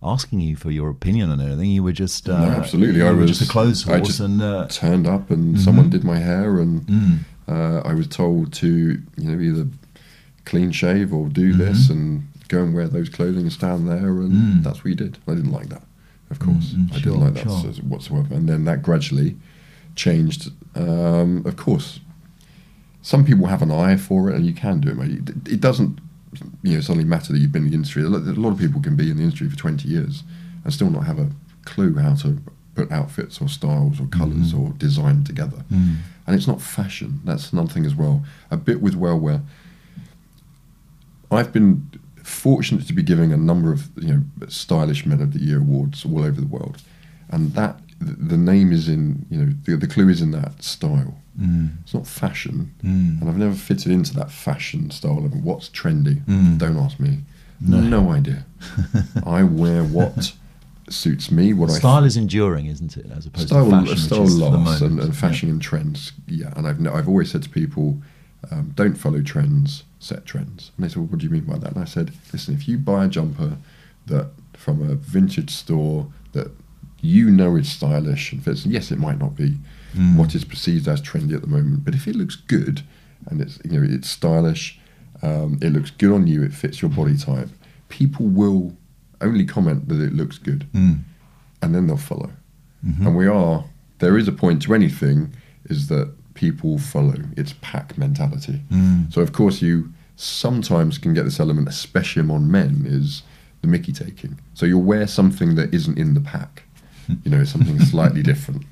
asking 0.02 0.40
you 0.40 0.56
for 0.56 0.70
your 0.70 0.88
opinion 0.88 1.30
on 1.30 1.40
anything. 1.40 1.70
You 1.70 1.82
were 1.82 1.92
just 1.92 2.28
uh, 2.28 2.40
No, 2.40 2.50
absolutely. 2.52 3.02
I 3.02 3.10
was 3.10 3.28
just 3.30 3.42
a 3.48 3.52
clothes 3.52 3.86
I 3.88 3.96
horse, 3.98 4.08
just 4.08 4.20
and 4.20 4.40
uh, 4.42 4.66
turned 4.68 5.06
up 5.06 5.30
and 5.30 5.60
someone 5.60 5.90
did 5.90 6.04
my 6.04 6.18
hair, 6.18 6.58
and 6.58 6.80
mm, 6.82 7.18
uh, 7.48 7.80
I 7.88 7.92
was 7.94 8.06
told 8.08 8.52
to 8.54 8.68
you 9.18 9.24
know 9.30 9.38
either 9.40 9.68
clean 10.46 10.72
shave 10.72 11.12
or 11.12 11.28
do 11.28 11.52
this 11.52 11.90
and 11.90 12.26
go 12.48 12.62
and 12.64 12.74
wear 12.74 12.88
those 12.88 13.08
clothing 13.10 13.42
and 13.42 13.52
stand 13.52 13.86
there, 13.88 14.08
and 14.08 14.32
Mm. 14.32 14.62
that's 14.64 14.78
what 14.78 14.86
you 14.86 14.94
did. 14.96 15.18
I 15.28 15.34
didn't 15.34 15.52
like 15.52 15.68
that, 15.68 15.82
of 16.30 16.38
course. 16.38 16.72
Mm, 16.72 16.92
I 16.92 17.00
sure, 17.00 17.12
didn't 17.12 17.20
like 17.20 17.34
that 17.34 17.74
sure. 17.74 17.84
whatsoever. 17.84 18.34
And 18.34 18.48
then 18.48 18.64
that 18.64 18.82
gradually 18.82 19.36
changed. 19.96 20.50
Um, 20.74 21.44
of 21.46 21.56
course, 21.56 22.00
some 23.02 23.24
people 23.24 23.46
have 23.46 23.62
an 23.62 23.70
eye 23.70 23.96
for 23.96 24.30
it, 24.30 24.36
and 24.36 24.46
you 24.46 24.52
can 24.54 24.80
do 24.80 24.90
it. 24.90 24.96
Mate. 24.96 25.28
It, 25.52 25.60
doesn't, 25.60 25.98
you 26.62 26.74
know, 26.74 26.80
suddenly 26.80 27.04
matter 27.04 27.32
that 27.32 27.38
you've 27.38 27.52
been 27.52 27.64
in 27.64 27.70
the 27.70 27.74
industry. 27.74 28.02
A 28.02 28.08
lot, 28.08 28.52
of 28.52 28.58
people 28.58 28.80
can 28.80 28.96
be 28.96 29.10
in 29.10 29.16
the 29.16 29.22
industry 29.24 29.48
for 29.48 29.56
twenty 29.56 29.88
years 29.88 30.22
and 30.64 30.72
still 30.72 30.90
not 30.90 31.04
have 31.04 31.18
a 31.18 31.30
clue 31.64 31.96
how 31.96 32.14
to 32.14 32.38
put 32.74 32.92
outfits 32.92 33.40
or 33.40 33.48
styles 33.48 34.00
or 34.00 34.06
colors 34.06 34.54
or 34.54 34.70
design 34.78 35.24
together. 35.24 35.64
mm, 35.72 35.96
And 36.26 36.36
it's 36.36 36.46
not 36.46 36.60
fashion. 36.62 37.20
That's 37.24 37.52
another 37.52 37.72
thing 37.72 37.84
as 37.84 37.94
well. 37.94 38.22
A 38.50 38.56
bit 38.56 38.80
with 38.80 38.94
well 38.94 39.18
where 39.18 39.42
I've 41.30 41.52
been 41.52 41.88
fortunate 42.30 42.86
to 42.86 42.92
be 42.92 43.02
giving 43.02 43.32
a 43.32 43.36
number 43.36 43.72
of 43.72 43.90
you 43.96 44.08
know 44.14 44.22
stylish 44.48 45.04
men 45.06 45.20
of 45.20 45.32
the 45.32 45.40
year 45.40 45.58
awards 45.58 46.04
all 46.04 46.20
over 46.24 46.40
the 46.40 46.46
world, 46.46 46.82
and 47.30 47.52
that 47.54 47.76
the 48.00 48.36
name 48.36 48.72
is 48.72 48.88
in 48.88 49.26
you 49.30 49.38
know 49.38 49.52
the, 49.64 49.76
the 49.76 49.86
clue 49.86 50.08
is 50.08 50.22
in 50.22 50.30
that 50.30 50.62
style. 50.62 51.14
mm, 51.38 51.70
It's 51.82 51.94
not 51.94 52.06
fashion, 52.06 52.74
mm. 52.82 53.20
and 53.20 53.28
I've 53.28 53.36
never 53.36 53.54
fitted 53.54 53.92
into 53.92 54.14
that 54.14 54.30
fashion 54.30 54.90
style 54.90 55.24
of 55.24 55.44
what's 55.44 55.68
trendy. 55.68 56.24
Mm. 56.24 56.58
Don't 56.58 56.76
ask 56.76 56.98
me. 56.98 57.18
No. 57.60 57.80
No, 57.80 58.10
idea. 58.12 58.46
I 59.26 59.42
wear 59.42 59.84
what 59.84 60.32
suits 60.88 61.30
me. 61.30 61.52
What 61.52 61.70
I 61.70 61.74
Style 61.74 62.04
is 62.04 62.16
enduring, 62.16 62.66
isn't 62.66 62.96
it? 62.96 63.06
As 63.14 63.26
opposed 63.26 63.48
style, 63.48 63.64
to 63.66 63.70
fashion, 63.70 63.96
style 63.98 64.20
which 64.20 64.28
is 64.30 64.38
lasts 64.40 64.80
and, 64.80 64.98
and 65.00 65.14
fashion 65.16 65.50
and 65.50 65.60
trends. 65.60 66.12
Yeah, 66.26 66.52
and 66.56 66.66
I've 66.66 66.80
I've 66.86 67.08
always 67.08 67.30
said 67.30 67.42
to 67.42 67.50
people, 67.50 68.00
um, 68.50 68.72
don't 68.74 68.94
follow 68.94 69.20
trends, 69.20 69.84
set 70.00 70.24
trends. 70.26 70.72
And 70.76 70.84
they 70.84 70.88
said, 70.88 70.96
well, 70.96 71.06
what 71.06 71.18
do 71.20 71.24
you 71.26 71.30
mean 71.30 71.44
by 71.44 71.58
that? 71.58 71.72
And 71.74 71.82
I 71.82 71.84
said, 71.84 72.10
listen, 72.32 72.54
if 72.54 72.66
you 72.66 72.76
buy 72.78 73.04
a 73.04 73.08
jumper 73.08 73.56
that 74.06 74.30
from 74.54 74.82
a 74.82 74.94
vintage 74.96 75.50
store 75.50 76.10
that 76.32 76.50
you 77.00 77.30
know 77.30 77.54
is 77.56 77.70
stylish 77.70 78.32
and 78.32 78.42
fits, 78.42 78.66
yes, 78.66 78.90
it 78.90 78.98
might 78.98 79.18
not 79.18 79.36
be 79.36 79.56
Mm. 79.96 80.14
what 80.16 80.36
is 80.36 80.44
perceived 80.44 80.86
as 80.86 81.02
trendy 81.02 81.34
at 81.34 81.40
the 81.40 81.48
moment, 81.48 81.84
but 81.84 81.96
if 81.96 82.06
it 82.06 82.14
looks 82.14 82.36
good 82.36 82.82
and 83.26 83.40
it's 83.40 83.58
you 83.64 83.72
know 83.72 83.84
it's 83.92 84.08
stylish, 84.08 84.78
um, 85.20 85.58
it 85.60 85.72
looks 85.72 85.90
good 85.90 86.12
on 86.12 86.28
you, 86.28 86.44
it 86.44 86.52
fits 86.54 86.80
your 86.80 86.92
body 86.92 87.16
type, 87.16 87.48
people 87.88 88.26
will 88.26 88.76
only 89.20 89.44
comment 89.44 89.88
that 89.88 90.00
it 90.00 90.12
looks 90.12 90.38
good 90.38 90.64
Mm. 90.72 91.00
and 91.60 91.74
then 91.74 91.88
they'll 91.88 91.96
follow. 91.96 92.30
Mhm. 92.86 93.04
And 93.04 93.16
we 93.16 93.26
are, 93.26 93.64
there 93.98 94.16
is 94.16 94.28
a 94.28 94.32
point 94.32 94.62
to 94.62 94.74
anything, 94.74 95.32
is 95.64 95.88
that 95.88 96.14
people 96.34 96.78
follow. 96.78 97.16
It's 97.36 97.54
pack 97.60 97.96
mentality. 97.98 98.60
Mm. 98.70 99.12
So, 99.12 99.20
of 99.20 99.32
course, 99.32 99.60
you 99.62 99.92
sometimes 100.16 100.98
can 100.98 101.14
get 101.14 101.24
this 101.24 101.40
element, 101.40 101.68
especially 101.68 102.20
among 102.20 102.50
men, 102.50 102.84
is 102.86 103.22
the 103.62 103.68
Mickey 103.68 103.92
taking. 103.92 104.38
So, 104.54 104.66
you'll 104.66 104.82
wear 104.82 105.06
something 105.06 105.54
that 105.56 105.72
isn't 105.74 105.98
in 105.98 106.14
the 106.14 106.20
pack. 106.20 106.62
You 107.24 107.30
know, 107.32 107.42
something 107.44 107.80
slightly 107.80 108.22
different. 108.22 108.62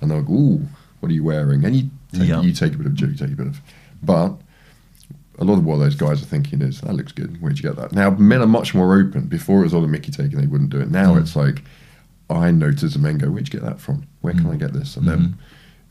and 0.00 0.10
they'll 0.10 0.22
go, 0.22 0.32
"Ooh, 0.32 0.68
what 1.00 1.08
are 1.10 1.14
you 1.14 1.22
wearing?" 1.24 1.64
And 1.64 1.74
you 1.76 1.88
take, 2.12 2.28
Yeah. 2.28 2.40
you 2.42 2.52
take 2.52 2.74
a 2.74 2.76
bit 2.76 2.86
of 2.86 2.94
joke, 2.94 3.10
you 3.10 3.16
take 3.16 3.32
a 3.32 3.36
bit 3.36 3.46
of, 3.46 3.60
but 4.02 4.34
a 5.38 5.44
lot 5.44 5.54
of 5.58 5.64
what 5.64 5.76
those 5.78 5.94
guys 5.94 6.20
are 6.20 6.26
thinking 6.26 6.60
is, 6.62 6.80
"That 6.80 6.94
looks 6.94 7.12
good. 7.12 7.40
Where'd 7.40 7.56
you 7.58 7.62
get 7.62 7.76
that?" 7.76 7.92
Now 7.92 8.10
men 8.10 8.40
are 8.42 8.46
much 8.46 8.74
more 8.74 8.98
open. 8.98 9.22
Before 9.26 9.60
it 9.60 9.64
was 9.64 9.72
all 9.74 9.80
the 9.82 9.86
Mickey 9.88 10.10
taking, 10.10 10.38
they 10.40 10.46
wouldn't 10.46 10.70
do 10.70 10.80
it. 10.80 10.90
Now 10.90 11.14
Mm. 11.14 11.20
it's 11.20 11.36
like, 11.36 11.62
I 12.28 12.50
notice 12.50 12.94
and 12.94 13.04
men 13.04 13.18
go, 13.18 13.30
"Where'd 13.30 13.46
you 13.46 13.52
get 13.60 13.62
that 13.64 13.80
from? 13.80 14.02
Where 14.20 14.34
can 14.34 14.44
Mm. 14.44 14.54
I 14.54 14.56
get 14.56 14.72
this?" 14.72 14.96
And 14.96 15.06
Mhm. 15.06 15.08
then 15.10 15.34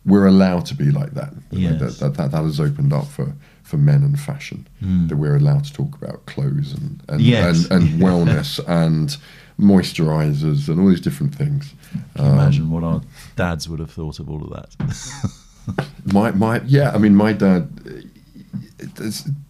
we're 0.05 0.27
allowed 0.27 0.65
to 0.67 0.75
be 0.75 0.91
like 0.91 1.13
that. 1.15 1.33
Yes. 1.51 1.79
that, 1.79 1.99
that, 1.99 2.13
that, 2.17 2.31
that 2.31 2.43
has 2.43 2.59
opened 2.59 2.93
up 2.93 3.07
for, 3.07 3.33
for 3.63 3.77
men 3.77 4.03
and 4.03 4.19
fashion. 4.19 4.67
Mm. 4.83 5.09
That 5.09 5.15
we're 5.17 5.35
allowed 5.35 5.65
to 5.65 5.73
talk 5.73 5.95
about 6.01 6.25
clothes 6.27 6.73
and 6.73 7.01
and, 7.09 7.21
Yes. 7.21 7.65
and, 7.69 7.83
and 7.83 8.01
wellness 8.05 8.59
and 8.67 9.17
moisturizers 9.59 10.67
and 10.69 10.79
all 10.79 10.89
these 10.89 11.01
different 11.01 11.33
things. 11.33 11.73
Can 12.15 12.25
you 12.25 12.31
imagine 12.33 12.69
what 12.69 12.83
our 12.83 13.01
dads 13.35 13.67
would 13.69 13.79
have 13.79 13.91
thought 13.91 14.19
of 14.19 14.29
all 14.29 14.43
of 14.43 14.49
that. 14.51 14.69
My 16.13 16.29
my 16.31 16.61
yeah, 16.67 16.91
I 16.91 16.99
mean 16.99 17.15
my 17.15 17.33
dad, 17.33 17.63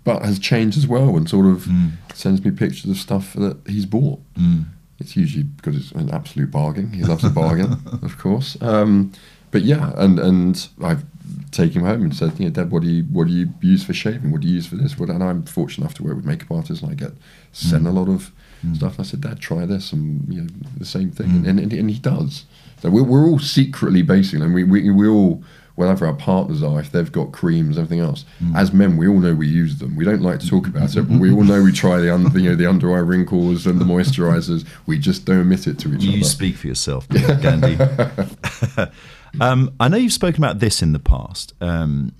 but 0.03 0.23
has 0.23 0.39
changed 0.39 0.77
as 0.77 0.87
well 0.87 1.15
and 1.17 1.29
sort 1.29 1.45
of 1.45 1.65
Mm. 1.65 1.91
sends 2.13 2.43
me 2.43 2.51
pictures 2.51 2.89
of 2.89 2.97
stuff 2.97 3.33
that 3.33 3.57
he's 3.67 3.85
bought. 3.85 4.19
Mm. 4.35 4.65
It's 4.99 5.15
usually 5.17 5.43
because 5.43 5.75
it's 5.75 5.91
an 5.91 6.09
absolute 6.11 6.51
bargain. 6.51 6.93
He 6.93 7.03
loves 7.03 7.23
a 7.25 7.29
bargain, 7.29 7.73
of 8.01 8.17
course. 8.17 8.57
Um, 8.61 9.11
but 9.55 9.63
yeah, 9.63 9.93
and 9.95 10.19
and 10.19 10.67
I've 10.83 11.05
taken 11.51 11.79
him 11.79 11.87
home 11.87 12.01
and 12.03 12.13
said, 12.13 12.37
you 12.37 12.45
know, 12.45 12.51
Dad, 12.51 12.71
what 12.71 12.81
do 12.83 12.89
you 12.89 13.03
what 13.03 13.27
do 13.27 13.33
you 13.33 13.53
use 13.61 13.85
for 13.85 13.93
shaving? 13.93 14.31
What 14.31 14.41
do 14.41 14.47
you 14.49 14.55
use 14.55 14.67
for 14.67 14.75
this? 14.75 14.99
What, 14.99 15.09
and 15.09 15.23
I'm 15.23 15.43
fortunate 15.45 15.85
enough 15.85 15.93
to 15.95 16.03
work 16.03 16.17
with 16.17 16.25
makeup 16.25 16.51
artists, 16.51 16.83
and 16.83 16.91
I 16.91 16.95
get 16.95 17.13
sent 17.53 17.83
Mm. 17.83 17.87
a 17.87 17.91
lot 17.91 18.09
of 18.09 18.31
Mm. 18.65 18.75
stuff. 18.75 18.97
And 18.97 19.05
I 19.05 19.09
said, 19.09 19.21
Dad, 19.21 19.39
try 19.39 19.65
this, 19.65 19.93
and 19.93 20.25
you 20.33 20.41
know, 20.41 20.47
the 20.77 20.85
same 20.85 21.09
thing, 21.11 21.27
Mm. 21.29 21.47
and, 21.47 21.59
and 21.61 21.71
and 21.73 21.89
he 21.89 21.99
does. 21.99 22.43
So 22.81 22.89
we're 22.89 23.03
we're 23.03 23.25
all 23.29 23.39
secretly 23.39 24.01
basing, 24.01 24.41
and 24.41 24.53
we 24.53 24.63
we 24.65 24.89
we 24.89 25.07
all. 25.07 25.41
Whatever 25.77 26.07
our 26.07 26.13
partners 26.13 26.63
are, 26.63 26.79
if 26.79 26.89
they've 26.93 27.11
got 27.11 27.33
creams, 27.33 27.77
everything 27.77 27.99
else. 27.99 28.23
Mm. 28.41 28.55
As 28.55 28.71
men, 28.71 28.95
we 28.95 29.09
all 29.09 29.19
know 29.19 29.35
we 29.35 29.49
use 29.49 29.75
them. 29.79 29.97
We 29.97 30.05
don't 30.05 30.21
like 30.21 30.39
to 30.39 30.47
talk 30.47 30.67
about 30.67 30.95
it, 30.95 31.01
but 31.09 31.19
we 31.19 31.29
all 31.33 31.43
know 31.43 31.61
we 31.61 31.73
try 31.73 31.99
the, 31.99 32.13
un- 32.15 32.31
you 32.33 32.49
know, 32.49 32.55
the 32.55 32.65
under 32.65 32.95
eye 32.95 32.99
wrinkles 32.99 33.67
and 33.67 33.77
the 33.77 33.83
moisturizers. 33.83 34.63
We 34.85 34.97
just 34.97 35.25
don't 35.25 35.41
admit 35.41 35.67
it 35.67 35.77
to 35.79 35.93
each 35.93 36.03
You 36.03 36.09
other. 36.11 36.17
You 36.19 36.23
speak 36.23 36.55
for 36.55 36.67
yourself, 36.67 37.09
Gandy. 37.09 37.75
um, 39.41 39.73
I 39.79 39.87
know 39.87 39.97
you've 39.97 40.13
spoken 40.13 40.43
about 40.43 40.59
this 40.59 40.81
in 40.81 40.91
the 40.93 40.99
past, 40.99 41.53
um, 41.61 42.13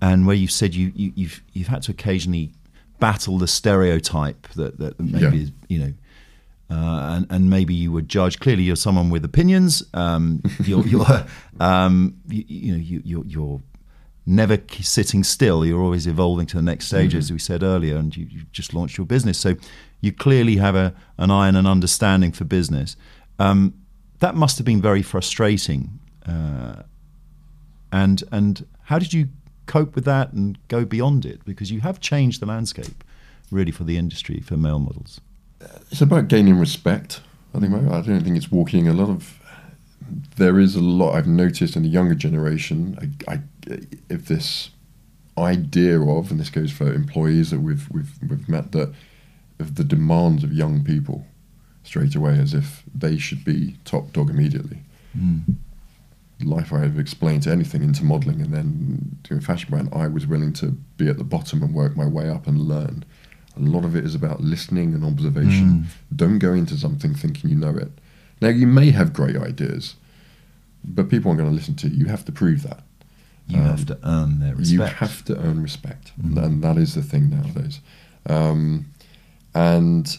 and 0.00 0.26
where 0.26 0.36
you've 0.36 0.50
said 0.50 0.74
you, 0.74 0.92
you, 0.94 1.12
you've 1.14 1.42
you've 1.52 1.68
had 1.68 1.82
to 1.82 1.92
occasionally 1.92 2.52
battle 2.98 3.38
the 3.38 3.48
stereotype 3.48 4.48
that, 4.56 4.78
that 4.78 4.98
maybe 5.00 5.38
Yeah. 5.38 5.46
you 5.68 5.78
know. 5.78 5.92
Uh, 6.70 7.16
and, 7.16 7.26
and 7.28 7.50
maybe 7.50 7.74
you 7.74 7.92
would 7.92 8.08
judge. 8.08 8.40
Clearly, 8.40 8.62
you're 8.62 8.76
someone 8.76 9.10
with 9.10 9.24
opinions. 9.26 9.82
Um, 9.92 10.40
you're, 10.64 10.86
you're, 10.86 11.26
um, 11.60 12.16
you, 12.28 12.44
you 12.48 12.72
know, 12.72 12.78
you, 12.78 13.02
you're, 13.04 13.24
you're 13.26 13.60
never 14.24 14.56
sitting 14.80 15.22
still. 15.22 15.66
You're 15.66 15.82
always 15.82 16.06
evolving 16.06 16.46
to 16.46 16.56
the 16.56 16.62
next 16.62 16.86
stage, 16.86 17.14
as 17.14 17.30
we 17.30 17.38
said 17.38 17.62
earlier. 17.62 17.96
And 17.98 18.16
you, 18.16 18.26
you 18.30 18.42
just 18.52 18.72
launched 18.72 18.96
your 18.96 19.06
business, 19.06 19.36
so 19.36 19.54
you 20.00 20.12
clearly 20.12 20.56
have 20.56 20.74
a, 20.74 20.94
an 21.18 21.30
eye 21.30 21.46
and 21.48 21.58
an 21.58 21.66
understanding 21.66 22.32
for 22.32 22.44
business. 22.44 22.96
Um, 23.38 23.74
that 24.22 24.36
must 24.36 24.56
have 24.56 24.64
been 24.64 24.80
very 24.80 25.02
frustrating. 25.02 25.98
Uh, 26.24 26.82
and 27.90 28.22
and 28.30 28.64
how 28.84 28.98
did 28.98 29.12
you 29.12 29.28
cope 29.66 29.96
with 29.96 30.04
that 30.04 30.32
and 30.32 30.56
go 30.68 30.84
beyond 30.84 31.26
it? 31.26 31.44
Because 31.44 31.72
you 31.72 31.80
have 31.80 31.98
changed 31.98 32.40
the 32.40 32.46
landscape, 32.46 33.02
really, 33.50 33.72
for 33.72 33.82
the 33.82 33.96
industry 33.96 34.40
for 34.40 34.56
male 34.56 34.78
models. 34.78 35.20
It's 35.90 36.00
about 36.00 36.28
gaining 36.28 36.58
respect. 36.58 37.20
I 37.52 37.58
think 37.58 37.74
I 37.74 38.00
don't 38.00 38.22
think 38.22 38.36
it's 38.36 38.50
walking. 38.50 38.86
A 38.86 38.92
lot 38.92 39.10
of 39.10 39.40
there 40.36 40.60
is 40.60 40.76
a 40.76 40.80
lot 40.80 41.14
I've 41.14 41.26
noticed 41.26 41.74
in 41.74 41.82
the 41.82 41.88
younger 41.88 42.14
generation. 42.14 42.96
I, 43.28 43.32
I 43.32 43.40
if 44.08 44.26
this 44.26 44.70
idea 45.36 46.00
of, 46.00 46.30
and 46.30 46.38
this 46.38 46.50
goes 46.50 46.70
for 46.70 46.92
employees 46.92 47.50
that 47.50 47.60
we've 47.60 47.90
we've 47.90 48.12
we've 48.28 48.48
met 48.48 48.70
that 48.70 48.94
of 49.58 49.74
the 49.74 49.84
demands 49.84 50.44
of 50.44 50.52
young 50.52 50.84
people 50.84 51.26
straight 51.84 52.14
away 52.14 52.38
as 52.38 52.54
if 52.54 52.82
they 52.94 53.18
should 53.18 53.44
be 53.44 53.76
top 53.84 54.12
dog 54.12 54.30
immediately. 54.30 54.78
Life 56.44 56.72
I 56.72 56.80
have 56.80 56.98
explained 56.98 57.44
to 57.44 57.52
anything 57.52 57.82
into 57.84 58.04
modelling 58.04 58.40
and 58.40 58.52
then 58.52 59.16
doing 59.22 59.40
fashion 59.40 59.70
brand, 59.70 59.90
I 59.92 60.08
was 60.08 60.26
willing 60.26 60.52
to 60.54 60.76
be 60.96 61.08
at 61.08 61.16
the 61.18 61.22
bottom 61.24 61.62
and 61.62 61.72
work 61.72 61.96
my 61.96 62.06
way 62.06 62.28
up 62.28 62.48
and 62.48 62.60
learn. 62.62 63.04
A 63.56 63.60
lot 63.60 63.84
of 63.84 63.94
it 63.94 64.04
is 64.04 64.14
about 64.16 64.40
listening 64.40 64.92
and 64.94 65.04
observation. 65.04 65.86
Don't 66.14 66.38
go 66.40 66.52
into 66.52 66.76
something 66.76 67.14
thinking 67.14 67.50
you 67.50 67.56
know 67.56 67.76
it. 67.76 67.92
Now 68.40 68.48
you 68.48 68.66
may 68.66 68.90
have 68.90 69.12
great 69.12 69.36
ideas, 69.36 69.94
but 70.82 71.08
people 71.08 71.28
aren't 71.30 71.38
going 71.38 71.50
to 71.50 71.54
listen 71.54 71.76
to 71.76 71.88
you. 71.88 71.98
You 71.98 72.06
have 72.06 72.24
to 72.24 72.32
prove 72.32 72.62
that. 72.64 72.82
You 73.46 73.58
Um, 73.58 73.64
have 73.66 73.86
to 73.86 73.98
earn 74.02 74.40
their 74.40 74.56
respect. 74.56 74.70
You 74.72 74.80
have 74.96 75.24
to 75.26 75.38
earn 75.38 75.62
respect, 75.62 76.12
Mhm. 76.20 76.42
and 76.44 76.62
that 76.64 76.76
is 76.78 76.94
the 76.94 77.02
thing 77.02 77.30
nowadays. 77.30 77.80
Um, 78.26 78.86
and 79.54 80.16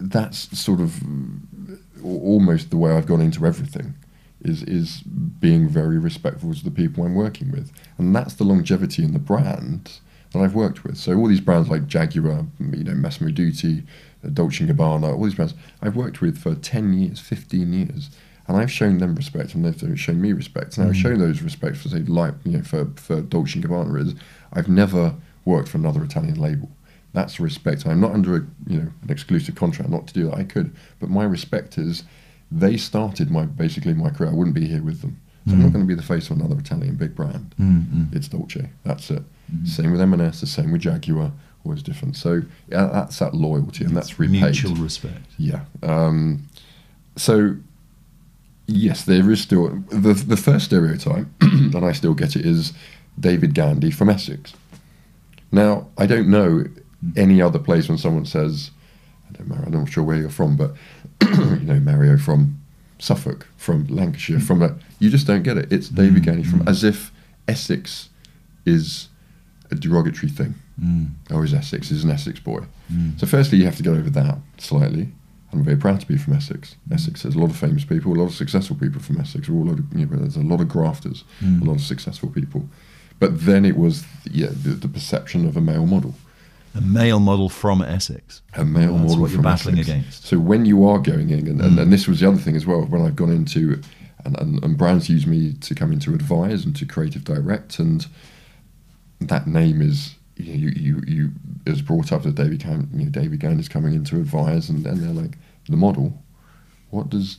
that's 0.00 0.58
sort 0.58 0.80
of 0.80 1.00
almost 2.02 2.70
the 2.70 2.76
way 2.76 2.92
I've 2.92 3.06
gone 3.06 3.20
into 3.20 3.46
everything. 3.46 3.94
Is 4.42 4.62
is 4.64 5.00
being 5.00 5.68
very 5.70 5.98
respectful 5.98 6.52
to 6.52 6.62
the 6.64 6.70
people 6.70 7.02
I'm 7.04 7.14
working 7.14 7.50
with, 7.50 7.72
and 7.96 8.14
that's 8.14 8.34
the 8.34 8.44
longevity 8.44 9.02
in 9.02 9.14
the 9.14 9.18
brand 9.18 10.00
that 10.32 10.38
I've 10.40 10.54
worked 10.54 10.84
with. 10.84 10.98
So 10.98 11.16
all 11.16 11.28
these 11.28 11.40
brands 11.40 11.70
like 11.70 11.86
Jaguar, 11.86 12.44
you 12.60 12.84
know, 12.84 12.92
Massimo 12.92 13.30
Dutti, 13.30 13.84
uh, 14.22 14.28
Dolce 14.28 14.66
Gabbana, 14.66 15.14
all 15.14 15.24
these 15.24 15.34
brands 15.34 15.54
I've 15.80 15.96
worked 15.96 16.20
with 16.20 16.36
for 16.36 16.54
ten 16.56 16.92
years, 16.92 17.20
fifteen 17.20 17.72
years, 17.72 18.10
and 18.46 18.58
I've 18.58 18.70
shown 18.70 18.98
them 18.98 19.14
respect, 19.14 19.54
and 19.54 19.64
they've 19.64 19.98
shown 19.98 20.20
me 20.20 20.34
respect. 20.34 20.76
And 20.76 20.88
I've 20.88 20.94
Mm. 20.94 21.00
shown 21.02 21.18
those 21.20 21.40
respects 21.40 21.80
for 21.80 21.88
say, 21.88 22.00
like 22.00 22.34
you 22.44 22.58
know, 22.58 22.62
for 22.64 22.88
for 22.96 23.22
Dolce 23.22 23.58
Gabbana 23.62 23.98
is 24.08 24.14
I've 24.52 24.68
never 24.68 25.14
worked 25.46 25.68
for 25.70 25.78
another 25.78 26.04
Italian 26.04 26.38
label. 26.38 26.68
That's 27.14 27.40
respect. 27.40 27.86
I'm 27.86 28.00
not 28.00 28.12
under 28.12 28.36
a 28.36 28.40
you 28.66 28.82
know 28.82 28.90
an 29.02 29.10
exclusive 29.10 29.54
contract 29.54 29.90
not 29.90 30.06
to 30.08 30.14
do 30.14 30.26
that. 30.26 30.34
I 30.34 30.44
could, 30.44 30.74
but 31.00 31.08
my 31.08 31.24
respect 31.24 31.78
is 31.78 32.02
they 32.50 32.76
started 32.76 33.30
my 33.30 33.46
basically 33.46 33.94
my 33.94 34.10
career. 34.10 34.30
I 34.30 34.34
wouldn't 34.34 34.54
be 34.54 34.66
here 34.66 34.82
with 34.82 35.00
them. 35.00 35.18
So 35.46 35.52
I'm 35.52 35.58
Mm. 35.60 35.62
not 35.64 35.72
going 35.74 35.84
to 35.84 35.88
be 35.88 35.94
the 35.94 36.02
face 36.02 36.30
of 36.30 36.38
another 36.38 36.58
Italian 36.58 36.94
big 36.96 37.14
brand. 37.14 37.54
Mm, 37.60 37.84
mm. 37.86 38.16
It's 38.16 38.28
Dolce. 38.28 38.70
That's 38.82 39.10
it. 39.10 39.22
Mhm. 39.54 39.68
Same 39.68 39.92
with 39.92 40.00
M&S. 40.00 40.40
The 40.40 40.46
same 40.46 40.72
with 40.72 40.80
Jaguar. 40.80 41.32
Always 41.66 41.82
different. 41.82 42.16
So 42.16 42.42
yeah, 42.68 42.86
that's 42.92 43.18
that 43.20 43.34
loyalty, 43.34 43.84
and 43.84 43.96
that's 43.96 44.18
repaid. 44.18 44.42
mutual 44.42 44.74
respect. 44.76 45.26
Yeah. 45.38 45.60
Um, 45.82 46.44
so 47.16 47.56
yes, 48.66 49.04
there 49.04 49.30
is 49.30 49.40
still 49.40 49.82
the 49.90 50.14
the 50.14 50.36
first 50.36 50.64
stereotype, 50.66 51.26
and 51.40 51.76
I 51.84 51.92
still 51.92 52.14
get 52.14 52.36
it 52.36 52.44
is 52.46 52.72
David 53.20 53.54
Gandy 53.54 53.90
from 53.90 54.08
Essex. 54.10 54.54
Now 55.52 55.86
I 55.96 56.06
don't 56.06 56.28
know 56.28 56.64
any 57.16 57.40
other 57.42 57.58
place 57.58 57.88
when 57.88 57.98
someone 57.98 58.26
says, 58.26 58.70
I 59.28 59.32
don't 59.36 59.48
know, 59.48 59.56
I'm 59.64 59.72
not 59.72 59.88
sure 59.90 60.04
where 60.04 60.16
you're 60.16 60.30
from, 60.30 60.56
but 60.56 60.74
you 61.22 61.60
know 61.66 61.80
Mario 61.80 62.16
from 62.18 62.60
Suffolk, 62.98 63.46
from 63.56 63.86
Lancashire, 63.88 64.40
from 64.40 64.62
a, 64.62 64.76
you 64.98 65.10
just 65.10 65.26
don't 65.26 65.42
get 65.42 65.56
it. 65.58 65.72
It's 65.72 65.88
David 65.88 66.22
Mm, 66.22 66.24
Gandy 66.26 66.44
from 66.44 66.60
mm. 66.60 66.68
as 66.68 66.84
if 66.84 67.12
Essex 67.48 68.08
is 68.64 69.08
a 69.70 69.74
derogatory 69.74 70.30
thing, 70.30 70.54
Mm, 70.82 71.10
or 71.30 71.44
is 71.44 71.54
Essex 71.54 71.90
is 71.92 72.02
an 72.04 72.10
Essex 72.10 72.40
boy. 72.40 72.60
mm. 72.92 73.18
So 73.20 73.26
firstly, 73.26 73.58
you 73.58 73.64
have 73.64 73.76
to 73.76 73.82
get 73.82 73.92
over 73.94 74.10
that 74.10 74.38
slightly. 74.58 75.08
I'm 75.52 75.62
very 75.62 75.76
proud 75.76 76.00
to 76.00 76.06
be 76.08 76.16
from 76.18 76.32
Essex. 76.32 76.74
Essex 76.90 77.22
has 77.22 77.36
a 77.36 77.38
lot 77.38 77.48
of 77.50 77.56
famous 77.56 77.84
people, 77.84 78.12
a 78.12 78.18
lot 78.18 78.24
of 78.26 78.34
successful 78.34 78.74
people 78.74 79.00
from 79.00 79.20
Essex. 79.20 79.48
We're 79.48 79.56
all 79.60 79.68
a 79.68 79.70
lot 79.70 79.78
of, 79.78 79.84
you 79.96 80.04
know, 80.06 80.16
there's 80.16 80.34
a 80.36 80.40
lot 80.42 80.60
of 80.60 80.68
grafters, 80.68 81.22
Mm. 81.40 81.62
a 81.62 81.64
lot 81.64 81.74
of 81.76 81.80
successful 81.82 82.28
people. 82.28 82.68
But 83.20 83.44
then 83.46 83.64
it 83.64 83.76
was 83.76 84.04
yeah 84.28 84.48
the, 84.48 84.70
the 84.70 84.88
perception 84.88 85.46
of 85.46 85.56
a 85.56 85.60
male 85.60 85.86
model, 85.86 86.14
A 86.76 86.80
male 86.80 87.20
model 87.20 87.48
from 87.48 87.82
Essex. 87.82 88.42
a 88.54 88.64
male 88.64 88.92
That's 88.96 89.02
model 89.10 89.20
what 89.22 89.30
you're 89.30 89.36
from 89.36 89.42
battling 89.42 89.78
Essex. 89.78 89.88
against. 89.90 90.24
So 90.26 90.38
when 90.38 90.64
you 90.64 90.84
are 90.88 90.98
going 90.98 91.30
in, 91.30 91.46
and, 91.46 91.60
and, 91.60 91.76
Mm. 91.78 91.82
and 91.82 91.92
this 91.92 92.08
was 92.08 92.20
the 92.20 92.28
other 92.28 92.38
thing 92.38 92.56
as 92.56 92.66
well, 92.66 92.82
when 92.86 93.00
I've 93.02 93.14
gone 93.16 93.30
into, 93.30 93.80
and, 94.24 94.38
and, 94.40 94.62
and 94.64 94.76
brands 94.76 95.08
use 95.08 95.26
me 95.26 95.52
to 95.52 95.74
come 95.74 95.92
in 95.92 96.00
to 96.00 96.14
advise 96.14 96.64
and 96.64 96.74
to 96.76 96.84
creative 96.86 97.22
direct, 97.24 97.78
and 97.78 98.06
that 99.20 99.46
name 99.46 99.80
is 99.80 100.16
you 100.36 100.70
you 100.70 101.02
you, 101.06 101.30
brought 101.82 102.10
up 102.12 102.24
that 102.24 102.34
David 102.34 102.58
Gan, 102.64 102.88
you 102.92 103.04
know, 103.04 103.10
David 103.10 103.38
Gann 103.40 103.60
is 103.60 103.68
coming 103.68 103.94
in 103.94 104.02
to 104.04 104.16
advise, 104.16 104.68
and, 104.68 104.84
and 104.86 105.00
they're 105.00 105.12
like 105.22 105.38
the 105.68 105.76
model. 105.76 106.20
What 106.90 107.08
does 107.08 107.38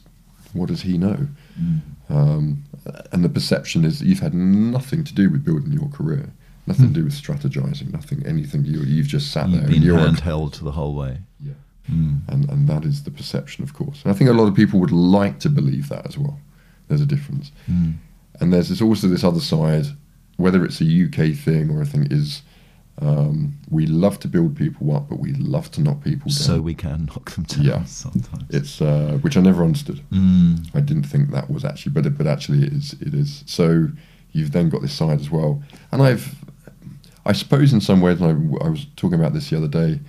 what 0.54 0.70
does 0.70 0.82
he 0.84 0.98
know? 0.98 1.28
Mm. 1.62 1.82
Um, 2.10 2.64
and 3.12 3.24
the 3.24 3.30
perception 3.30 3.84
is 3.84 4.00
that 4.00 4.06
you've 4.06 4.20
had 4.20 4.34
nothing 4.34 5.04
to 5.04 5.14
do 5.14 5.30
with 5.30 5.44
building 5.44 5.74
your 5.74 5.90
career, 5.90 6.32
nothing 6.68 6.88
to 6.88 6.94
do 6.94 7.04
with 7.04 7.14
strategizing, 7.14 7.92
nothing 7.94 8.26
anything. 8.26 8.66
You 8.66 8.82
you've 8.82 9.08
just 9.08 9.32
sat 9.32 9.46
there 9.52 9.56
You've 9.56 9.64
and 9.64 9.72
been 9.74 9.82
you're 9.84 9.98
a- 10.00 10.10
handheld 10.10 10.60
the 10.64 10.72
whole 10.72 10.96
way. 10.96 11.20
yeah 11.40 11.54
Mm. 11.92 12.22
and 12.30 12.50
and 12.50 12.68
that 12.68 12.84
is 12.84 13.04
the 13.04 13.12
perception, 13.12 13.64
of 13.64 13.74
course. 13.74 14.02
And 14.04 14.12
I 14.12 14.16
think 14.18 14.30
a 14.30 14.34
lot 14.34 14.48
of 14.48 14.56
people 14.56 14.80
would 14.80 14.92
like 14.92 15.38
to 15.40 15.50
believe 15.50 15.88
that 15.90 16.08
as 16.08 16.18
well. 16.18 16.40
There's 16.88 17.02
a 17.02 17.06
difference, 17.06 17.52
Mm. 17.70 17.94
and 18.40 18.52
there's 18.52 18.70
this, 18.70 18.82
also 18.82 19.08
this 19.08 19.24
other 19.24 19.40
side, 19.40 19.86
whether 20.38 20.66
it's 20.66 20.82
a 20.82 20.86
UK 20.86 21.34
thing 21.36 21.70
or 21.70 21.82
a 21.82 21.86
thing, 21.86 22.08
is 22.12 22.42
Um, 23.02 23.58
we 23.70 23.86
love 23.88 24.20
to 24.20 24.28
build 24.30 24.56
people 24.56 24.96
up, 24.96 25.10
but 25.10 25.20
we 25.20 25.34
love 25.34 25.70
to 25.72 25.82
knock 25.82 26.02
people 26.02 26.30
down. 26.30 26.38
So 26.48 26.62
we 26.62 26.74
can 26.74 27.06
knock 27.08 27.30
them 27.36 27.44
down 27.44 27.66
Yeah. 27.66 27.84
sometimes. 27.84 28.46
it's 28.50 28.80
uh, 28.82 29.18
which 29.22 29.36
I 29.36 29.42
never 29.42 29.66
understood. 29.66 30.00
Mm. 30.14 30.66
I 30.74 30.80
didn't 30.80 31.04
think 31.04 31.32
that 31.32 31.50
was 31.50 31.66
actually, 31.66 31.92
but 31.92 32.06
it, 32.06 32.18
but 32.18 32.26
actually 32.26 32.64
it 32.64 32.72
is. 32.72 32.94
It 33.02 33.14
is. 33.14 33.44
So 33.46 33.90
you've 34.32 34.52
then 34.54 34.70
got 34.70 34.82
this 34.82 34.94
side 34.94 35.20
as 35.20 35.30
well, 35.30 35.62
and 35.92 36.02
I've, 36.02 36.36
I 37.26 37.34
suppose 37.34 37.74
in 37.74 37.82
some 37.82 38.02
ways, 38.02 38.22
I, 38.22 38.30
I 38.30 38.70
was 38.70 38.86
talking 38.96 39.20
about 39.20 39.34
this 39.34 39.50
the 39.50 39.58
other 39.58 39.68
day 39.68 40.00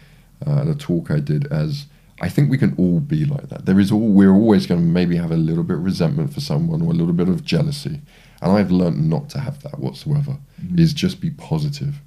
uh, 0.47 0.61
at 0.63 0.69
a 0.69 0.75
talk 0.75 1.11
I 1.11 1.21
did. 1.21 1.47
As 1.53 1.87
I 2.21 2.29
think 2.29 2.51
we 2.51 2.59
can 2.59 2.75
all 2.79 3.01
be 3.01 3.25
like 3.25 3.49
that. 3.49 3.67
There 3.67 3.79
is 3.81 3.91
all 3.93 4.09
we're 4.09 4.33
always 4.35 4.67
going 4.67 4.81
to 4.81 4.87
maybe 4.87 5.17
have 5.17 5.31
a 5.31 5.37
little 5.37 5.65
bit 5.65 5.77
of 5.77 5.85
resentment 5.85 6.33
for 6.33 6.41
someone 6.41 6.83
or 6.83 6.91
a 6.91 6.95
little 6.95 7.13
bit 7.15 7.29
of 7.29 7.45
jealousy, 7.45 8.01
and 8.43 8.53
I've 8.53 8.71
learned 8.71 9.09
not 9.09 9.29
to 9.31 9.39
have 9.41 9.63
that 9.63 9.79
whatsoever. 9.79 10.37
Is 10.77 10.93
just 10.95 11.21
be 11.21 11.31
positive. 11.31 12.01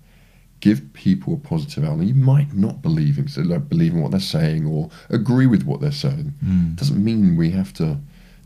Give 0.61 0.91
people 0.93 1.35
a 1.35 1.37
positive 1.37 1.85
outlook. 1.85 2.07
You 2.07 2.15
might 2.15 2.53
not 2.53 2.81
believe 2.81 3.17
in, 3.17 3.27
so 3.29 3.41
like 3.41 3.69
believe 3.69 3.93
in 3.93 4.01
what 4.01 4.11
they're 4.11 4.19
saying 4.19 4.65
or 4.65 4.89
agree 5.09 5.45
with 5.47 5.63
what 5.63 5.79
they're 5.79 5.91
saying. 5.91 6.33
Mm. 6.45 6.75
Doesn't 6.75 7.01
mean 7.03 7.37
we 7.37 7.51
have 7.51 7.71
to 7.75 7.97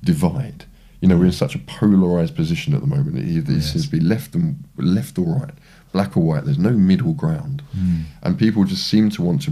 divide. 0.04 0.66
You 1.02 1.08
know, 1.10 1.18
we're 1.18 1.26
in 1.26 1.32
such 1.32 1.56
a 1.56 1.60
polarized 1.60 2.36
position 2.36 2.74
at 2.74 2.82
the 2.82 2.88
moment. 2.88 3.18
It 3.18 3.26
either 3.28 3.54
Yes. 3.54 3.72
seems 3.74 3.86
to 3.86 3.92
be 3.92 4.00
left 4.00 4.36
and 4.36 4.64
left 4.78 5.18
or 5.18 5.26
right, 5.40 5.54
black 5.94 6.18
or 6.18 6.24
white. 6.24 6.44
There's 6.46 6.60
no 6.60 6.72
middle 6.72 7.14
ground, 7.14 7.62
Mm. 7.78 8.04
and 8.24 8.38
people 8.38 8.66
just 8.66 8.86
seem 8.88 9.10
to 9.12 9.22
want 9.22 9.42
to 9.44 9.52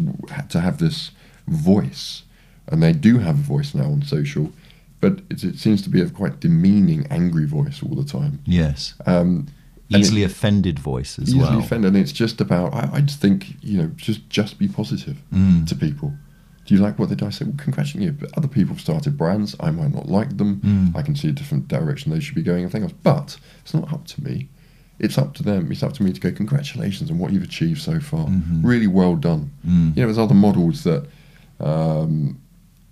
to 0.50 0.60
have 0.60 0.78
this 0.78 1.12
voice, 1.48 2.24
and 2.68 2.82
they 2.84 2.94
do 2.94 3.20
have 3.20 3.40
a 3.40 3.42
voice 3.56 3.74
now 3.74 3.86
on 3.92 4.02
social, 4.04 4.52
but 5.00 5.22
it, 5.30 5.44
it 5.44 5.58
seems 5.60 5.82
to 5.84 5.90
be 5.90 6.02
a 6.02 6.10
quite 6.10 6.40
demeaning, 6.40 7.06
angry 7.10 7.46
voice 7.46 7.82
all 7.84 7.96
the 7.96 8.04
time. 8.20 8.40
Yes. 8.46 8.94
Um, 9.06 9.48
and 9.94 9.98
it- 9.98 10.06
Easily 10.06 10.24
offended 10.24 10.80
voice 10.80 11.20
as 11.20 11.30
easily 11.30 11.44
well. 11.44 11.60
offended, 11.60 11.94
and 11.94 11.98
it's 12.04 12.14
just 12.14 12.40
about. 12.42 12.74
I, 12.74 12.90
I 12.98 13.02
just 13.02 13.20
think 13.20 13.56
you 13.62 13.78
know, 13.78 13.88
just 13.96 14.30
just 14.30 14.58
be 14.58 14.68
positive 14.68 15.18
Mm. 15.34 15.68
to 15.68 15.76
people. 15.76 16.14
Do 16.66 16.76
you 16.76 16.82
like 16.82 16.98
what 17.00 17.10
they 17.10 17.16
do? 17.16 17.26
I 17.26 17.32
say, 17.32 17.44
well, 17.46 17.56
congratulations. 17.58 18.18
But 18.22 18.38
other 18.38 18.48
people 18.48 18.76
have 18.76 18.82
started 18.82 19.18
brands. 19.18 19.56
I 19.60 19.72
might 19.72 19.94
not 19.94 20.08
like 20.08 20.38
them. 20.38 20.62
Mm. 20.64 20.96
I 20.96 21.02
can 21.02 21.16
see 21.16 21.28
a 21.28 21.32
different 21.34 21.68
direction 21.68 22.12
they 22.12 22.20
should 22.22 22.36
be 22.36 22.44
going 22.44 22.64
and 22.64 22.76
else. 22.84 22.94
But 23.04 23.38
it's 23.64 23.74
not 23.74 23.92
up 23.92 24.06
to 24.08 24.24
me. 24.24 24.48
It's 25.02 25.18
up 25.18 25.34
to 25.36 25.44
them. 25.44 25.72
It's 25.72 25.82
up 25.84 25.94
to 25.94 26.04
me 26.04 26.14
to 26.14 26.22
go, 26.22 26.32
congratulations 26.32 27.10
on 27.10 27.18
what 27.18 27.34
you've 27.34 27.44
achieved 27.44 27.82
so 27.82 28.00
far. 28.00 28.28
Mhm. 28.28 28.62
Really 28.64 28.88
well 28.88 29.16
done. 29.16 29.50
Mm. 29.68 29.96
You 29.98 30.02
know, 30.04 30.08
there's 30.08 30.18
other 30.20 30.36
models 30.36 30.84
that, 30.84 31.06
um, 31.60 32.38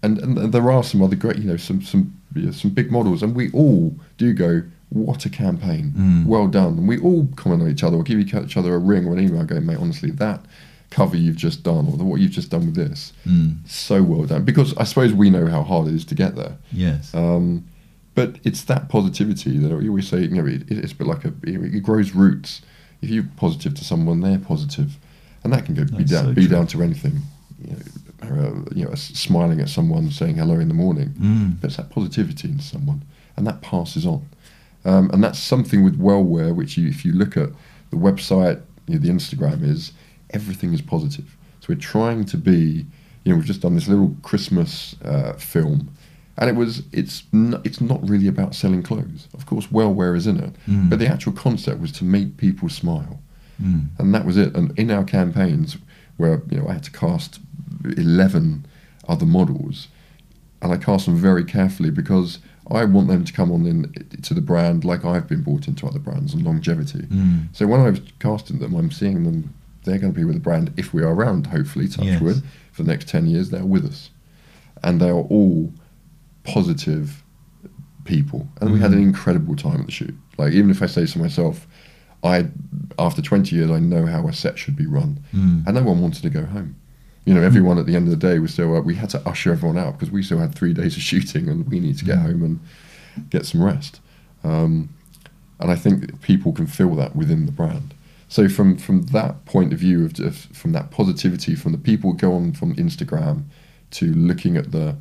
and, 0.01 0.18
and 0.20 0.51
there 0.53 0.72
are 0.72 0.84
some 0.84 1.01
other 1.03 1.16
great, 1.16 1.38
you 1.38 1.43
know, 1.45 1.57
some 1.57 1.82
some 1.84 2.14
you 2.36 2.43
know, 2.47 2.51
some 2.51 2.72
big 2.72 2.91
models, 2.91 3.24
and 3.24 3.36
we 3.36 3.49
all 3.51 3.95
do 4.18 4.34
go, 4.34 4.62
what 4.89 5.26
a 5.26 5.30
campaign, 5.30 5.93
Mm. 5.97 6.26
well 6.26 6.47
done, 6.47 6.78
and 6.80 6.88
we 6.88 6.99
all 6.99 7.28
comment 7.36 7.62
on 7.64 7.70
each 7.70 7.84
other 7.84 7.97
or 7.97 8.03
give 8.03 8.20
each 8.20 8.57
other 8.57 8.74
a 8.74 8.78
ring 8.80 9.05
or 9.07 9.14
an 9.14 9.20
email, 9.24 9.43
going, 9.43 9.66
mate, 9.66 9.78
honestly, 9.80 10.12
that 10.12 10.41
cover 10.91 11.16
you've 11.18 11.36
just 11.36 11.62
done 11.64 11.88
or 11.88 11.97
the, 11.97 12.03
what 12.03 12.20
you've 12.20 12.32
just 12.32 12.49
done 12.49 12.66
with 12.68 12.76
this, 12.76 13.14
Mm. 13.28 13.57
so 13.68 14.01
well 14.03 14.26
done. 14.26 14.43
Because 14.45 14.76
I 14.78 14.84
suppose 14.84 15.14
we 15.14 15.30
know 15.30 15.45
how 15.47 15.62
hard 15.64 15.88
it 15.88 15.93
is 15.95 16.05
to 16.05 16.16
get 16.16 16.36
there. 16.36 16.53
Yes. 16.72 17.14
Um, 17.14 17.66
but 18.16 18.38
it's 18.43 18.64
that 18.66 18.89
positivity 18.89 19.57
that 19.57 19.76
we 19.76 19.88
always 19.88 20.07
say, 20.07 20.22
you 20.22 20.30
know, 20.30 20.45
it, 20.45 20.70
it's 20.70 20.91
a 20.91 20.95
bit 20.95 21.07
like 21.07 21.26
a, 21.26 21.34
it 21.43 21.84
grows 21.84 22.14
roots. 22.14 22.62
If 23.01 23.10
you're 23.10 23.28
positive 23.38 23.76
to 23.76 23.84
someone, 23.84 24.22
they're 24.22 24.39
positive, 24.39 24.97
and 25.43 25.53
that 25.53 25.66
can 25.66 25.76
go 25.76 25.86
be 25.86 26.03
down, 26.03 26.26
so 26.26 26.34
be 26.34 26.47
true. 26.47 26.55
down 26.55 26.68
to 26.68 26.82
anything. 26.82 27.20
You 27.64 27.74
know, 27.74 27.80
uh, 28.22 28.76
you 28.76 28.86
know, 28.86 28.93
smiling 28.95 29.62
at 29.62 29.70
someone, 29.70 30.12
saying 30.12 30.36
hello 30.36 30.55
in 30.60 30.68
the 30.68 30.74
morning. 30.74 31.10
Mm. 31.18 31.62
But 31.62 31.68
it's 31.68 31.78
that 31.78 31.89
positivity 31.89 32.49
in 32.49 32.60
someone, 32.60 33.03
and 33.38 33.47
that 33.47 33.62
passes 33.62 34.05
on. 34.05 34.28
Um, 34.86 35.10
and 35.12 35.24
that's 35.24 35.39
something 35.39 35.84
with 35.84 35.99
Wellwear, 35.99 36.55
which 36.55 36.78
you, 36.78 36.88
if 36.88 37.05
you 37.05 37.14
look 37.14 37.38
at 37.38 37.49
the 37.89 37.97
website, 37.97 38.62
you 38.88 38.95
know, 38.95 39.01
the 39.01 39.10
Instagram 39.10 39.64
is 39.64 39.93
everything 40.32 40.74
is 40.74 40.82
positive. 40.82 41.36
So 41.60 41.68
we're 41.70 41.80
trying 41.80 42.26
to 42.26 42.38
be, 42.38 42.86
you 43.24 43.32
know, 43.32 43.36
we've 43.36 43.45
just 43.45 43.62
done 43.62 43.76
this 43.76 43.88
little 43.88 44.16
Christmas 44.24 44.95
uh, 45.03 45.34
film, 45.34 45.89
and 46.40 46.50
it 46.50 46.56
was 46.56 46.82
it's 46.92 47.24
n- 47.34 47.62
it's 47.64 47.80
not 47.82 48.02
really 48.10 48.28
about 48.28 48.56
selling 48.56 48.82
clothes. 48.82 49.28
Of 49.34 49.46
course, 49.46 49.68
Wellwear 49.68 50.16
is 50.18 50.26
in 50.26 50.38
it, 50.38 50.54
Mm. 50.68 50.90
but 50.90 50.98
the 51.00 51.08
actual 51.08 51.34
concept 51.34 51.80
was 51.80 51.92
to 51.94 52.04
make 52.06 52.38
people 52.38 52.70
smile 52.70 53.20
Mm. 53.62 53.88
and 54.00 54.16
that 54.16 54.26
was 54.26 54.38
it. 54.38 54.56
And 54.56 54.72
in 54.80 54.90
our 54.90 55.04
campaigns, 55.04 55.78
where 56.18 56.42
you 56.50 56.58
know 56.60 56.68
I 56.70 56.74
had 56.74 56.84
to 56.84 56.92
cast 56.92 57.40
eleven 57.98 58.66
other 59.08 59.26
models, 59.26 59.88
and 60.62 60.72
I 60.72 60.78
cast 60.78 61.06
them 61.06 61.16
very 61.16 61.44
carefully 61.44 61.90
because 61.92 62.40
I 62.72 62.86
want 62.86 63.08
them 63.08 63.26
to 63.26 63.34
come 63.34 63.52
on 63.52 63.66
in 63.66 63.92
to 64.22 64.34
the 64.34 64.42
brand 64.42 64.86
like 64.86 65.04
I've 65.04 65.28
been 65.28 65.42
brought 65.42 65.68
into 65.68 65.88
other 65.88 66.00
brands 66.00 66.34
and 66.34 66.44
longevity. 66.44 67.00
Mm. 67.00 67.48
So 67.52 67.66
when 67.68 67.82
I 67.82 67.90
was 67.90 68.02
casting 68.20 68.60
them, 68.60 68.76
I'm 68.76 68.92
seeing 68.92 69.24
them. 69.24 69.54
They're 69.86 69.98
going 69.98 70.14
to 70.14 70.18
be 70.20 70.26
with 70.26 70.36
the 70.36 70.42
brand 70.42 70.72
if 70.78 70.94
we 70.94 71.02
are 71.02 71.14
around. 71.14 71.48
Hopefully, 71.48 71.88
touch 71.88 72.06
Yes. 72.06 72.22
wood, 72.22 72.44
for 72.72 72.84
the 72.84 72.92
next 72.92 73.08
ten 73.08 73.26
years. 73.28 73.50
They're 73.50 73.66
with 73.66 73.86
us, 73.86 74.10
and 74.84 75.00
they 75.02 75.10
are 75.10 75.14
all 75.38 75.72
positive 76.44 77.24
people. 78.06 78.48
And 78.62 78.72
we 78.72 78.80
had 78.80 78.92
an 78.92 79.00
Mhm. 79.00 79.04
incredible 79.10 79.56
time 79.56 79.80
at 79.82 79.86
the 79.86 79.92
shoot. 79.92 80.16
Like 80.38 80.54
even 80.54 80.70
if 80.70 80.82
I 80.82 80.88
say 80.88 81.06
to 81.06 81.20
myself, 81.20 81.68
I 82.24 82.48
after 82.98 83.22
20 83.22 83.56
years 83.56 83.72
I 83.72 83.80
know 83.80 84.06
how 84.06 84.28
a 84.28 84.34
set 84.34 84.58
should 84.58 84.76
be 84.76 84.86
run, 84.86 85.20
Mm. 85.34 85.66
and 85.66 85.76
no 85.76 85.84
one 85.84 86.02
wanted 86.02 86.22
to 86.24 86.30
go 86.30 86.46
home. 86.46 86.76
You 87.26 87.34
know, 87.34 87.42
everyone 87.42 87.78
at 87.78 87.86
the 87.86 87.96
end 87.96 88.06
of 88.06 88.12
the 88.20 88.28
day 88.28 88.40
was 88.40 88.52
still. 88.54 88.76
Uh, 88.76 88.82
we 88.82 88.96
had 88.96 89.10
to 89.12 89.26
usher 89.28 89.52
everyone 89.52 89.78
out 89.78 89.94
because 89.94 90.12
we 90.12 90.24
still 90.24 90.40
had 90.40 90.54
three 90.56 90.74
days 90.82 90.96
of 90.98 91.04
shooting, 91.04 91.48
and 91.48 91.68
we 91.68 91.80
need 91.80 91.98
to 92.00 92.06
get 92.06 92.18
Mm. 92.18 92.22
home 92.24 92.44
and 92.44 92.60
get 93.30 93.46
some 93.46 93.62
rest. 93.62 94.00
Um, 94.44 94.90
and 95.60 95.70
I 95.72 95.76
think 95.76 96.22
people 96.22 96.52
can 96.52 96.68
feel 96.68 96.96
that 96.96 97.16
within 97.16 97.46
the 97.46 97.52
brand. 97.52 97.94
So 98.28 98.48
from 98.50 98.78
from 98.78 99.04
that 99.18 99.46
point 99.46 99.72
of 99.74 99.80
view 99.80 100.06
of, 100.06 100.20
of 100.20 100.36
from 100.36 100.72
that 100.74 100.92
positivity 100.92 101.56
from 101.56 101.72
the 101.74 101.78
people 101.78 102.14
go 102.14 102.34
on 102.34 102.52
from 102.54 102.76
Instagram 102.76 103.44
to 103.92 104.14
looking 104.14 104.56
at 104.58 104.72
the 104.72 104.96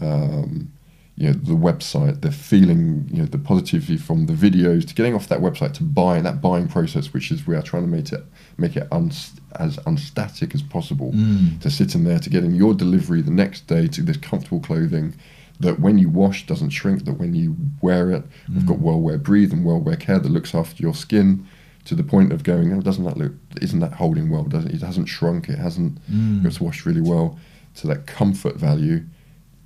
um, 0.00 0.70
you 1.16 1.28
know 1.28 1.32
the 1.34 1.52
website, 1.54 2.22
the 2.22 2.32
feeling 2.32 3.08
you 3.12 3.18
know 3.20 3.26
the 3.26 3.38
positivity 3.38 3.96
from 3.96 4.26
the 4.26 4.32
videos 4.32 4.86
to 4.88 4.94
getting 4.94 5.14
off 5.14 5.28
that 5.28 5.40
website 5.40 5.72
to 5.74 5.82
buying 5.84 6.24
that 6.24 6.40
buying 6.40 6.66
process, 6.68 7.12
which 7.12 7.30
is 7.30 7.46
we 7.46 7.54
are 7.54 7.62
trying 7.62 7.84
to 7.84 7.88
make 7.88 8.12
it 8.12 8.24
make 8.58 8.76
it 8.76 8.88
unst- 8.90 9.38
as 9.56 9.78
unstatic 9.86 10.54
as 10.54 10.62
possible 10.62 11.12
Mm. 11.12 11.60
to 11.60 11.70
sit 11.70 11.94
in 11.94 12.02
there 12.04 12.18
to 12.18 12.30
getting 12.30 12.54
your 12.54 12.74
delivery 12.74 13.22
the 13.22 13.30
next 13.30 13.66
day 13.68 13.86
to 13.88 14.02
this 14.02 14.16
comfortable 14.16 14.60
clothing 14.60 15.14
that 15.60 15.78
when 15.78 15.98
you 15.98 16.08
wash 16.08 16.46
doesn't 16.46 16.70
shrink 16.70 17.04
that 17.04 17.12
when 17.14 17.32
you 17.34 17.56
wear 17.80 18.10
it 18.10 18.24
we've 18.52 18.66
got 18.66 18.78
Mm. 18.78 18.82
Wellwear 18.82 19.22
breathe 19.22 19.52
and 19.52 19.64
Wellwear 19.64 19.98
care 20.00 20.18
that 20.18 20.28
looks 20.32 20.52
after 20.52 20.82
your 20.82 20.94
skin 20.94 21.46
to 21.84 21.94
the 21.94 22.02
point 22.02 22.32
of 22.32 22.42
going 22.42 22.72
oh 22.72 22.80
doesn't 22.80 23.04
that 23.04 23.16
look 23.16 23.34
isn't 23.62 23.78
that 23.78 23.92
holding 23.92 24.30
well 24.30 24.42
doesn't 24.44 24.72
it 24.74 24.82
hasn't 24.82 25.08
shrunk 25.08 25.48
it 25.48 25.58
hasn't 25.60 26.00
Mm. 26.10 26.44
it's 26.44 26.60
washed 26.60 26.84
really 26.86 27.00
well 27.00 27.38
to 27.76 27.86
that 27.86 28.06
comfort 28.06 28.56
value 28.56 29.04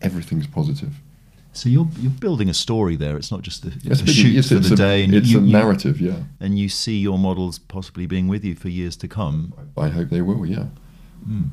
everything's 0.02 0.46
positive 0.46 1.00
So 1.52 1.68
you're 1.68 1.88
you're 2.00 2.12
building 2.20 2.48
a 2.48 2.54
story 2.54 2.94
there. 2.96 3.16
It's 3.16 3.30
not 3.32 3.42
just 3.42 3.64
a, 3.64 3.72
It's 3.84 4.00
a 4.02 4.06
shoot 4.06 4.44
for 4.44 4.54
the 4.60 4.74
a- 4.74 4.76
day, 4.76 5.04
and 5.04 5.14
it's 5.14 5.28
you, 5.28 5.38
a 5.38 5.42
you- 5.42 5.52
narrative 5.52 6.00
yeah 6.00 6.16
and 6.40 6.58
you 6.58 6.68
see 6.68 6.98
your 6.98 7.18
models 7.18 7.58
possibly 7.58 8.06
being 8.06 8.28
with 8.28 8.44
you 8.44 8.54
for 8.54 8.68
years 8.68 8.96
to 8.98 9.08
come. 9.08 9.52
I 9.76 9.88
hope 9.88 10.08
they 10.10 10.22
will 10.22 10.46
yeah 10.46 10.66
Mm. 11.28 11.50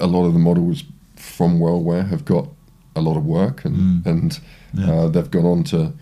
a 0.00 0.06
lot 0.06 0.26
of 0.26 0.32
the 0.32 0.38
models 0.38 0.84
from 1.16 1.58
Wellwear 1.58 2.08
have 2.08 2.24
got 2.24 2.48
a 2.94 3.00
lot 3.00 3.16
of 3.16 3.24
work 3.26 3.64
and 3.64 3.76
Mm. 3.76 4.06
and 4.06 4.40
Yeah. 4.74 4.90
uh, 4.92 5.08
they've 5.08 5.30
gone 5.30 5.44
on 5.46 5.64
to 5.64 5.92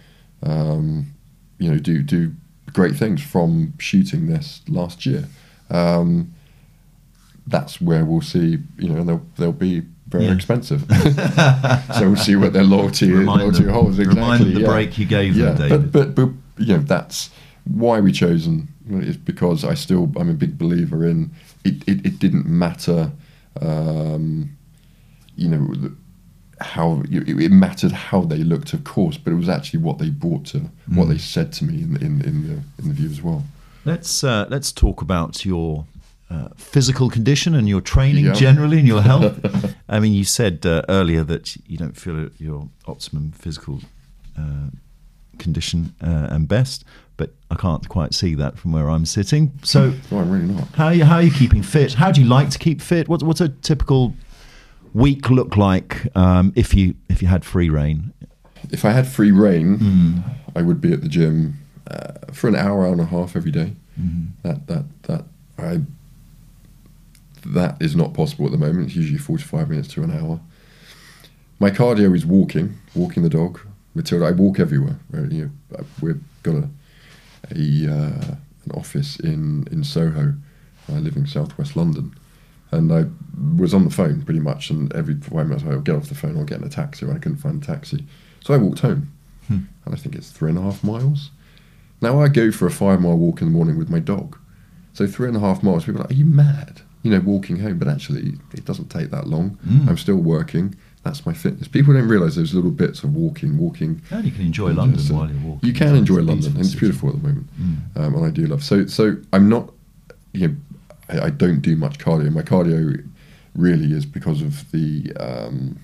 um, 0.43 1.07
you 1.59 1.71
know 1.71 1.79
do 1.79 2.03
do 2.03 2.35
great 2.75 2.95
things 2.97 3.23
from 3.23 3.73
shooting 3.79 4.27
this 4.27 4.61
last 4.69 5.07
year. 5.07 5.25
Um, 5.71 6.35
that's 7.47 7.81
where 7.81 8.05
we'll 8.05 8.21
see 8.21 8.59
you 8.79 8.89
know 8.91 9.03
they'll 9.05 9.25
they'll 9.39 9.53
be 9.53 9.83
very 10.09 10.25
Yeah. 10.27 10.35
expensive. 10.35 10.85
so 11.95 12.09
we'll 12.09 12.17
see 12.17 12.37
what 12.37 12.53
their 12.53 12.65
loyalty 12.65 13.11
Remind 13.13 13.41
loyalty 13.41 13.65
them- 13.65 13.73
holds 13.75 13.99
exactly. 13.99 14.21
remind 14.23 14.43
them 14.45 14.55
the 14.55 14.61
yeah. 14.61 14.67
break 14.67 14.99
you 14.99 15.07
gave 15.07 15.37
yeah, 15.37 15.53
them, 15.53 15.69
David. 15.69 15.93
But, 15.93 16.15
but 16.15 16.27
but 16.57 16.65
you 16.65 16.75
know 16.77 16.83
that's 16.83 17.31
why 17.65 18.01
we 18.01 18.13
chosen 18.13 18.69
is 18.91 19.17
because 19.17 19.65
I 19.65 19.75
still 19.75 20.13
I'm 20.17 20.31
a 20.31 20.35
big 20.35 20.57
believer 20.59 21.05
in 21.07 21.31
it. 21.65 21.75
It, 21.89 22.07
it 22.07 22.19
didn't 22.21 22.47
matter, 22.47 23.11
um, 23.61 24.57
you 25.35 25.49
know, 25.49 25.91
how 26.61 27.03
it, 27.11 27.29
it 27.29 27.51
mattered 27.51 27.93
how 27.93 28.23
they 28.23 28.39
looked, 28.39 28.73
of 28.73 28.85
course, 28.85 29.17
but 29.19 29.33
it 29.33 29.37
was 29.37 29.49
actually 29.49 29.81
what 29.81 29.99
they 29.99 30.11
brought 30.11 30.47
to 30.47 30.59
what 30.87 31.07
Mm. 31.07 31.11
they 31.11 31.19
said 31.19 31.53
to 31.55 31.65
me 31.65 31.83
in 31.83 31.97
in, 31.97 32.21
in 32.23 32.47
the 32.47 32.55
in 32.83 32.89
the 32.89 32.95
view 32.95 33.11
as 33.11 33.21
well. 33.23 33.45
Let's 33.85 34.23
uh, 34.25 34.47
let's 34.49 34.73
talk 34.73 35.03
about 35.03 35.45
your 35.45 35.85
uh, 36.31 36.49
physical 36.57 37.09
condition 37.11 37.55
and 37.55 37.69
your 37.69 37.81
training 37.81 38.25
Yeah. 38.27 38.33
generally 38.35 38.79
and 38.79 38.89
your 38.89 39.03
health. 39.03 39.39
I 39.89 40.01
mean, 40.01 40.13
you 40.13 40.25
said 40.25 40.65
uh, 40.67 40.83
earlier 40.89 41.23
that 41.25 41.57
you 41.69 41.77
don't 41.79 41.97
feel 41.97 42.29
your 42.39 42.69
optimum 42.87 43.33
physical 43.33 43.81
uh, 44.39 44.71
condition 45.39 45.95
uh, 46.03 46.27
and 46.31 46.49
best, 46.49 46.85
but 47.17 47.35
I 47.51 47.55
can't 47.55 47.89
quite 47.89 48.13
see 48.15 48.35
that 48.35 48.59
from 48.59 48.73
where 48.73 48.89
I'm 48.91 49.07
sitting. 49.07 49.53
So, 49.63 49.93
No, 50.11 50.19
I'm 50.19 50.31
really 50.31 50.53
not. 50.53 50.69
how 50.75 50.87
are 50.87 50.95
you, 50.95 51.05
how 51.05 51.17
are 51.17 51.23
you 51.23 51.31
keeping 51.31 51.63
fit? 51.63 51.95
How 51.95 52.11
do 52.11 52.21
you 52.21 52.27
like 52.27 52.51
to 52.51 52.59
keep 52.59 52.81
fit? 52.81 53.09
What's 53.09 53.23
what's 53.23 53.41
a 53.41 53.49
typical 53.49 54.15
week 54.95 55.31
look 55.31 55.57
like 55.57 56.09
um, 56.17 56.53
if 56.57 56.75
you 56.75 56.95
if 57.09 57.23
you 57.23 57.29
had 57.29 57.45
free 57.45 57.71
reign? 57.71 58.13
If 58.73 58.85
I 58.85 58.91
had 58.91 59.07
free 59.07 59.31
reign, 59.33 59.79
Mm. 59.79 60.23
I 60.57 60.63
would 60.63 60.81
be 60.81 60.93
at 60.93 61.03
the 61.03 61.09
gym 61.09 61.59
uh, 61.91 62.33
for 62.33 62.49
an 62.49 62.57
hour, 62.57 62.85
hour 62.87 62.93
and 62.93 63.01
a 63.01 63.05
half 63.07 63.37
every 63.37 63.53
day. 63.53 63.73
Mhm. 64.01 64.29
That 64.43 64.67
that 64.67 64.85
that 65.03 65.25
I 65.59 65.81
that 67.55 67.77
is 67.81 67.95
not 67.97 68.15
possible 68.15 68.47
at 68.47 68.53
the 68.53 68.59
moment. 68.59 68.87
It's 68.89 68.97
usually 68.97 69.19
45 69.19 69.69
minutes 69.71 69.89
to 69.89 70.03
an 70.03 70.11
hour. 70.11 70.41
My 71.59 71.71
cardio 71.71 72.15
is 72.15 72.27
walking, 72.27 72.77
walking 72.95 73.23
the 73.23 73.29
dog. 73.31 73.61
Matilda, 73.95 74.27
I 74.27 74.31
walk 74.33 74.61
everywhere. 74.61 74.99
Right? 75.11 75.31
You 75.33 75.51
know, 75.71 75.85
we've 76.01 76.21
got 76.43 76.55
a, 76.57 76.69
a 77.55 77.93
uh, 77.93 78.35
an 78.65 78.73
office 78.75 79.19
in 79.21 79.67
in 79.71 79.85
Soho. 79.85 80.35
I 80.89 80.93
live 80.99 81.17
in 81.17 81.27
southwest 81.27 81.75
London, 81.77 82.15
and 82.71 82.93
I 82.93 83.07
was 83.61 83.73
on 83.75 83.85
the 83.85 83.91
phone 83.91 84.23
pretty 84.23 84.41
much. 84.41 84.71
And 84.71 84.93
every 84.95 85.15
five 85.17 85.49
minutes, 85.49 85.65
I'll 85.67 85.81
get 85.81 85.97
off 85.97 86.09
the 86.09 86.15
phone, 86.15 86.37
I'll 86.37 86.45
get 86.45 86.59
in 86.61 86.65
a 86.67 86.69
taxi. 86.69 87.07
I 87.07 87.15
couldn't 87.19 87.39
find 87.39 87.63
a 87.63 87.67
taxi, 87.67 88.05
so 88.45 88.53
I 88.55 88.59
walked 88.59 88.81
home, 88.81 89.13
Hmm. 89.49 89.61
and 89.85 89.95
I 89.95 89.97
think 89.97 90.15
it's 90.15 90.31
three 90.31 90.51
and 90.51 90.59
a 90.59 90.63
half 90.63 90.85
miles. 90.85 91.31
Now 92.03 92.21
I 92.21 92.29
go 92.29 92.51
for 92.53 92.67
a 92.67 92.71
five 92.71 93.01
mile 93.01 93.17
walk 93.17 93.41
in 93.41 93.49
the 93.49 93.53
morning 93.53 93.79
with 93.79 93.89
my 93.89 93.99
dog, 94.01 94.37
so 94.93 95.07
three 95.07 95.29
and 95.29 95.37
a 95.37 95.41
half 95.41 95.63
miles. 95.63 95.85
People 95.87 96.01
are 96.01 96.05
like, 96.05 96.11
"Are 96.11 96.15
you 96.15 96.27
mad?" 96.27 96.83
You 97.07 97.13
know, 97.13 97.21
walking 97.21 97.59
home, 97.61 97.79
but 97.79 97.87
actually, 97.87 98.35
it 98.53 98.65
doesn't 98.65 98.89
take 98.91 99.11
that 99.11 99.29
long. 99.29 99.59
Mm. 99.65 99.89
I'm 99.89 99.97
still 99.97 100.17
working. 100.17 100.75
That's 101.05 101.25
my 101.25 101.33
fitness. 101.33 101.69
People 101.69 101.95
don't 101.95 102.09
realise 102.09 102.35
those 102.35 102.53
little 102.53 102.73
bits 102.73 103.05
of 103.05 103.15
walking, 103.15 103.57
walking. 103.59 104.03
And 104.11 104.25
you 104.25 104.33
can 104.33 104.41
enjoy 104.47 104.69
And 104.71 104.79
London 104.79 104.99
uh, 104.99 105.15
while 105.17 105.31
you're 105.31 105.41
walking. 105.41 105.69
You 105.69 105.73
can 105.73 105.95
enjoy 105.95 106.21
London, 106.23 106.51
and 106.51 106.59
it's 106.63 106.71
city. 106.71 106.81
beautiful 106.81 107.11
at 107.11 107.23
the 107.23 107.29
moment, 107.29 107.47
Mm. 107.61 107.97
um, 108.01 108.15
and 108.17 108.25
I 108.27 108.31
do 108.31 108.45
love. 108.47 108.65
So, 108.65 108.87
so 108.87 109.17
I'm 109.33 109.49
not, 109.49 109.73
you 110.33 110.49
know, 110.49 110.57
I, 111.09 111.27
I 111.27 111.31
don't 111.31 111.61
do 111.61 111.77
much 111.77 111.99
cardio. 112.01 112.33
My 112.33 112.43
cardio 112.43 113.09
really 113.55 113.93
is 113.93 114.05
because 114.05 114.43
of 114.43 114.69
the 114.73 115.13
um, 115.21 115.79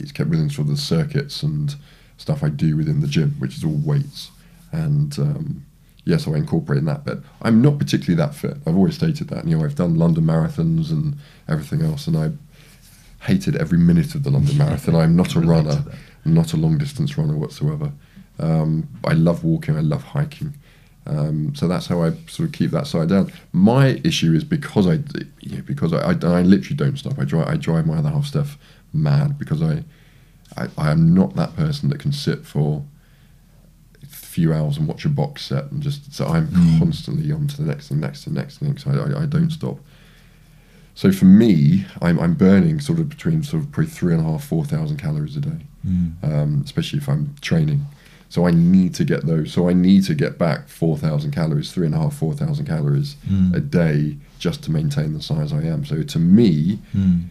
it's 0.00 0.12
kept 0.12 0.30
within 0.30 0.48
sort 0.48 0.68
of 0.68 0.76
the 0.76 0.80
circuits 0.80 1.42
and 1.42 1.76
stuff 2.16 2.42
I 2.42 2.48
do 2.48 2.74
within 2.74 3.00
the 3.02 3.06
gym, 3.06 3.34
which 3.40 3.54
is 3.58 3.64
all 3.64 3.78
weights, 3.84 4.30
and 4.72 5.18
um, 5.18 5.66
yeah, 6.08 6.16
so 6.16 6.34
I 6.34 6.38
incorporate 6.38 6.78
in 6.78 6.86
that 6.86 7.04
bit. 7.04 7.18
I'm 7.42 7.60
not 7.60 7.78
particularly 7.78 8.16
that 8.16 8.34
fit. 8.34 8.56
I've 8.66 8.74
always 8.74 8.94
stated 8.94 9.28
that. 9.28 9.46
You 9.46 9.58
know, 9.58 9.64
I've 9.64 9.74
done 9.74 9.96
London 9.96 10.24
marathons 10.24 10.90
and 10.90 11.18
everything 11.46 11.82
else, 11.82 12.06
and 12.06 12.16
I 12.16 12.30
hated 13.26 13.56
every 13.56 13.76
minute 13.76 14.14
of 14.14 14.22
the 14.22 14.30
London 14.30 14.56
Marathon. 14.64 14.96
I'm 14.96 15.14
not 15.14 15.34
a 15.34 15.40
runner. 15.40 15.84
I'm 16.24 16.32
not 16.32 16.54
a 16.54 16.56
long 16.56 16.78
distance 16.78 17.18
runner 17.18 17.36
whatsoever. 17.36 17.92
Um, 18.38 18.88
I 19.04 19.12
love 19.12 19.44
walking, 19.44 19.76
I 19.76 19.80
love 19.80 20.02
hiking. 20.02 20.54
Um, 21.04 21.54
so 21.54 21.68
that's 21.68 21.86
how 21.86 22.02
I 22.02 22.12
sort 22.26 22.48
of 22.48 22.52
keep 22.52 22.70
that 22.70 22.86
side 22.86 23.10
down. 23.10 23.30
My 23.52 24.00
issue 24.02 24.32
is 24.32 24.44
because 24.44 24.86
I, 24.86 25.00
you 25.40 25.56
know, 25.56 25.62
because 25.66 25.92
I, 25.92 26.12
I, 26.12 26.38
I 26.38 26.40
literally 26.40 26.76
don't 26.76 26.96
stop. 26.96 27.18
I 27.18 27.24
drive, 27.24 27.48
I 27.48 27.56
drive 27.56 27.86
my 27.86 27.98
other 27.98 28.08
half 28.08 28.24
stuff 28.24 28.56
mad 28.94 29.38
because 29.38 29.60
I, 29.60 29.84
I, 30.56 30.68
I 30.78 30.90
am 30.90 31.12
not 31.12 31.36
that 31.36 31.54
person 31.54 31.90
that 31.90 32.00
can 32.00 32.12
sit 32.12 32.46
for 32.46 32.82
few 34.38 34.52
hours 34.54 34.76
and 34.78 34.86
watch 34.86 35.04
a 35.04 35.08
box 35.08 35.44
set 35.44 35.64
and 35.72 35.82
just. 35.82 36.14
So 36.14 36.26
I'm 36.26 36.46
Mm. 36.48 36.78
constantly 36.78 37.32
on 37.32 37.46
to 37.48 37.56
the 37.56 37.64
next 37.72 37.90
and 37.90 38.00
next 38.00 38.26
and 38.26 38.36
next 38.36 38.58
thing. 38.58 38.78
So 38.78 38.90
I, 38.90 38.94
I, 39.18 39.22
I 39.22 39.26
don't 39.26 39.50
stop. 39.50 39.78
So 40.94 41.10
for 41.12 41.26
me, 41.26 41.84
I'm, 42.02 42.18
I'm 42.18 42.34
burning 42.34 42.80
sort 42.80 42.98
of 42.98 43.08
between 43.08 43.42
sort 43.42 43.62
of 43.62 43.70
probably 43.72 43.90
three 43.90 44.14
and 44.14 44.22
a 44.24 44.30
half, 44.30 44.44
four 44.44 44.64
thousand 44.64 44.96
calories 44.98 45.36
a 45.36 45.40
day, 45.40 45.60
Mm. 45.86 46.12
um, 46.22 46.62
especially 46.64 46.98
if 46.98 47.08
I'm 47.08 47.34
training. 47.40 47.80
So 48.30 48.46
I 48.46 48.50
need 48.50 48.94
to 49.00 49.04
get 49.04 49.26
those. 49.26 49.52
So 49.52 49.68
I 49.68 49.72
need 49.72 50.04
to 50.04 50.14
get 50.14 50.38
back 50.38 50.68
four 50.68 50.96
thousand 50.98 51.30
calories, 51.32 51.72
three 51.72 51.86
and 51.86 51.94
a 51.94 51.98
half, 51.98 52.14
four 52.14 52.34
thousand 52.34 52.66
calories 52.66 53.16
Mm. 53.30 53.54
a 53.54 53.60
day 53.60 54.16
just 54.38 54.62
to 54.64 54.70
maintain 54.70 55.14
the 55.14 55.22
size 55.22 55.52
I 55.52 55.62
am. 55.74 55.84
So 55.84 56.02
to 56.14 56.18
me, 56.18 56.78
Mm. 56.96 57.24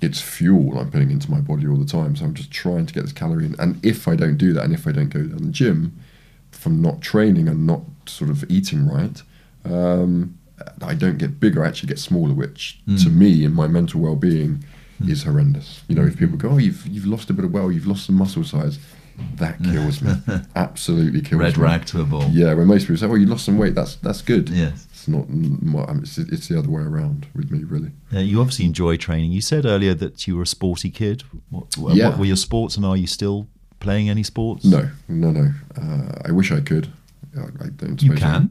it's 0.00 0.20
fuel 0.20 0.78
I'm 0.78 0.90
putting 0.90 1.10
into 1.10 1.28
my 1.30 1.40
body 1.40 1.66
all 1.66 1.76
the 1.86 1.92
time. 1.98 2.14
So 2.16 2.24
I'm 2.24 2.34
just 2.34 2.50
trying 2.50 2.86
to 2.86 2.94
get 2.94 3.02
this 3.04 3.12
calorie 3.22 3.46
in. 3.46 3.54
And 3.58 3.70
if 3.84 4.06
I 4.12 4.14
don't 4.16 4.36
do 4.46 4.52
that, 4.54 4.64
and 4.64 4.74
if 4.74 4.86
I 4.86 4.92
don't 4.92 5.10
go 5.10 5.22
to 5.22 5.28
the 5.46 5.50
gym 5.60 5.92
from 6.62 6.80
not 6.80 7.00
training 7.00 7.48
and 7.48 7.66
not 7.66 7.82
sort 8.06 8.30
of 8.30 8.44
eating 8.50 8.86
right, 8.88 9.20
um, 9.64 10.38
I 10.80 10.94
don't 10.94 11.18
get 11.18 11.40
bigger. 11.40 11.64
I 11.64 11.68
actually 11.68 11.88
get 11.88 11.98
smaller, 11.98 12.34
which 12.34 12.78
to 12.86 13.08
Mm. 13.08 13.14
me, 13.22 13.44
in 13.44 13.52
my 13.52 13.66
mental 13.66 14.00
well-being, 14.00 14.62
Mm. 15.00 15.08
is 15.10 15.24
horrendous. 15.24 15.80
You 15.88 15.96
know, 15.96 16.04
if 16.06 16.16
people 16.16 16.36
go, 16.38 16.50
"Oh, 16.50 16.58
you've 16.58 16.86
you've 16.86 17.06
lost 17.06 17.30
a 17.30 17.32
bit 17.32 17.44
of 17.44 17.52
well, 17.52 17.72
you've 17.72 17.86
lost 17.92 18.06
some 18.06 18.16
muscle 18.16 18.44
size," 18.44 18.78
that 19.38 19.56
kills 19.72 20.00
me. 20.02 20.12
Absolutely 20.54 21.20
kills 21.20 21.40
Red 21.40 21.56
me. 21.56 21.62
rag 21.64 21.84
to 21.86 22.00
a 22.00 22.04
bull. 22.04 22.28
Yeah, 22.32 22.54
when 22.54 22.66
most 22.68 22.82
people 22.82 22.96
say, 22.98 23.06
"Oh, 23.06 23.16
you 23.16 23.26
lost 23.26 23.44
some 23.44 23.58
weight," 23.58 23.74
that's 23.74 23.96
that's 23.96 24.22
good. 24.22 24.48
Yes. 24.50 24.86
It's 24.92 25.08
not. 25.08 25.26
It's, 26.02 26.18
it's 26.18 26.46
the 26.48 26.56
other 26.60 26.70
way 26.70 26.82
around 26.82 27.26
with 27.34 27.50
me, 27.50 27.64
really. 27.64 27.90
Uh, 28.14 28.20
you 28.20 28.40
obviously 28.40 28.66
enjoy 28.66 28.96
training. 28.96 29.32
You 29.32 29.40
said 29.40 29.64
earlier 29.66 29.94
that 29.94 30.26
you 30.28 30.36
were 30.36 30.42
a 30.42 30.46
sporty 30.46 30.90
kid. 30.90 31.24
What, 31.50 31.76
what, 31.76 31.96
Yeah. 31.96 32.10
what 32.10 32.18
were 32.20 32.24
your 32.26 32.36
sports, 32.36 32.76
and 32.76 32.84
are 32.86 32.96
you 32.96 33.08
still 33.08 33.48
playing 33.82 34.08
any 34.08 34.22
sports? 34.22 34.64
No, 34.64 34.88
no, 35.08 35.30
no. 35.30 35.50
Uh, 35.76 36.22
I 36.28 36.30
wish 36.32 36.50
I 36.52 36.60
could. 36.60 36.88
I, 37.36 37.64
I 37.64 37.68
don't. 37.76 38.02
You 38.02 38.12
I- 38.14 38.16
can. 38.16 38.50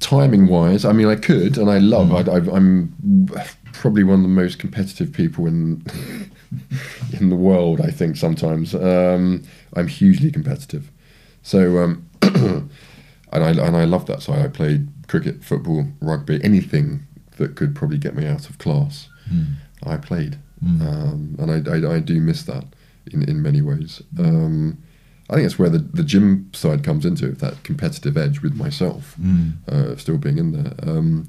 Timing 0.00 0.48
wise, 0.48 0.84
I 0.84 0.92
mean, 0.92 1.06
I 1.08 1.16
could, 1.16 1.56
and 1.56 1.70
I 1.70 1.78
love. 1.78 2.08
Mm. 2.08 2.28
I, 2.28 2.32
I, 2.52 2.56
I'm 2.56 3.26
probably 3.72 4.04
one 4.04 4.16
of 4.16 4.22
the 4.22 4.28
most 4.28 4.58
competitive 4.58 5.12
people 5.14 5.46
in 5.46 5.82
in 7.18 7.30
the 7.30 7.36
world. 7.36 7.80
I 7.80 7.90
think 7.90 8.16
sometimes 8.16 8.74
um, 8.74 9.42
I'm 9.76 9.88
hugely 9.88 10.30
competitive. 10.30 10.90
So, 11.42 11.78
um, 11.82 12.06
and 12.22 12.68
I 13.32 13.50
and 13.66 13.76
I 13.78 13.84
love 13.84 14.04
that. 14.06 14.20
So 14.20 14.34
I 14.34 14.48
played 14.48 14.88
cricket, 15.08 15.42
football, 15.42 15.86
rugby, 16.02 16.38
anything 16.44 17.06
that 17.38 17.56
could 17.56 17.74
probably 17.74 17.96
get 17.98 18.14
me 18.14 18.26
out 18.26 18.50
of 18.50 18.58
class. 18.58 19.08
Mm. 19.32 19.54
I 19.84 19.96
played, 19.96 20.36
Mm. 20.62 20.80
um, 20.82 21.36
and 21.38 21.50
I, 21.50 21.70
I, 21.88 21.94
I 21.94 21.98
do 22.00 22.20
miss 22.20 22.42
that 22.42 22.64
in, 23.12 23.22
in 23.28 23.42
many 23.42 23.62
ways. 23.62 24.02
Um, 24.18 24.78
I 25.30 25.34
think 25.34 25.44
it's 25.46 25.58
where 25.58 25.68
the, 25.68 25.78
the 25.78 26.02
gym 26.02 26.50
side 26.54 26.82
comes 26.82 27.04
into 27.04 27.26
it, 27.28 27.38
that 27.40 27.62
competitive 27.62 28.16
edge 28.16 28.40
with 28.40 28.54
myself, 28.54 29.14
Mm. 29.20 29.52
uh, 29.68 29.96
still 29.96 30.16
being 30.18 30.38
in 30.38 30.52
there. 30.52 30.72
Um, 30.82 31.28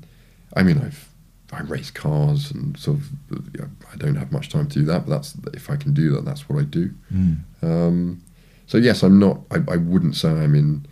I 0.56 0.64
mean, 0.64 0.78
I've 0.80 1.08
I 1.52 1.62
race 1.62 1.90
cars 1.92 2.52
and 2.52 2.78
sort 2.78 2.98
of. 3.00 3.10
yeah, 3.58 3.66
I 3.92 3.96
don't 3.98 4.16
have 4.16 4.32
much 4.32 4.50
time 4.50 4.68
to 4.68 4.80
do 4.80 4.86
that, 4.86 5.06
but 5.06 5.12
that's 5.12 5.36
if 5.54 5.70
I 5.70 5.76
can 5.76 5.94
do 5.94 6.12
that, 6.12 6.24
that's 6.24 6.48
what 6.48 6.60
I 6.60 6.64
do. 6.64 6.92
Mm. 7.14 7.38
Um, 7.64 8.22
so 8.68 8.78
yes, 8.78 9.02
I'm 9.04 9.18
not. 9.20 9.42
I, 9.52 9.58
I 9.68 9.78
wouldn't 9.78 10.16
say 10.16 10.30
I'm 10.30 10.54
in 10.56 10.86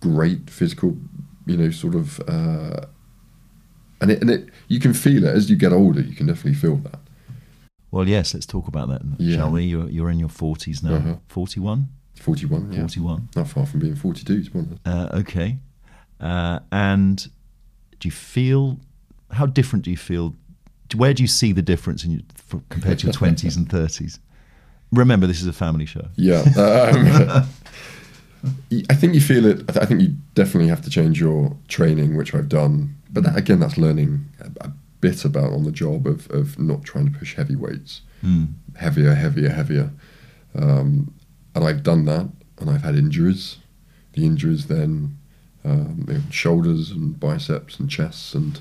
great 0.00 0.48
physical, 0.48 0.96
you 1.44 1.56
know, 1.56 1.70
sort 1.70 1.94
of. 1.96 2.20
Uh, 2.28 2.86
and 4.00 4.10
it, 4.12 4.20
and 4.22 4.30
it, 4.30 4.48
you 4.68 4.78
can 4.80 4.94
feel 4.94 5.24
it 5.24 5.34
as 5.36 5.50
you 5.50 5.56
get 5.56 5.72
older. 5.72 6.00
You 6.00 6.14
can 6.14 6.26
definitely 6.26 6.54
feel 6.54 6.76
that. 6.76 7.00
Well, 7.90 8.08
yes. 8.08 8.34
Let's 8.34 8.46
talk 8.46 8.68
about 8.68 8.88
that, 8.88 9.02
Yeah. 9.18 9.36
shall 9.36 9.50
we? 9.50 9.64
You're, 9.64 9.88
you're 9.88 10.10
in 10.10 10.18
your 10.18 10.28
forties 10.28 10.82
now. 10.82 10.94
Uh-huh. 10.96 11.14
Forty-one. 11.28 11.88
41, 12.14 12.72
yeah. 12.72 12.80
Forty-one. 12.80 13.28
Not 13.34 13.48
far 13.48 13.64
from 13.66 13.80
being 13.80 13.96
42, 13.96 14.42
to 14.44 14.50
be 14.50 14.58
honest. 14.58 14.80
Uh, 14.86 15.08
okay. 15.20 15.56
Uh, 16.20 16.58
and 16.70 17.28
do 17.98 18.08
you 18.08 18.12
feel 18.12 18.78
how 19.30 19.46
different 19.46 19.84
do 19.84 19.90
you 19.90 19.96
feel? 19.96 20.34
Where 20.96 21.14
do 21.14 21.22
you 21.22 21.28
see 21.28 21.52
the 21.52 21.62
difference 21.62 22.04
in 22.04 22.10
your, 22.10 22.20
for, 22.34 22.60
compared 22.68 22.98
to 22.98 23.06
your 23.06 23.12
twenties 23.14 23.56
and 23.56 23.68
thirties? 23.70 24.18
Remember, 24.92 25.26
this 25.26 25.40
is 25.40 25.46
a 25.46 25.52
family 25.52 25.86
show. 25.86 26.08
Yeah. 26.16 26.44
Um, 28.42 28.54
I 28.88 28.94
think 28.94 29.12
you 29.14 29.20
feel 29.20 29.44
it. 29.44 29.76
I 29.76 29.84
think 29.84 30.00
you 30.00 30.14
definitely 30.34 30.68
have 30.70 30.80
to 30.82 30.88
change 30.90 31.20
your 31.20 31.54
training, 31.68 32.16
which 32.16 32.34
I've 32.34 32.48
done. 32.48 32.96
But 33.10 33.24
that, 33.24 33.36
again, 33.36 33.60
that's 33.60 33.76
learning 33.76 34.24
bit 35.00 35.24
about 35.24 35.52
on 35.52 35.64
the 35.64 35.72
job 35.72 36.06
of, 36.06 36.30
of 36.30 36.58
not 36.58 36.84
trying 36.84 37.10
to 37.10 37.18
push 37.18 37.34
heavy 37.34 37.56
weights. 37.56 38.02
Mm. 38.24 38.48
heavier, 38.76 39.14
heavier, 39.14 39.48
heavier. 39.48 39.90
Um, 40.54 41.14
and 41.54 41.64
I've 41.64 41.82
done 41.82 42.04
that, 42.04 42.28
and 42.58 42.70
I've 42.70 42.82
had 42.82 42.94
injuries. 42.96 43.58
The 44.12 44.26
injuries 44.26 44.66
then, 44.66 45.16
um, 45.64 46.04
you 46.08 46.14
know, 46.14 46.20
shoulders 46.30 46.90
and 46.90 47.18
biceps 47.18 47.78
and 47.78 47.88
chests, 47.88 48.34
and 48.34 48.60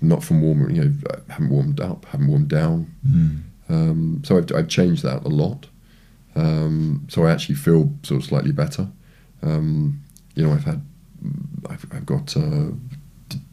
not 0.00 0.22
from 0.22 0.42
warming. 0.42 0.76
You 0.76 0.84
know, 0.84 0.92
I 1.28 1.32
haven't 1.32 1.50
warmed 1.50 1.80
up, 1.80 2.04
haven't 2.06 2.28
warmed 2.28 2.48
down. 2.48 2.94
Mm. 3.06 3.42
Um, 3.68 4.22
so 4.24 4.36
I've, 4.38 4.52
I've 4.54 4.68
changed 4.68 5.02
that 5.04 5.24
a 5.24 5.28
lot. 5.28 5.66
Um, 6.34 7.06
so 7.08 7.24
I 7.24 7.30
actually 7.30 7.56
feel 7.56 7.92
sort 8.02 8.22
of 8.22 8.28
slightly 8.28 8.52
better. 8.52 8.88
Um, 9.42 10.02
you 10.34 10.46
know, 10.46 10.52
I've 10.52 10.64
had, 10.64 10.82
I've, 11.68 11.86
I've 11.92 12.06
got 12.06 12.36
uh, 12.36 12.70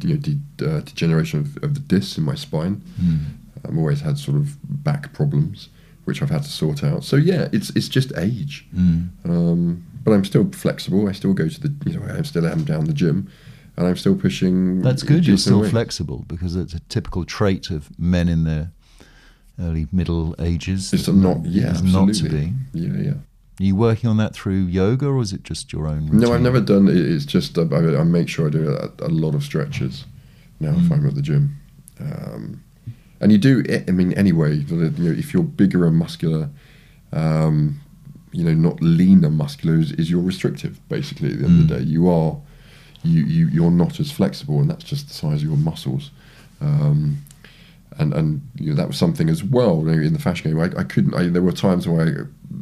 you 0.02 0.16
know, 0.16 0.18
de- 0.18 0.66
uh, 0.66 0.80
degeneration 0.82 1.40
of, 1.40 1.64
of 1.64 1.74
the 1.74 1.80
discs 1.80 2.18
in 2.18 2.24
my 2.24 2.36
spine. 2.36 2.82
Mm. 3.02 3.20
I've 3.68 3.78
always 3.78 4.02
had 4.02 4.18
sort 4.18 4.38
of 4.38 4.56
back 4.84 5.14
problems, 5.14 5.70
which 6.06 6.22
I've 6.22 6.30
had 6.30 6.44
to 6.44 6.50
sort 6.50 6.84
out. 6.84 7.04
So 7.04 7.16
yeah, 7.16 7.50
it's 7.52 7.70
it's 7.72 7.90
just 7.90 8.12
age. 8.18 8.66
Mm. 8.76 9.10
Um, 9.26 9.86
but 10.04 10.14
I'm 10.14 10.26
still 10.26 10.50
flexible. 10.52 11.10
I 11.10 11.12
still 11.12 11.34
go 11.34 11.48
to 11.48 11.60
the, 11.60 11.74
you 11.86 12.00
know, 12.00 12.06
I 12.18 12.22
still 12.24 12.48
am 12.48 12.64
down 12.64 12.86
the 12.86 12.94
gym, 12.94 13.30
and 13.78 13.88
I'm 13.88 13.98
still 13.98 14.16
pushing. 14.16 14.82
That's 14.82 15.04
good. 15.04 15.28
You're 15.28 15.38
still 15.38 15.62
weight. 15.62 15.72
flexible 15.72 16.26
because 16.28 16.56
it's 16.56 16.74
a 16.74 16.80
typical 16.82 17.26
trait 17.26 17.70
of 17.70 17.98
men 18.00 18.30
in 18.30 18.44
their 18.46 18.72
early 19.60 19.88
middle 19.92 20.36
ages. 20.40 20.94
It's 20.94 21.08
not, 21.08 21.46
yeah, 21.46 21.74
is 21.74 21.84
not 21.84 22.14
to 22.14 22.30
be. 22.30 22.54
Yeah, 22.74 23.02
yeah. 23.02 23.14
Are 23.60 23.64
you 23.64 23.76
working 23.76 24.10
on 24.10 24.18
that 24.18 24.34
through 24.34 24.64
yoga, 24.66 25.08
or 25.08 25.22
is 25.22 25.34
it 25.34 25.44
just 25.44 25.74
your 25.74 25.88
own? 25.88 26.06
Routine? 26.06 26.20
No, 26.22 26.34
I've 26.34 26.42
never 26.42 26.62
done 26.62 26.88
it. 26.88 26.96
It's 26.96 27.26
just 27.26 27.58
I, 27.58 27.64
I 27.64 28.04
make 28.04 28.30
sure 28.30 28.48
I 28.48 28.50
do 28.50 28.70
a, 28.70 28.90
a 29.06 29.10
lot 29.10 29.36
of 29.36 29.44
stretches 29.44 30.06
now 30.60 30.72
if 30.78 30.84
Mm. 30.84 30.92
I'm 30.92 31.08
at 31.08 31.16
the 31.16 31.22
gym. 31.22 31.58
Um, 32.00 32.64
and 33.20 33.32
you 33.34 33.38
do, 33.38 33.64
I 33.88 33.92
mean, 33.92 34.14
anyway, 34.14 34.56
you 34.56 34.76
know, 34.78 35.12
if 35.12 35.34
you're 35.34 35.44
bigger 35.44 35.86
and 35.86 35.98
muscular, 35.98 36.50
um, 37.12 37.82
you 38.32 38.44
know, 38.46 38.54
not 38.54 38.82
leaner 38.82 39.30
muscular 39.30 39.78
is, 39.78 39.92
is 39.94 40.10
you're 40.10 40.22
restrictive. 40.22 40.80
Basically, 40.88 41.32
at 41.34 41.40
the 41.40 41.46
end 41.46 41.62
of 41.62 41.68
the 41.68 41.76
Mm. 41.76 41.80
day, 41.80 41.84
you 41.86 42.10
are 42.10 42.38
you, 43.04 43.24
you 43.26 43.48
you're 43.48 43.72
not 43.72 44.00
as 44.00 44.12
flexible, 44.12 44.60
and 44.62 44.70
that's 44.70 44.84
just 44.86 45.08
the 45.10 45.14
size 45.14 45.42
of 45.42 45.48
your 45.50 45.58
muscles. 45.58 46.12
Um, 46.62 47.18
and 47.98 48.14
and 48.14 48.42
you 48.56 48.70
know 48.70 48.76
that 48.76 48.88
was 48.88 48.98
something 48.98 49.30
as 49.30 49.44
well 49.44 49.78
you 49.80 49.86
know, 49.86 50.02
in 50.02 50.14
the 50.14 50.20
fashion 50.20 50.52
game. 50.52 50.60
I, 50.60 50.80
I 50.80 50.84
couldn't. 50.84 51.14
I, 51.16 51.28
there 51.28 51.42
were 51.42 51.52
times 51.52 51.88
where 51.88 52.08
I, 52.08 52.12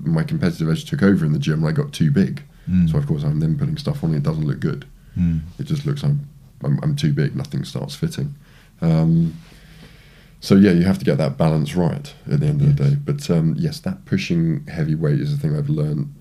my 0.08 0.24
competitive 0.24 0.70
edge 0.70 0.86
took 0.86 1.04
over 1.04 1.26
in 1.26 1.34
the 1.34 1.40
gym, 1.40 1.60
and 1.60 1.68
I 1.68 1.72
got 1.72 1.94
too 1.94 2.12
big. 2.12 2.44
Mm. 2.70 2.90
So 2.90 2.98
of 2.98 3.08
course 3.08 3.24
I'm 3.24 3.40
then 3.40 3.58
putting 3.58 3.78
stuff 3.78 4.04
on. 4.04 4.12
And 4.12 4.20
it 4.20 4.24
doesn't 4.24 4.46
look 4.46 4.60
good. 4.60 4.86
Mm. 5.18 5.42
It 5.60 5.64
just 5.64 5.86
looks 5.86 6.04
I'm 6.04 6.28
I'm, 6.64 6.80
I'm 6.82 6.96
too 6.96 7.14
big. 7.14 7.36
Nothing 7.36 7.64
starts 7.64 7.96
fitting. 7.96 8.36
Um, 8.82 9.36
so 10.40 10.56
yeah, 10.56 10.72
you 10.72 10.84
have 10.84 11.00
to 11.00 11.06
get 11.06 11.18
that 11.18 11.38
balance 11.38 11.76
right 11.76 12.14
at 12.32 12.40
the 12.40 12.46
end 12.46 12.62
of 12.62 12.76
the 12.76 12.84
day. 12.84 12.96
But 12.96 13.30
um, 13.30 13.56
yes, 13.58 13.80
that 13.82 14.06
pushing 14.06 14.66
heavy 14.68 14.96
weight 14.96 15.20
is 15.20 15.36
the 15.36 15.42
thing 15.42 15.58
I've 15.58 15.70
learned. 15.70 16.14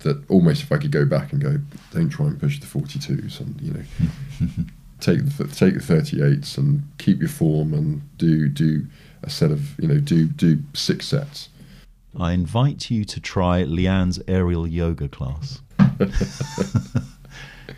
That 0.00 0.28
almost 0.30 0.62
if 0.62 0.72
I 0.72 0.78
could 0.78 0.90
go 0.90 1.04
back 1.04 1.32
and 1.32 1.42
go, 1.42 1.58
don't 1.92 2.08
try 2.08 2.26
and 2.26 2.40
push 2.40 2.58
the 2.58 2.66
42s, 2.66 3.38
and 3.38 3.60
you 3.60 3.72
know, 3.74 4.64
take 5.00 5.24
the 5.36 5.44
take 5.48 5.74
the 5.74 5.80
38s 5.80 6.56
and 6.58 6.82
keep 6.98 7.20
your 7.20 7.28
form 7.28 7.72
and 7.74 8.02
do 8.18 8.48
do 8.48 8.86
a 9.22 9.30
set 9.30 9.50
of 9.50 9.78
you 9.80 9.88
know 9.88 9.98
do 9.98 10.26
do 10.26 10.62
six 10.74 11.06
sets. 11.08 11.48
I 12.18 12.32
invite 12.32 12.90
you 12.90 13.04
to 13.04 13.20
try 13.20 13.62
Leanne's 13.64 14.20
aerial 14.26 14.66
yoga 14.66 15.08
class, 15.08 15.60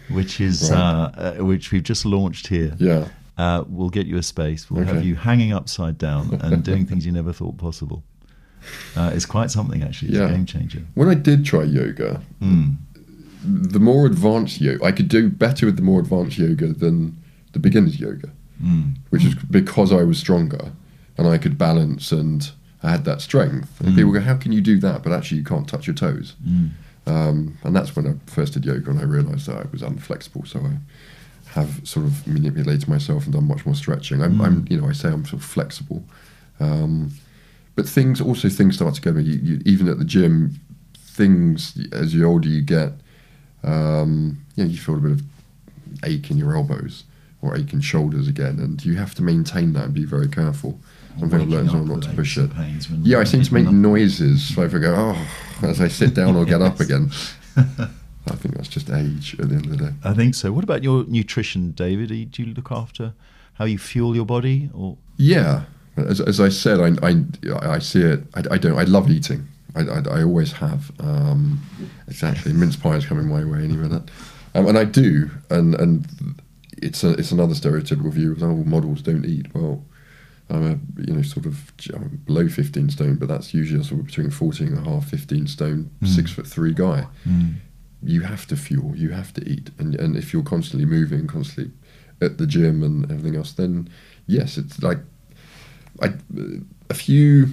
which 0.08 0.40
is 0.40 0.70
Right. 0.70 0.78
uh, 0.78 1.10
uh, 1.40 1.44
which 1.44 1.72
we've 1.72 1.82
just 1.82 2.04
launched 2.04 2.48
here. 2.48 2.74
Yeah, 2.78 3.08
Uh, 3.38 3.64
we'll 3.66 3.90
get 3.90 4.06
you 4.06 4.18
a 4.18 4.22
space. 4.22 4.70
We'll 4.70 4.84
have 4.84 5.04
you 5.04 5.14
hanging 5.16 5.52
upside 5.52 5.98
down 5.98 6.34
and 6.42 6.62
doing 6.62 6.86
things 6.86 7.06
you 7.06 7.12
never 7.12 7.32
thought 7.32 7.56
possible. 7.58 8.04
Uh, 8.96 9.10
it's 9.14 9.26
quite 9.26 9.50
something, 9.50 9.82
actually. 9.82 10.10
It's 10.10 10.18
Yeah. 10.18 10.28
a 10.28 10.32
game 10.32 10.46
changer. 10.46 10.82
when 10.94 11.08
I 11.08 11.14
did 11.14 11.44
try 11.44 11.64
yoga, 11.64 12.20
Mm. 12.40 12.76
The 13.44 13.80
more 13.80 14.06
advanced 14.06 14.60
yoga, 14.60 14.84
I 14.84 14.92
could 14.92 15.08
do 15.08 15.28
better 15.28 15.66
with 15.66 15.76
the 15.76 15.82
more 15.82 16.00
advanced 16.00 16.38
yoga 16.38 16.68
than 16.72 17.16
the 17.52 17.58
beginner's 17.58 17.98
yoga. 18.00 18.30
Mm. 18.62 18.94
which 19.10 19.24
is 19.24 19.34
because 19.34 19.92
I 19.92 20.04
was 20.04 20.18
stronger 20.20 20.70
and 21.18 21.26
I 21.26 21.36
could 21.36 21.58
balance 21.58 22.12
and 22.12 22.48
I 22.84 22.90
had 22.92 23.04
that 23.06 23.20
strength. 23.20 23.80
And 23.80 23.88
Mm. 23.92 23.96
people 23.96 24.12
go, 24.12 24.20
"How 24.20 24.36
can 24.36 24.52
you 24.52 24.60
do 24.60 24.78
that?" 24.78 25.02
But 25.02 25.12
actually, 25.12 25.38
you 25.38 25.44
can't 25.44 25.66
touch 25.66 25.88
your 25.88 25.94
toes. 25.96 26.36
Mm. 26.48 26.70
Um, 27.08 27.58
and 27.64 27.74
that's 27.74 27.96
when 27.96 28.06
I 28.06 28.14
first 28.30 28.52
did 28.52 28.64
yoga, 28.64 28.88
and 28.90 29.00
I 29.00 29.02
realised 29.02 29.46
that 29.48 29.56
I 29.56 29.66
was 29.72 29.82
unflexible. 29.82 30.46
So 30.46 30.60
I 30.60 30.76
have 31.58 31.80
sort 31.82 32.06
of 32.06 32.24
manipulated 32.24 32.86
myself 32.86 33.24
and 33.24 33.32
done 33.34 33.48
much 33.48 33.66
more 33.66 33.74
stretching. 33.74 34.22
I'm, 34.22 34.40
I'm 34.40 34.62
Mm. 34.62 34.70
you 34.70 34.80
know, 34.80 34.88
I 34.88 34.92
say 34.92 35.08
I'm 35.08 35.24
sort 35.24 35.42
of 35.42 35.44
flexible. 35.44 36.04
Um, 36.60 37.10
but 37.74 37.88
things 37.88 38.20
also 38.20 38.48
things 38.48 38.76
start 38.76 38.94
to 38.94 39.00
go. 39.02 39.18
You, 39.18 39.40
you, 39.42 39.60
even 39.64 39.88
at 39.88 39.98
the 39.98 40.04
gym, 40.04 40.60
things 40.96 41.76
as 41.90 42.14
you 42.14 42.24
older 42.24 42.48
you 42.48 42.62
get, 42.62 42.92
um, 43.64 44.38
you 44.56 44.64
know, 44.64 44.70
you 44.70 44.78
feel 44.78 44.96
a 44.96 44.98
bit 44.98 45.12
of 45.12 45.22
ache 46.04 46.30
in 46.30 46.38
your 46.38 46.54
elbows 46.56 47.04
or 47.40 47.56
ache 47.56 47.72
in 47.72 47.80
shoulders 47.80 48.28
again, 48.28 48.58
and 48.60 48.84
you 48.84 48.94
have 48.96 49.14
to 49.16 49.22
maintain 49.22 49.72
that 49.74 49.84
and 49.86 49.94
be 49.94 50.04
very 50.04 50.28
careful. 50.28 50.78
Waking 51.20 51.50
learned 51.50 51.68
is 51.68 51.74
not 51.74 52.02
to 52.02 52.08
push 52.10 52.38
it. 52.38 52.42
and 52.44 52.54
pains 52.54 52.88
when 52.88 53.04
Yeah, 53.04 53.18
I 53.18 53.24
seem 53.24 53.42
to 53.42 53.52
make 53.54 53.66
up. 53.66 53.72
noises 53.74 54.54
so 54.54 54.62
if 54.62 54.74
I 54.74 54.78
go, 54.78 54.94
oh, 54.94 55.66
as 55.68 55.80
I 55.80 55.88
sit 55.88 56.14
down 56.14 56.36
or 56.36 56.44
get 56.46 56.62
up 56.62 56.80
again. 56.86 57.10
I 57.56 58.36
think 58.36 58.54
that's 58.54 58.68
just 58.68 58.88
age 58.88 59.36
at 59.40 59.48
the 59.48 59.56
end 59.56 59.64
of 59.66 59.70
the 59.72 59.76
day. 59.78 59.92
I 60.04 60.14
think 60.14 60.34
so. 60.36 60.52
What 60.52 60.62
about 60.64 60.82
your 60.84 61.04
nutrition, 61.04 61.72
David? 61.72 62.08
Do 62.08 62.14
you- 62.14 62.24
Do 62.26 62.42
you 62.44 62.54
look 62.54 62.70
after 62.72 63.12
how 63.54 63.64
you 63.66 63.78
fuel 63.78 64.14
your 64.14 64.24
body? 64.24 64.70
Or 64.72 64.96
Yeah, 65.16 65.64
as, 65.96 66.20
as 66.20 66.40
I 66.40 66.48
said, 66.48 66.80
I, 66.80 66.92
I, 67.06 67.24
I 67.74 67.78
see 67.80 68.00
it. 68.02 68.22
I, 68.34 68.42
I 68.52 68.58
don't. 68.58 68.78
I 68.78 68.84
love 68.84 69.10
eating. 69.10 69.48
I, 69.74 69.80
I, 69.82 70.18
I 70.18 70.22
always 70.22 70.52
have. 70.52 70.90
Um, 71.00 71.60
actually 72.22 72.52
mince 72.52 72.76
pie 72.76 72.96
is 72.96 73.06
coming 73.06 73.28
my 73.28 73.44
way 73.44 73.64
any 73.64 73.76
minute, 73.76 74.10
um, 74.54 74.66
and 74.66 74.76
I 74.78 74.84
do. 74.84 75.30
And 75.50 75.74
and 75.74 76.06
it's 76.76 77.02
a, 77.04 77.10
it's 77.12 77.32
another 77.32 77.54
stereotypical 77.54 78.10
view 78.12 78.32
of 78.32 78.42
oh 78.42 78.56
models 78.64 79.02
don't 79.02 79.24
eat. 79.24 79.54
Well, 79.54 79.84
I'm 80.50 80.64
a 80.72 81.00
you 81.02 81.14
know 81.14 81.22
sort 81.22 81.46
of 81.46 81.72
I'm 81.94 82.20
below 82.26 82.48
15 82.48 82.90
stone, 82.90 83.16
but 83.16 83.28
that's 83.28 83.54
usually 83.54 83.82
sort 83.84 84.00
of 84.00 84.06
between 84.06 84.30
14 84.30 84.66
and 84.68 84.86
a 84.86 84.90
half, 84.90 85.08
15 85.08 85.46
stone, 85.46 85.90
Mm. 86.02 86.08
six 86.08 86.30
foot 86.32 86.46
three 86.46 86.74
guy. 86.74 87.06
Mm. 87.26 87.54
You 88.02 88.22
have 88.22 88.46
to 88.48 88.56
fuel. 88.56 88.94
You 88.96 89.10
have 89.10 89.32
to 89.34 89.48
eat, 89.48 89.70
and 89.78 89.94
and 89.94 90.16
if 90.16 90.32
you're 90.32 90.42
constantly 90.42 90.86
moving, 90.86 91.26
constantly 91.26 91.72
at 92.20 92.36
the 92.38 92.46
gym 92.46 92.82
and 92.82 93.04
everything 93.10 93.36
else, 93.36 93.52
then 93.52 93.88
yes, 94.26 94.58
it's 94.58 94.82
like 94.82 94.98
I 96.00 96.12
a 96.90 96.94
few 96.94 97.48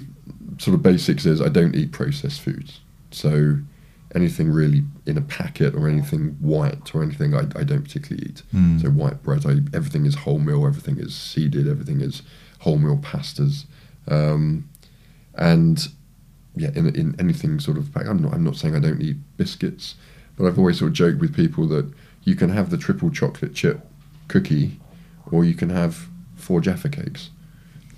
sort 0.58 0.74
of 0.74 0.82
basics 0.82 1.26
is 1.26 1.40
I 1.40 1.48
don't 1.48 1.74
eat 1.74 1.92
processed 1.92 2.40
foods. 2.40 2.80
So 3.10 3.58
anything 4.14 4.50
really 4.50 4.82
in 5.06 5.16
a 5.16 5.22
packet 5.22 5.74
or 5.74 5.88
anything 5.88 6.36
white 6.40 6.94
or 6.94 7.02
anything 7.02 7.34
I, 7.34 7.42
I 7.56 7.64
don't 7.64 7.82
particularly 7.82 8.28
eat. 8.28 8.42
Mm. 8.54 8.82
So 8.82 8.90
white 8.90 9.22
bread, 9.22 9.46
I, 9.46 9.58
everything 9.76 10.06
is 10.06 10.16
wholemeal, 10.16 10.66
everything 10.66 10.98
is 10.98 11.14
seeded, 11.14 11.68
everything 11.68 12.00
is 12.00 12.22
wholemeal 12.62 13.00
pastas, 13.00 13.64
um, 14.08 14.68
and 15.34 15.88
yeah, 16.56 16.70
in, 16.74 16.94
in 16.94 17.16
anything 17.18 17.60
sort 17.60 17.78
of. 17.78 17.96
I'm 17.96 18.20
not. 18.20 18.34
I'm 18.34 18.44
not 18.44 18.56
saying 18.56 18.74
I 18.74 18.80
don't 18.80 19.00
eat 19.00 19.16
biscuits, 19.36 19.94
but 20.36 20.46
I've 20.46 20.58
always 20.58 20.78
sort 20.78 20.90
of 20.90 20.94
joked 20.94 21.20
with 21.20 21.34
people 21.34 21.66
that 21.68 21.90
you 22.24 22.34
can 22.34 22.50
have 22.50 22.70
the 22.70 22.76
triple 22.76 23.10
chocolate 23.10 23.54
chip 23.54 23.86
cookie, 24.28 24.80
or 25.30 25.44
you 25.44 25.54
can 25.54 25.70
have 25.70 26.08
four 26.36 26.60
Jaffa 26.60 26.88
cakes. 26.88 27.30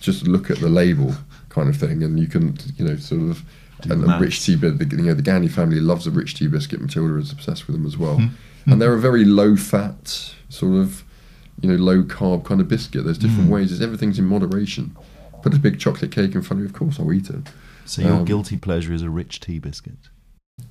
Just 0.00 0.26
look 0.26 0.50
at 0.50 0.58
the 0.58 0.68
label, 0.68 1.14
kind 1.52 1.68
of 1.68 1.76
thing, 1.76 2.02
and 2.02 2.18
you 2.18 2.26
can, 2.26 2.56
you 2.76 2.84
know, 2.84 2.96
sort 2.96 3.22
of. 3.22 3.42
Do 3.82 3.92
and 3.94 4.20
rich 4.20 4.44
tea 4.44 4.54
bit, 4.54 4.80
you 4.92 4.98
know, 5.02 5.12
the 5.14 5.22
Gandy 5.22 5.48
family 5.48 5.80
loves 5.80 6.06
a 6.06 6.12
rich 6.12 6.34
tea 6.36 6.46
biscuit. 6.46 6.80
Matilda 6.80 7.16
is 7.18 7.32
obsessed 7.32 7.66
with 7.66 7.74
them 7.74 7.84
as 7.84 7.96
well, 7.98 8.18
Hmm. 8.18 8.28
and 8.70 8.80
they're 8.80 8.94
a 8.94 9.00
very 9.00 9.24
low 9.24 9.56
fat, 9.56 10.34
sort 10.48 10.74
of, 10.80 11.02
you 11.60 11.68
know, 11.68 11.74
low 11.74 12.04
carb 12.04 12.44
kind 12.44 12.60
of 12.60 12.68
biscuit. 12.68 13.02
There's 13.04 13.18
different 13.18 13.48
Mm. 13.48 13.52
ways. 13.54 13.72
It's, 13.72 13.80
everything's 13.80 14.20
in 14.20 14.26
moderation. 14.26 14.94
Put 15.42 15.52
a 15.54 15.58
big 15.58 15.80
chocolate 15.80 16.12
cake 16.12 16.36
in 16.36 16.42
front 16.42 16.60
of 16.60 16.64
you, 16.64 16.66
of 16.66 16.74
course 16.74 17.00
I'll 17.00 17.12
eat 17.12 17.28
it. 17.28 17.48
So 17.84 18.02
your 18.02 18.12
Um, 18.12 18.24
guilty 18.24 18.56
pleasure 18.56 18.92
is 18.92 19.02
a 19.02 19.10
rich 19.10 19.40
tea 19.40 19.58
biscuit. 19.58 19.98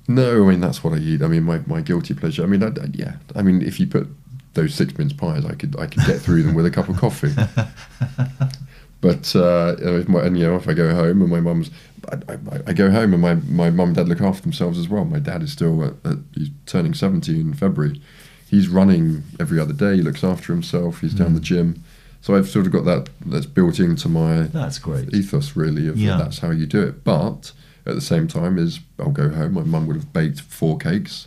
No, 0.08 0.46
I 0.46 0.50
mean 0.50 0.60
that's 0.60 0.82
what 0.82 0.94
I 0.94 0.98
eat. 0.98 1.20
I 1.20 1.28
mean 1.28 1.42
my, 1.42 1.60
my 1.66 1.82
guilty 1.82 2.14
pleasure. 2.14 2.42
I 2.44 2.46
mean 2.46 2.62
I, 2.62 2.68
I- 2.68 2.90
yeah. 2.94 3.16
I 3.36 3.42
mean 3.42 3.60
if 3.60 3.78
you 3.78 3.86
put 3.86 4.08
those 4.54 4.72
six 4.74 4.96
mince 4.96 5.12
pies, 5.12 5.44
I 5.44 5.54
could 5.54 5.76
I 5.78 5.86
could 5.86 6.04
get 6.06 6.18
through 6.22 6.44
them 6.44 6.54
with 6.54 6.64
a 6.64 6.70
cup 6.70 6.88
of 6.88 6.96
coffee. 6.96 7.34
But 9.02 9.34
uh, 9.36 9.74
if 9.78 10.08
my, 10.08 10.22
and 10.24 10.38
you 10.38 10.46
know 10.46 10.56
if 10.56 10.66
I 10.68 10.72
go 10.72 10.94
home 10.94 11.20
and 11.20 11.30
my 11.30 11.40
mum's, 11.40 11.70
I, 12.10 12.32
I, 12.34 12.38
I 12.68 12.72
go 12.72 12.90
home 12.90 13.12
and 13.12 13.20
my 13.20 13.34
my 13.34 13.68
mum 13.68 13.88
and 13.88 13.96
dad 13.96 14.08
look 14.08 14.20
after 14.22 14.40
themselves 14.42 14.78
as 14.78 14.88
well. 14.88 15.04
My 15.04 15.18
dad 15.18 15.42
is 15.42 15.52
still 15.52 15.84
at, 15.84 15.94
at, 16.04 16.18
he's 16.34 16.48
turning 16.66 16.94
seventy 16.94 17.38
in 17.40 17.52
February. 17.52 18.00
He's 18.48 18.68
running 18.68 19.24
every 19.40 19.58
other 19.58 19.72
day. 19.72 19.96
He 19.96 20.02
looks 20.02 20.22
after 20.24 20.52
himself. 20.52 21.00
He's 21.00 21.14
down 21.14 21.30
Mm. 21.32 21.34
the 21.34 21.40
gym. 21.40 21.84
So 22.20 22.36
I've 22.36 22.48
sort 22.48 22.66
of 22.66 22.72
got 22.72 22.84
that 22.84 23.08
that's 23.26 23.46
built 23.46 23.80
into 23.80 24.08
my 24.08 24.42
That's 24.42 24.78
great. 24.78 25.12
ethos 25.12 25.56
really 25.56 25.88
of 25.88 25.98
Yeah. 25.98 26.16
that's 26.18 26.38
how 26.38 26.50
you 26.50 26.66
do 26.66 26.80
it. 26.82 27.02
But 27.02 27.50
at 27.84 27.94
the 27.96 28.00
same 28.00 28.28
time, 28.28 28.56
is 28.58 28.78
I'll 29.00 29.10
go 29.10 29.28
home. 29.30 29.54
My 29.54 29.62
mum 29.64 29.88
would 29.88 29.96
have 29.96 30.12
baked 30.12 30.40
four 30.40 30.78
cakes. 30.78 31.26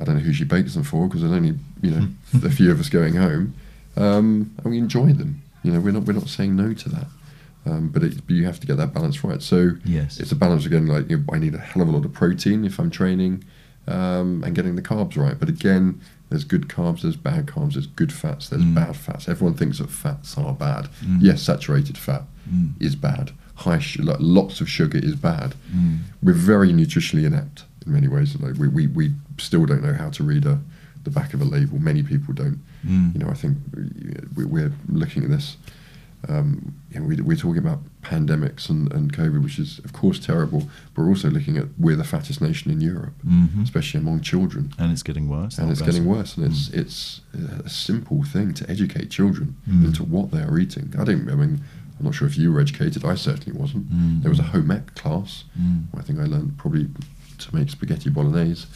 I 0.00 0.04
don't 0.04 0.16
know 0.16 0.22
who 0.22 0.32
she 0.32 0.42
bakes 0.44 0.74
them 0.74 0.82
for 0.82 1.06
because 1.06 1.20
there's 1.20 1.32
only 1.32 1.56
you 1.82 1.90
know 1.92 2.08
a 2.44 2.50
few 2.50 2.72
of 2.72 2.80
us 2.80 2.88
going 2.88 3.14
home, 3.14 3.54
um, 3.96 4.50
and 4.64 4.72
we 4.72 4.78
enjoy 4.78 5.12
them. 5.12 5.41
You 5.62 5.72
know, 5.72 5.80
we're 5.80 5.92
not 5.92 6.04
we're 6.04 6.12
not 6.14 6.28
saying 6.28 6.56
no 6.56 6.72
to 6.74 6.88
that, 6.88 7.06
um, 7.66 7.88
but, 7.88 8.02
it, 8.02 8.14
you 8.28 8.44
have 8.44 8.58
to 8.60 8.66
get 8.66 8.76
that 8.78 8.92
balance 8.92 9.22
right. 9.22 9.40
So 9.42 9.72
Yes. 9.84 10.18
it's 10.18 10.32
a 10.32 10.36
balance 10.36 10.66
again. 10.66 10.86
Like 10.86 11.08
you 11.10 11.18
know, 11.18 11.24
I 11.32 11.38
need 11.38 11.54
a 11.54 11.58
hell 11.58 11.82
of 11.82 11.88
a 11.88 11.92
lot 11.92 12.04
of 12.04 12.12
protein 12.12 12.64
if 12.64 12.78
I'm 12.80 12.90
training, 12.90 13.44
um, 13.86 14.42
and 14.44 14.54
getting 14.54 14.76
the 14.76 14.82
carbs 14.82 15.16
right. 15.16 15.38
But 15.38 15.48
again, 15.48 16.00
there's 16.30 16.44
good 16.44 16.68
carbs, 16.68 17.02
there's 17.02 17.16
bad 17.16 17.46
carbs, 17.46 17.74
there's 17.74 17.86
good 17.86 18.12
fats, 18.12 18.48
there's 18.48 18.62
Mm. 18.62 18.74
bad 18.74 18.96
fats. 18.96 19.28
Everyone 19.28 19.54
thinks 19.54 19.78
that 19.78 19.90
fats 19.90 20.36
are 20.38 20.52
bad. 20.54 20.88
Mm. 21.04 21.18
Yes, 21.20 21.42
saturated 21.42 21.96
fat 21.98 22.24
Mm. 22.50 22.72
is 22.80 22.96
bad. 22.96 23.32
High, 23.54 23.78
sh- 23.78 23.98
like 23.98 24.16
lots 24.18 24.60
of 24.60 24.68
sugar 24.68 24.98
is 24.98 25.14
bad. 25.14 25.54
Mm. 25.72 25.98
We're 26.22 26.32
very 26.32 26.72
nutritionally 26.72 27.24
inept 27.24 27.64
in 27.86 27.92
many 27.92 28.08
ways. 28.08 28.34
Like 28.40 28.56
we, 28.56 28.66
we, 28.66 28.86
we 28.88 29.12
still 29.38 29.66
don't 29.66 29.82
know 29.84 29.92
how 29.94 30.08
to 30.10 30.24
read 30.24 30.46
a, 30.46 30.58
the 31.04 31.10
back 31.10 31.34
of 31.34 31.40
a 31.40 31.44
label. 31.44 31.78
Many 31.78 32.02
people 32.02 32.32
don't. 32.34 32.58
Mm. 32.86 33.14
You 33.14 33.20
know, 33.20 33.30
I 33.30 33.34
think 33.34 33.58
we, 34.36 34.44
we're 34.44 34.72
looking 34.88 35.24
at 35.24 35.30
this. 35.30 35.56
Um, 36.28 36.76
you 36.92 37.00
know, 37.00 37.06
we, 37.06 37.16
we're 37.20 37.36
talking 37.36 37.58
about 37.58 37.80
pandemics 38.02 38.70
and, 38.70 38.92
and 38.92 39.12
COVID, 39.12 39.42
which 39.42 39.58
is 39.58 39.80
of 39.84 39.92
course 39.92 40.20
terrible. 40.20 40.68
But 40.94 41.02
we're 41.02 41.08
also 41.08 41.28
looking 41.30 41.56
at 41.56 41.66
we're 41.78 41.96
the 41.96 42.04
fattest 42.04 42.40
nation 42.40 42.70
in 42.70 42.80
Europe, 42.80 43.14
Mhm. 43.26 43.62
especially 43.64 43.98
among 44.00 44.20
children, 44.20 44.72
And 44.78 44.92
it's 44.92 45.02
getting 45.02 45.28
worse. 45.28 45.58
and 45.58 45.68
it's 45.70 45.80
better. 45.80 45.92
getting 45.92 46.06
worse. 46.06 46.36
And 46.36 46.46
it's 46.46 46.68
it's 46.70 47.20
a 47.34 47.68
simple 47.68 48.22
thing 48.22 48.54
to 48.54 48.70
educate 48.70 49.10
children 49.10 49.56
Mm. 49.68 49.86
into 49.86 50.04
what 50.04 50.30
they 50.30 50.42
are 50.42 50.58
eating. 50.58 50.94
I 50.96 51.04
don't. 51.04 51.28
I 51.28 51.34
mean, 51.34 51.60
I'm 51.98 52.04
not 52.06 52.14
sure 52.14 52.28
if 52.28 52.36
you 52.38 52.52
were 52.52 52.60
educated. 52.60 53.04
I 53.04 53.16
certainly 53.16 53.58
wasn't. 53.58 53.90
Mm. 53.92 54.22
There 54.22 54.30
was 54.30 54.38
a 54.38 54.44
home 54.44 54.70
ec 54.70 54.94
class. 54.94 55.44
Mm. 55.60 55.86
I 55.96 56.02
think 56.02 56.20
I 56.20 56.24
learned 56.26 56.56
probably 56.56 56.88
to 57.38 57.56
make 57.56 57.68
spaghetti 57.70 58.10
bolognese 58.10 58.66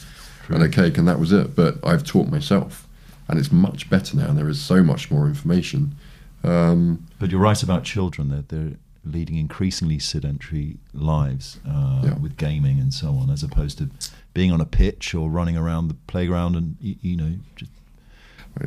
True. 0.45 0.55
and 0.55 0.63
a 0.65 0.69
cake, 0.69 0.97
and 0.97 1.07
that 1.07 1.19
was 1.19 1.31
it. 1.31 1.55
But 1.55 1.77
I've 1.85 2.03
taught 2.03 2.29
myself, 2.29 2.86
and 3.27 3.39
it's 3.39 3.51
much 3.51 3.89
better 3.89 4.15
now. 4.17 4.27
And 4.29 4.37
there 4.37 4.49
is 4.49 4.59
so 4.61 4.83
much 4.83 5.09
more 5.11 5.27
information. 5.27 5.95
Um, 6.43 7.05
But 7.19 7.31
you're 7.31 7.41
right 7.41 7.61
about 7.63 7.83
children. 7.83 8.29
They're, 8.29 8.43
they're 8.47 8.77
leading 9.05 9.37
increasingly 9.37 9.99
sedentary 9.99 10.77
lives 10.93 11.59
uh, 11.67 12.01
Yeah. 12.03 12.17
with 12.17 12.37
gaming 12.37 12.79
and 12.79 12.93
so 12.93 13.09
on, 13.15 13.29
as 13.29 13.43
opposed 13.43 13.77
to 13.79 13.89
being 14.33 14.51
on 14.51 14.61
a 14.61 14.65
pitch 14.65 15.13
or 15.15 15.29
running 15.29 15.57
around 15.57 15.87
the 15.87 15.95
playground 16.07 16.55
and, 16.55 16.75
you, 16.81 17.15
know, 17.17 17.33
just 17.55 17.71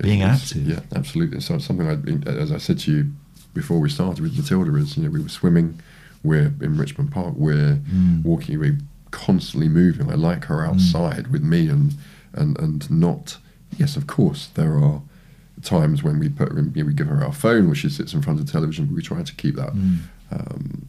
Being 0.03 0.21
it's- 0.21 0.51
active. 0.51 0.69
Yeah, 0.69 0.81
absolutely. 0.95 1.41
So 1.41 1.55
it's 1.57 1.65
something 1.67 1.89
I, 1.89 2.29
as 2.31 2.53
I 2.53 2.59
said 2.59 2.79
to 2.81 2.93
you 2.93 3.13
before 3.55 3.81
we 3.81 3.89
started 3.91 4.23
with 4.23 4.37
Matilda 4.37 4.73
is 4.77 4.97
you 4.97 5.03
know 5.03 5.11
we 5.11 5.21
were 5.21 5.29
swimming, 5.29 5.81
we're 6.23 6.53
in 6.61 6.77
Richmond 6.77 7.11
Park, 7.11 7.35
we're 7.37 7.81
Mm. 7.93 8.23
walking, 8.23 8.59
we're 8.61 8.79
constantly 9.11 9.69
moving. 9.69 10.09
I 10.09 10.15
like 10.15 10.45
her 10.45 10.65
outside 10.65 11.27
with 11.33 11.43
me 11.43 11.69
and 11.69 11.95
and 12.33 12.57
and 12.61 12.89
not. 12.91 13.39
Yes, 13.79 13.97
of 13.97 14.07
course 14.07 14.49
there 14.55 14.75
are 14.79 15.03
times 15.63 16.03
when 16.03 16.19
we 16.19 16.29
put 16.29 16.51
her 16.53 16.59
in, 16.59 16.73
you 16.75 16.83
know, 16.83 16.87
we 16.89 16.95
give 16.95 17.07
her 17.09 17.23
our 17.25 17.33
phone 17.33 17.67
where 17.67 17.75
she 17.75 17.89
sits 17.91 18.15
in 18.15 18.23
front 18.23 18.41
of 18.41 18.47
the 18.47 18.53
television, 18.53 18.87
but 18.87 18.95
we 18.95 19.03
try 19.03 19.23
to 19.23 19.35
keep 19.35 19.57
that 19.57 19.73
Mm. 19.75 19.99
um, 20.33 20.83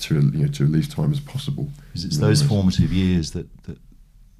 to 0.00 0.14
you 0.16 0.44
know 0.44 0.48
to 0.48 0.64
at 0.64 0.70
least 0.70 0.90
time 0.92 1.12
as 1.12 1.20
possible. 1.20 1.70
it's 1.94 2.18
those 2.18 2.42
formative 2.42 2.92
years 2.92 3.30
that, 3.32 3.46
that 3.64 3.78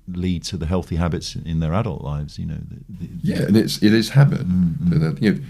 lead 0.09 0.45
to 0.45 0.57
the 0.57 0.67
healthy 0.67 0.97
habits 0.97 1.35
in 1.37 1.61
their 1.61 1.73
adult 1.75 2.03
lives. 2.03 2.39
You 2.39 2.47
know. 2.47 2.59
The, 2.71 3.07
the, 3.07 3.09
Yeah, 3.23 3.43
and 3.43 3.57
it's 3.57 3.83
it 3.83 3.93
is 3.93 4.11
habit. 4.11 4.47
Mm, 4.47 4.75
mm. 4.79 5.01
That, 5.01 5.23
you 5.23 5.35
know, 5.35 5.41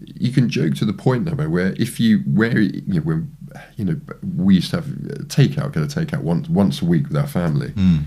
you 0.00 0.30
can 0.30 0.48
joke 0.48 0.74
to 0.74 0.84
the 0.84 0.92
point 0.92 1.24
now 1.24 1.34
where 1.46 1.72
if 1.78 1.98
you 1.98 2.18
where 2.20 2.58
you 2.60 2.82
know 2.86 3.00
when 3.00 3.36
you 3.76 3.84
know 3.84 4.00
we 4.36 4.56
used 4.56 4.70
to 4.70 4.76
have 4.76 4.86
takeout, 5.28 5.72
get 5.72 5.82
a 5.82 5.86
takeout 5.86 6.22
once 6.22 6.48
once 6.48 6.82
a 6.82 6.84
week 6.84 7.08
with 7.08 7.16
our 7.16 7.26
family. 7.26 7.68
Mm. 7.70 8.04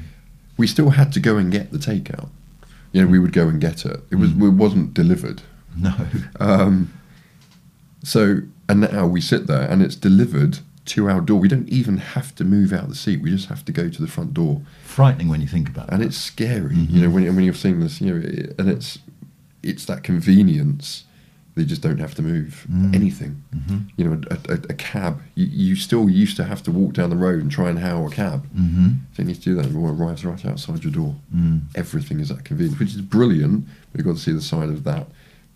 We 0.58 0.68
still 0.68 0.90
had 0.92 1.12
to 1.14 1.20
go 1.20 1.38
and 1.38 1.52
get 1.52 1.72
the 1.72 1.78
takeout. 1.80 2.30
You 2.92 3.02
know, 3.04 3.08
we 3.08 3.20
would 3.20 3.34
go 3.34 3.48
and 3.48 3.62
get 3.62 3.86
it. 3.86 4.04
It 4.12 4.16
was 4.16 4.32
Mm. 4.32 4.48
it 4.48 4.54
wasn't 4.56 4.94
delivered. 4.94 5.42
No. 5.78 5.94
Um, 6.40 6.92
so 8.04 8.42
and 8.68 8.82
now 8.82 9.08
we 9.08 9.22
sit 9.22 9.48
there 9.48 9.70
and 9.70 9.82
it's 9.82 9.96
delivered 9.96 10.60
to 10.86 11.10
our 11.10 11.22
door. 11.22 11.40
We 11.40 11.48
don't 11.48 11.70
even 11.70 11.98
have 11.98 12.34
to 12.36 12.44
move 12.44 12.74
out 12.74 12.84
of 12.84 12.90
the 12.90 12.96
seat. 12.96 13.22
We 13.22 13.30
just 13.32 13.48
have 13.50 13.64
to 13.66 13.72
go 13.72 13.90
to 13.90 14.02
the 14.02 14.08
front 14.08 14.34
door. 14.34 14.62
Frightening 14.84 15.28
when 15.28 15.42
you 15.42 15.48
think 15.48 15.70
about 15.70 15.88
it. 15.90 15.94
and 15.94 16.02
it. 16.04 16.08
it's 16.08 16.18
scary. 16.18 16.76
Mhm. 16.76 16.90
You 16.92 17.02
know, 17.04 17.10
when 17.10 17.24
when 17.36 17.44
you're 17.46 17.54
seeing 17.54 17.80
this, 17.80 18.02
you 18.02 18.12
know, 18.14 18.22
it- 18.28 18.56
and 18.58 18.70
it's 18.70 19.00
it's 19.62 19.86
that 19.86 20.04
convenience. 20.04 21.04
They 21.60 21.66
just 21.66 21.82
don't 21.82 22.00
have 22.00 22.16
to 22.16 22.22
move 22.22 22.66
Mm. 22.72 22.96
anything. 22.96 23.44
Mhm. 23.54 23.80
You 23.98 24.06
know, 24.06 24.22
a, 24.32 24.38
a, 24.54 24.58
a 24.70 24.74
cab. 24.76 25.22
You, 25.36 25.46
you 25.46 25.76
still 25.76 26.10
used 26.10 26.38
to 26.38 26.46
have 26.46 26.64
to 26.64 26.72
walk 26.72 26.94
down 26.94 27.10
the 27.10 27.18
road 27.18 27.42
and 27.42 27.52
try 27.52 27.70
and 27.70 27.78
hail 27.80 28.08
a 28.08 28.10
cab. 28.10 28.46
Mm-hmm. 28.58 28.88
You 29.18 29.24
need 29.26 29.36
to 29.36 29.42
do 29.42 29.56
that. 29.56 29.66
It 29.66 29.76
arrives 29.76 30.24
right 30.24 30.46
outside 30.46 30.86
your 30.86 30.94
door. 30.94 31.16
Mm. 31.36 31.64
Everything 31.76 32.22
is 32.22 32.30
that 32.30 32.46
convenient, 32.46 32.80
which 32.80 32.96
is 32.96 33.02
brilliant. 33.02 33.66
But 33.92 33.98
you've 34.00 34.08
got 34.08 34.16
to 34.16 34.22
see 34.22 34.32
the 34.32 34.42
side 34.42 34.70
of 34.70 34.86
that. 34.86 35.08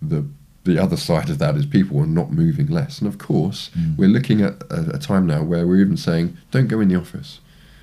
The 0.01 0.25
the 0.65 0.77
other 0.81 0.97
side 0.97 1.29
of 1.29 1.37
that 1.39 1.55
is 1.55 1.65
people 1.65 1.99
are 1.99 2.05
not 2.05 2.31
moving 2.31 2.67
less. 2.67 2.99
And 2.99 3.07
of 3.07 3.17
course, 3.17 3.69
Mm. 3.77 3.97
we're 3.97 4.09
looking 4.17 4.41
at 4.41 4.55
a, 4.69 4.95
a 4.95 4.99
time 4.99 5.25
now 5.25 5.41
where 5.43 5.65
we're 5.67 5.81
even 5.81 5.97
saying, 5.97 6.37
don't 6.51 6.67
go 6.67 6.79
in 6.81 6.87
the 6.89 6.95
office. 6.95 7.39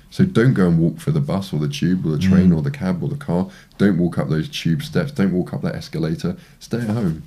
So 0.09 0.25
don't 0.25 0.53
go 0.53 0.67
and 0.67 0.77
walk 0.77 0.99
for 0.99 1.11
the 1.11 1.21
bus 1.21 1.53
or 1.53 1.59
the 1.59 1.69
tube 1.69 2.05
or 2.05 2.11
the 2.11 2.19
train 2.29 2.49
Mm. 2.49 2.55
or 2.57 2.61
the 2.61 2.71
cab 2.83 3.01
or 3.03 3.07
the 3.09 3.23
car. 3.29 3.49
Don't 3.77 3.97
walk 3.97 4.17
up 4.19 4.29
those 4.29 4.49
tube 4.49 4.81
steps. 4.83 5.11
Don't 5.11 5.31
walk 5.31 5.53
up 5.53 5.61
that 5.61 5.75
escalator. 5.75 6.35
Stay 6.59 6.79
at 6.81 6.89
home. 6.89 7.23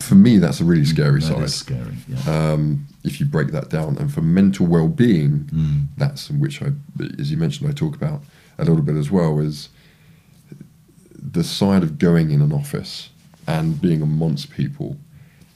For 0.00 0.14
me, 0.14 0.38
that's 0.38 0.60
a 0.60 0.64
really 0.64 0.84
scary 0.84 1.20
That 1.20 1.26
side. 1.26 1.42
is 1.42 1.54
scary. 1.54 1.96
Yeah. 2.08 2.52
Um, 2.52 2.86
if 3.04 3.20
you 3.20 3.26
break 3.26 3.52
that 3.52 3.68
down, 3.70 3.96
and 3.98 4.12
for 4.12 4.22
mental 4.22 4.66
well-being, 4.66 5.48
Mm. 5.54 5.86
that's 5.96 6.30
which 6.30 6.62
I, 6.62 6.72
as 7.18 7.30
you 7.30 7.36
mentioned, 7.36 7.68
I 7.68 7.72
talk 7.72 7.94
about 7.96 8.22
a 8.58 8.64
little 8.64 8.82
bit 8.82 8.96
as 8.96 9.10
well, 9.10 9.38
is 9.38 9.68
the 11.32 11.44
side 11.44 11.82
of 11.82 11.98
going 11.98 12.30
in 12.30 12.40
an 12.40 12.52
office 12.52 13.10
and 13.46 13.80
being 13.80 14.00
amongst 14.02 14.50
people, 14.50 14.96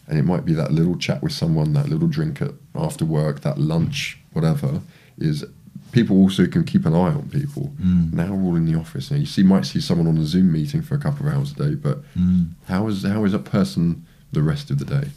and 0.06 0.18
it 0.18 0.24
might 0.24 0.44
be 0.44 0.52
that 0.54 0.72
little 0.72 0.96
chat 0.96 1.22
with 1.22 1.32
someone, 1.32 1.72
that 1.72 1.88
little 1.88 2.08
drink 2.08 2.40
at, 2.42 2.52
after 2.74 3.04
work, 3.04 3.40
that 3.40 3.58
lunch, 3.58 4.18
whatever, 4.32 4.80
is 5.18 5.44
people 5.92 6.16
also 6.18 6.46
can 6.46 6.64
keep 6.64 6.84
an 6.86 6.92
eye 6.92 7.12
on 7.14 7.28
people. 7.30 7.72
Mm. 7.80 8.12
Now 8.12 8.34
we're 8.34 8.44
all 8.50 8.56
in 8.56 8.66
the 8.66 8.78
office. 8.78 9.10
Now 9.10 9.16
you 9.16 9.26
see, 9.26 9.42
might 9.42 9.64
see 9.64 9.80
someone 9.80 10.06
on 10.06 10.18
a 10.18 10.24
Zoom 10.24 10.52
meeting 10.52 10.82
for 10.82 10.94
a 10.94 10.98
couple 10.98 11.26
of 11.26 11.32
hours 11.34 11.52
a 11.52 11.54
day, 11.54 11.74
but 11.74 12.02
Mm. 12.14 12.50
how 12.66 12.88
is 12.88 13.02
how 13.04 13.24
is 13.24 13.32
that 13.32 13.44
person 13.44 14.04
the 14.34 14.42
rest 14.42 14.70
of 14.70 14.78
the 14.78 14.84
day? 14.84 15.08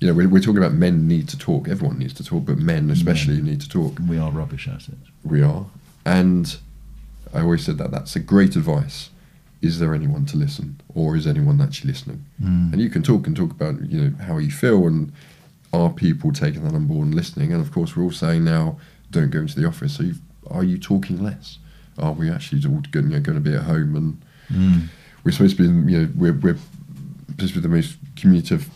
You 0.00 0.08
know, 0.08 0.14
we're, 0.14 0.28
we're 0.28 0.40
talking 0.40 0.58
about 0.58 0.72
men 0.74 1.06
need 1.08 1.28
to 1.28 1.38
talk. 1.38 1.68
Everyone 1.68 1.98
needs 1.98 2.14
to 2.14 2.24
talk, 2.24 2.44
but 2.46 2.58
men 2.58 2.90
especially 2.90 3.34
Men. 3.36 3.44
need 3.44 3.60
to 3.62 3.68
talk. 3.68 3.98
We 4.08 4.18
are 4.18 4.30
rubbish 4.30 4.66
at 4.68 4.88
it. 4.88 4.98
We 5.22 5.42
are, 5.42 5.66
and 6.04 6.56
I 7.32 7.40
always 7.40 7.64
said 7.64 7.78
that 7.78 7.90
that's 7.90 8.16
a 8.16 8.20
great 8.20 8.56
advice. 8.56 9.10
Is 9.62 9.78
there 9.78 9.94
anyone 9.94 10.26
to 10.26 10.36
listen, 10.36 10.80
or 10.94 11.16
is 11.16 11.26
anyone 11.26 11.60
actually 11.60 11.92
listening? 11.92 12.24
Mm. 12.42 12.72
And 12.72 12.82
you 12.82 12.90
can 12.90 13.02
talk 13.02 13.26
and 13.26 13.34
talk 13.36 13.50
about 13.50 13.80
you 13.88 14.00
know 14.00 14.24
how 14.24 14.36
you 14.38 14.50
feel, 14.50 14.86
and 14.86 15.10
are 15.72 15.90
people 15.90 16.32
taking 16.32 16.64
that 16.64 16.74
on 16.74 16.86
board 16.86 17.06
and 17.06 17.14
listening? 17.14 17.52
And 17.52 17.62
of 17.62 17.72
course, 17.72 17.96
we're 17.96 18.02
all 18.04 18.10
saying 18.12 18.44
now, 18.44 18.78
don't 19.10 19.30
go 19.30 19.38
into 19.40 19.58
the 19.58 19.66
office. 19.66 19.96
So, 19.96 20.10
are 20.50 20.64
you 20.64 20.76
talking 20.76 21.22
less? 21.22 21.58
Are 21.98 22.12
we 22.12 22.28
actually 22.30 22.60
all 22.66 22.82
going, 22.90 23.06
you 23.10 23.14
know, 23.16 23.20
going 23.20 23.42
to 23.42 23.50
be 23.50 23.54
at 23.56 23.62
home 23.62 23.96
and 23.96 24.20
Mm. 24.52 24.88
we're 25.24 25.32
supposed 25.32 25.56
to 25.56 25.62
be, 25.62 25.92
you 25.92 25.98
know, 26.02 26.08
we're, 26.14 26.34
we're 26.34 26.58
to 27.38 27.60
the 27.60 27.68
most 27.68 27.96
communicative 28.16 28.68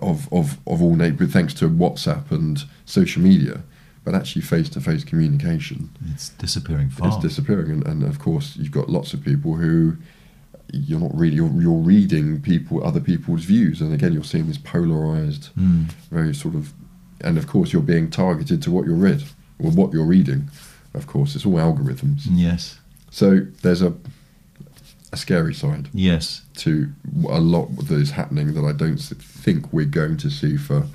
of, 0.00 0.32
of, 0.32 0.58
of 0.66 0.82
all 0.82 0.94
neighbourhood, 0.96 1.32
thanks 1.32 1.54
to 1.54 1.68
WhatsApp 1.68 2.30
and 2.30 2.64
social 2.86 3.22
media. 3.22 3.62
But 4.04 4.14
actually, 4.14 4.42
face 4.42 4.68
to 4.70 4.80
face 4.80 5.02
communication 5.02 5.88
It's 6.12 6.28
disappearing 6.30 6.90
fast. 6.90 7.18
is 7.18 7.22
disappearing. 7.22 7.70
And, 7.70 7.86
and 7.86 8.02
of 8.02 8.18
course, 8.18 8.54
you've 8.56 8.70
got 8.70 8.90
lots 8.90 9.14
of 9.14 9.24
people 9.24 9.54
who 9.54 9.96
you're 10.72 11.00
not 11.00 11.14
really, 11.16 11.36
you're, 11.36 11.50
you're 11.60 11.72
reading 11.78 12.40
people, 12.42 12.84
other 12.84 13.00
people's 13.00 13.44
views. 13.44 13.80
And 13.80 13.94
again, 13.94 14.12
you're 14.12 14.24
seeing 14.24 14.46
this 14.46 14.58
polarised, 14.58 15.48
Mm. 15.58 15.86
very 16.10 16.34
sort 16.34 16.54
of, 16.54 16.72
and 17.22 17.38
of 17.38 17.46
course, 17.46 17.72
you're 17.72 17.80
being 17.82 18.10
targeted 18.10 18.60
to 18.62 18.70
what 18.70 18.84
you're 18.84 18.94
read 18.94 19.22
or 19.58 19.70
what 19.70 19.92
you're 19.94 20.04
reading. 20.04 20.50
Of 20.92 21.06
course, 21.06 21.34
it's 21.34 21.46
all 21.46 21.54
algorithms. 21.54 22.22
Yes. 22.30 22.78
So 23.10 23.40
there's 23.62 23.80
a 23.82 23.94
a 25.14 25.16
scary 25.16 25.54
side 25.54 25.88
Yes. 25.94 26.42
to 26.56 26.92
a 27.28 27.40
lot 27.40 27.66
that 27.88 27.98
is 27.98 28.10
happening 28.10 28.54
that 28.54 28.64
I 28.64 28.72
don't 28.72 28.98
think 28.98 29.72
we're 29.72 29.86
going 30.00 30.16
to 30.18 30.30
see 30.30 30.56
for 30.56 30.86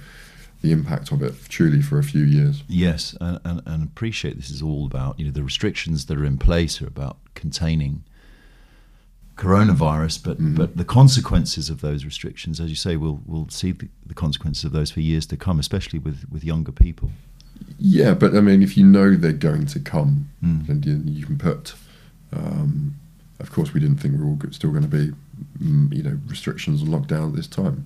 the 0.62 0.72
impact 0.72 1.12
of 1.12 1.24
it 1.24 1.34
truly 1.48 1.82
for 1.82 1.98
a 2.00 2.04
few 2.04 2.24
years. 2.24 2.64
Yes, 2.68 3.16
and, 3.22 3.40
and, 3.46 3.62
and 3.66 3.84
appreciate 3.84 4.36
this 4.38 4.50
is 4.50 4.62
all 4.62 4.86
about 4.86 5.18
you 5.20 5.26
know 5.26 5.32
the 5.32 5.44
restrictions 5.44 6.06
that 6.08 6.18
are 6.18 6.26
in 6.26 6.38
place 6.38 6.82
are 6.82 6.88
about 6.88 7.18
containing 7.34 8.04
coronavirus, 9.38 10.22
but 10.24 10.38
Mhm. 10.40 10.56
but 10.56 10.76
the 10.76 10.84
consequences 10.84 11.70
of 11.70 11.80
those 11.82 12.04
restrictions, 12.04 12.60
as 12.60 12.70
you 12.70 12.76
say, 12.76 12.98
we'll 12.98 13.22
we'll 13.26 13.48
see 13.50 13.72
the, 13.72 13.88
the 14.06 14.14
consequences 14.14 14.66
of 14.66 14.72
those 14.74 14.92
for 14.92 15.00
years 15.00 15.26
to 15.28 15.38
come, 15.38 15.60
especially 15.60 16.00
with 16.00 16.26
with 16.30 16.44
younger 16.44 16.72
people. 16.74 17.12
Yeah, 17.78 18.14
but 18.14 18.36
I 18.36 18.42
mean, 18.42 18.62
if 18.62 18.76
you 18.78 18.86
know 18.86 19.16
they're 19.16 19.32
going 19.50 19.66
to 19.68 19.80
come, 19.80 20.30
Mm. 20.44 20.68
then 20.68 20.84
you, 20.84 20.96
you 21.20 21.26
can 21.26 21.38
put. 21.38 21.74
Um, 22.34 22.96
of 23.40 23.52
course, 23.52 23.74
we 23.74 23.80
didn't 23.80 23.98
think 23.98 24.16
we 24.16 24.20
were 24.24 24.28
all 24.30 24.40
still 24.52 24.72
going 24.72 24.84
to 24.84 24.88
be, 24.90 25.12
mm, 25.64 25.94
you 25.96 26.04
know, 26.04 26.20
restrictions 26.28 26.82
and 26.82 26.90
lockdown 26.92 27.30
at 27.30 27.36
this 27.36 27.48
time. 27.48 27.86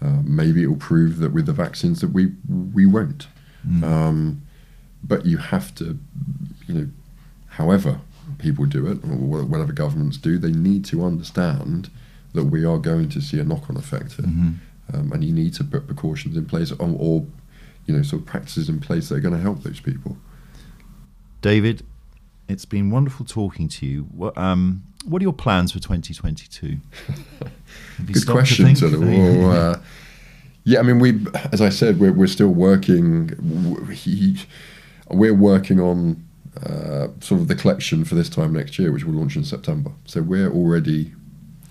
Uh, 0.00 0.22
maybe 0.24 0.62
it 0.62 0.66
will 0.66 0.76
prove 0.76 1.18
that 1.18 1.32
with 1.32 1.46
the 1.46 1.52
vaccines 1.52 2.00
that 2.00 2.08
we 2.12 2.32
we 2.74 2.86
won't. 2.86 3.26
Mm. 3.68 3.82
Um, 3.84 4.42
but 5.04 5.26
you 5.26 5.36
have 5.38 5.74
to, 5.76 5.98
you 6.66 6.74
know, 6.74 6.88
however 7.48 8.00
people 8.38 8.64
do 8.64 8.86
it, 8.86 8.98
or 9.04 9.44
whatever 9.44 9.72
governments 9.72 10.16
do, 10.16 10.38
they 10.38 10.50
need 10.52 10.84
to 10.86 11.04
understand 11.04 11.90
that 12.32 12.44
we 12.44 12.64
are 12.64 12.78
going 12.78 13.08
to 13.10 13.20
see 13.20 13.38
a 13.38 13.44
knock-on 13.44 13.76
effect 13.76 14.12
here, 14.14 14.26
Mhm. 14.26 14.54
um, 14.92 15.12
and 15.12 15.24
you 15.24 15.32
need 15.32 15.54
to 15.54 15.64
put 15.64 15.86
precautions 15.86 16.36
in 16.36 16.44
place, 16.44 16.70
or, 16.72 16.76
or 16.98 17.26
you 17.86 17.94
know, 17.96 18.02
sort 18.02 18.22
of 18.22 18.26
practices 18.26 18.68
in 18.68 18.80
place 18.80 19.08
that 19.08 19.14
are 19.16 19.20
going 19.20 19.34
to 19.34 19.40
help 19.40 19.62
those 19.62 19.80
people. 19.80 20.16
David, 21.40 21.82
it's 22.48 22.64
been 22.64 22.90
wonderful 22.90 23.26
talking 23.26 23.68
to 23.68 23.86
you. 23.86 24.02
What, 24.04 24.36
um, 24.38 24.82
what 25.04 25.20
are 25.20 25.24
your 25.24 25.32
plans 25.32 25.72
for 25.72 25.78
2022? 25.78 26.76
Good 28.06 28.14
to 28.14 28.26
question, 28.30 28.66
of. 28.68 29.00
Well, 29.00 29.50
uh, 29.50 29.78
yeah, 30.64 30.80
I 30.80 30.82
mean, 30.82 30.98
we, 30.98 31.24
as 31.52 31.60
I 31.60 31.68
said, 31.68 32.00
we're 32.00 32.12
we're 32.12 32.26
still 32.26 32.48
working. 32.48 33.30
We, 33.88 34.36
we're 35.10 35.34
working 35.34 35.78
on 35.80 36.24
uh, 36.64 37.08
sort 37.20 37.40
of 37.40 37.48
the 37.48 37.54
collection 37.54 38.04
for 38.04 38.14
this 38.16 38.28
time 38.28 38.52
next 38.52 38.78
year, 38.78 38.90
which 38.90 39.04
will 39.04 39.14
launch 39.14 39.36
in 39.36 39.44
September. 39.44 39.92
So 40.06 40.22
we're 40.22 40.50
already 40.50 41.12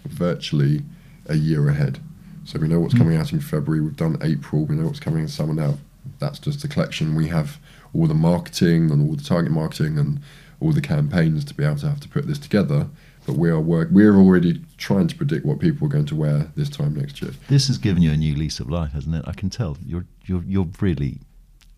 virtually 0.05 0.83
a 1.27 1.35
year 1.35 1.67
ahead. 1.67 1.99
So 2.45 2.59
we 2.59 2.67
know 2.67 2.79
what's 2.79 2.93
Mm. 2.93 2.99
coming 2.99 3.17
out 3.17 3.33
in 3.33 3.39
February. 3.39 3.81
We've 3.83 3.95
done 3.95 4.17
April. 4.21 4.65
We 4.65 4.75
know 4.75 4.85
what's 4.85 4.99
coming 4.99 5.21
in 5.23 5.27
summer 5.27 5.53
now. 5.53 5.77
That's 6.19 6.39
just 6.39 6.61
the 6.61 6.67
collection. 6.67 7.15
We 7.15 7.27
have 7.29 7.59
all 7.93 8.05
the 8.07 8.13
marketing 8.13 8.91
and 8.91 9.09
all 9.09 9.15
the 9.15 9.23
target 9.23 9.51
marketing 9.51 9.97
and 9.97 10.19
all 10.65 10.73
the 10.73 10.81
campaigns 10.81 11.45
to 11.45 11.53
be 11.53 11.63
able 11.63 11.77
to 11.77 11.87
have 11.89 11.99
to 12.01 12.09
put 12.09 12.27
this 12.27 12.39
together. 12.39 12.87
But 13.25 13.37
we 13.37 13.49
are 13.49 13.59
work. 13.59 13.89
We're 13.91 14.15
already 14.15 14.61
trying 14.77 15.07
to 15.07 15.15
predict 15.15 15.45
what 15.47 15.59
people 15.59 15.87
are 15.87 15.89
going 15.89 16.05
to 16.07 16.15
wear 16.15 16.51
this 16.55 16.69
time 16.69 16.93
next 16.95 17.21
year. 17.21 17.31
This 17.49 17.67
has 17.67 17.77
given 17.79 18.03
you 18.03 18.11
a 18.11 18.17
new 18.17 18.35
lease 18.35 18.59
of 18.59 18.69
life, 18.69 18.91
hasn't 18.91 19.15
it? 19.15 19.23
I 19.25 19.33
can 19.33 19.49
tell 19.49 19.77
you're 19.85 20.05
you're 20.25 20.43
you're 20.45 20.67
really 20.79 21.21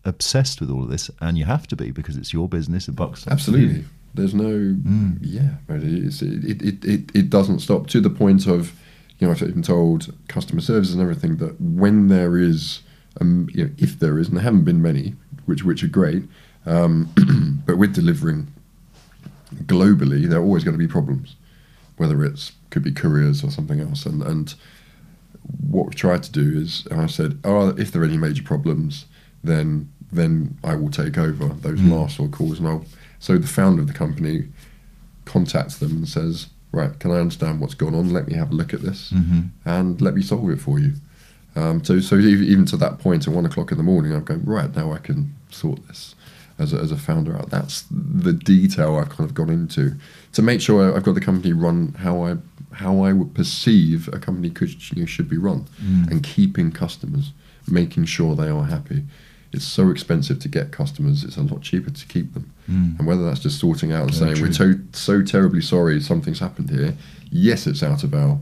obsessed 0.04 0.60
with 0.60 0.70
all 0.70 0.82
of 0.82 0.90
this, 0.90 1.10
and 1.20 1.38
you 1.38 1.44
have 1.46 1.66
to 1.68 1.76
be 1.76 1.90
because 1.90 2.16
it's 2.16 2.32
your 2.34 2.48
business. 2.48 2.86
It 2.88 2.92
bucks 2.96 3.26
up 3.26 3.40
for 3.40 3.50
you. 3.52 3.56
Absolutely. 3.56 3.84
There's 4.14 4.34
no, 4.34 4.44
Mm. 4.44 5.18
yeah, 5.20 5.50
it, 5.68 6.62
it, 6.62 6.84
it, 6.84 7.10
it 7.14 7.30
doesn't 7.30 7.60
stop 7.60 7.86
to 7.88 8.00
the 8.00 8.10
point 8.10 8.46
of, 8.46 8.72
you 9.18 9.26
know, 9.26 9.32
I've 9.32 9.42
even 9.42 9.62
told 9.62 10.12
customer 10.28 10.60
services 10.62 10.94
and 10.94 11.02
everything 11.02 11.36
that 11.36 11.60
when 11.60 12.08
there 12.08 12.36
is, 12.38 12.80
um, 13.20 13.48
you 13.52 13.64
know, 13.66 13.70
if 13.78 13.98
there 13.98 14.18
is, 14.18 14.28
and 14.28 14.36
there 14.36 14.44
haven't 14.44 14.64
been 14.64 14.82
many, 14.82 15.14
which 15.46 15.62
which 15.62 15.82
are 15.84 15.88
great, 15.88 16.24
um, 16.66 17.08
but 17.66 17.76
we're 17.78 17.88
delivering 17.88 18.48
globally, 19.64 20.28
there 20.28 20.38
are 20.38 20.42
always 20.42 20.64
going 20.64 20.74
to 20.74 20.78
be 20.78 20.88
problems, 20.88 21.36
whether 21.96 22.24
it's 22.24 22.52
could 22.70 22.82
be 22.82 22.92
couriers 22.92 23.42
or 23.42 23.50
something 23.50 23.80
else, 23.80 24.04
and 24.06 24.22
and 24.22 24.54
what 25.70 25.86
we've 25.86 25.94
tried 25.94 26.22
to 26.24 26.32
do 26.32 26.58
is, 26.60 26.86
I 26.90 27.06
said, 27.06 27.38
oh, 27.44 27.68
if 27.70 27.90
there 27.90 28.02
are 28.02 28.04
any 28.04 28.18
major 28.18 28.42
problems, 28.42 29.06
then 29.42 29.88
then 30.12 30.56
I 30.64 30.74
will 30.74 30.90
take 30.90 31.18
over 31.18 31.48
those 31.48 31.80
Mm. 31.80 31.90
last 31.90 32.16
sort 32.16 32.30
of 32.30 32.34
calls, 32.38 32.58
and 32.58 32.68
I'll. 32.68 32.84
So 33.20 33.36
the 33.38 33.46
founder 33.48 33.82
of 33.82 33.88
the 33.88 33.94
company 33.94 34.48
contacts 35.24 35.76
them 35.78 35.90
and 35.92 36.08
says, 36.08 36.46
right, 36.72 36.96
can 37.00 37.10
I 37.10 37.16
understand 37.20 37.60
what's 37.60 37.74
gone 37.74 37.94
on? 37.94 38.12
Let 38.12 38.28
me 38.28 38.34
have 38.34 38.50
a 38.50 38.54
look 38.54 38.72
at 38.72 38.80
this, 38.82 39.12
Mhm. 39.12 39.48
and 39.64 40.00
let 40.00 40.14
me 40.14 40.22
solve 40.22 40.48
it 40.50 40.60
for 40.60 40.78
you. 40.78 40.92
Um, 41.56 41.82
so 41.82 41.98
so 42.00 42.16
even 42.18 42.64
to 42.66 42.76
that 42.76 42.98
point, 42.98 43.26
at 43.26 43.34
one 43.34 43.44
o'clock 43.46 43.72
in 43.72 43.78
the 43.78 43.84
morning, 43.84 44.12
I'm 44.12 44.24
going 44.24 44.44
right 44.44 44.74
now. 44.76 44.92
I 44.92 44.98
can 44.98 45.34
sort 45.50 45.86
this 45.88 46.14
as 46.58 46.72
a, 46.72 46.76
as 46.78 46.90
a 46.90 46.96
founder 46.96 47.36
out. 47.36 47.50
That's 47.50 47.84
the 47.90 48.32
detail 48.32 48.96
I've 48.96 49.10
kind 49.10 49.28
of 49.28 49.34
gone 49.34 49.50
into 49.50 49.94
to 50.32 50.42
make 50.42 50.60
sure 50.60 50.94
I've 50.96 51.04
got 51.04 51.14
the 51.14 51.20
company 51.20 51.52
run 51.52 51.94
how 51.98 52.24
I 52.24 52.36
how 52.72 53.00
I 53.02 53.12
would 53.12 53.34
perceive 53.34 54.08
a 54.12 54.18
company 54.18 54.50
could 54.50 54.70
you 54.92 55.02
know, 55.02 55.06
should 55.06 55.28
be 55.28 55.36
run, 55.38 55.66
Mm. 55.82 56.10
and 56.10 56.22
keeping 56.22 56.70
customers, 56.70 57.32
making 57.66 58.04
sure 58.04 58.34
they 58.36 58.48
are 58.48 58.64
happy. 58.64 59.04
It's 59.52 59.64
so 59.64 59.90
expensive 59.90 60.38
to 60.40 60.48
get 60.48 60.70
customers; 60.72 61.24
it's 61.24 61.36
a 61.38 61.42
lot 61.42 61.62
cheaper 61.62 61.90
to 61.90 62.06
keep 62.06 62.34
them. 62.34 62.50
Mm. 62.70 62.98
And 62.98 63.06
whether 63.08 63.24
that's 63.24 63.40
just 63.40 63.58
sorting 63.58 63.92
out 63.92 64.02
and 64.08 64.14
Very 64.14 64.34
saying 64.36 64.46
we're 64.46 64.52
to- 64.74 64.82
so 64.92 65.22
terribly 65.22 65.62
sorry 65.62 66.00
something's 66.00 66.38
happened 66.40 66.70
here. 66.70 66.94
Yes, 67.30 67.66
it's 67.66 67.82
out 67.82 68.04
of 68.04 68.12
our 68.14 68.38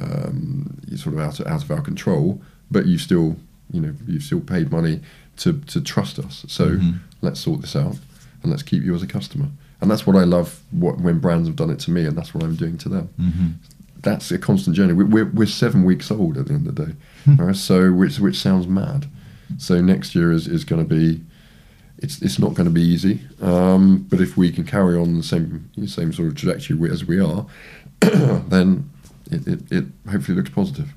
um, 0.00 0.78
sort 0.96 1.14
of 1.14 1.20
out 1.20 1.40
of, 1.40 1.46
out 1.46 1.62
of 1.62 1.70
our 1.70 1.80
control, 1.80 2.40
but 2.70 2.86
you 2.86 2.98
still 2.98 3.36
you 3.72 3.80
know 3.80 3.94
you've 4.06 4.22
still 4.24 4.40
paid 4.40 4.70
money 4.72 5.00
to 5.38 5.52
to 5.68 5.80
trust 5.80 6.18
us. 6.18 6.44
So 6.48 6.70
Mhm. 6.76 6.98
Let's 7.22 7.40
sort 7.40 7.60
this 7.60 7.76
out 7.76 7.96
and 8.42 8.50
let's 8.50 8.62
keep 8.62 8.82
you 8.82 8.94
as 8.94 9.02
a 9.02 9.06
customer. 9.06 9.48
And 9.80 9.90
that's 9.90 10.06
what 10.06 10.16
I 10.16 10.24
love 10.24 10.60
what, 10.70 10.98
when 11.00 11.18
brands 11.20 11.48
have 11.48 11.56
done 11.56 11.70
it 11.70 11.78
to 11.80 11.90
me, 11.90 12.04
and 12.04 12.16
that's 12.16 12.34
what 12.34 12.42
I'm 12.44 12.54
doing 12.56 12.76
to 12.78 12.88
them. 12.88 13.08
Mhm. 13.20 13.54
That's 14.02 14.30
a 14.30 14.38
constant 14.38 14.76
journey. 14.76 14.92
We- 14.94 15.04
We're, 15.04 15.26
we're 15.30 15.46
seven 15.46 15.84
weeks 15.84 16.10
old 16.10 16.36
at 16.38 16.46
the 16.48 16.54
end 16.54 16.66
of 16.66 16.74
the 16.74 16.86
day, 16.86 16.92
all 17.38 17.46
right? 17.46 17.56
so 17.56 17.92
which 17.92 18.18
which 18.20 18.36
sounds 18.38 18.66
mad. 18.66 19.06
So 19.58 19.80
next 19.80 20.14
year 20.14 20.32
is, 20.32 20.46
is 20.46 20.64
going 20.64 20.86
to 20.86 20.94
be 20.94 21.20
it's 21.98 22.22
it's 22.22 22.38
not 22.38 22.54
going 22.54 22.66
to 22.66 22.72
be 22.72 22.80
easy. 22.82 23.20
Um, 23.42 24.06
but 24.08 24.20
if 24.20 24.36
we 24.36 24.50
can 24.52 24.64
carry 24.64 24.96
on 24.98 25.16
the 25.16 25.22
same 25.22 25.68
same 25.86 26.12
sort 26.12 26.28
of 26.28 26.34
trajectory 26.34 26.90
as 26.90 27.04
we 27.04 27.20
are, 27.20 27.44
then 28.00 28.88
it, 29.30 29.46
it, 29.46 29.60
it 29.72 29.84
hopefully 30.10 30.36
looks 30.36 30.50
positive. 30.50 30.92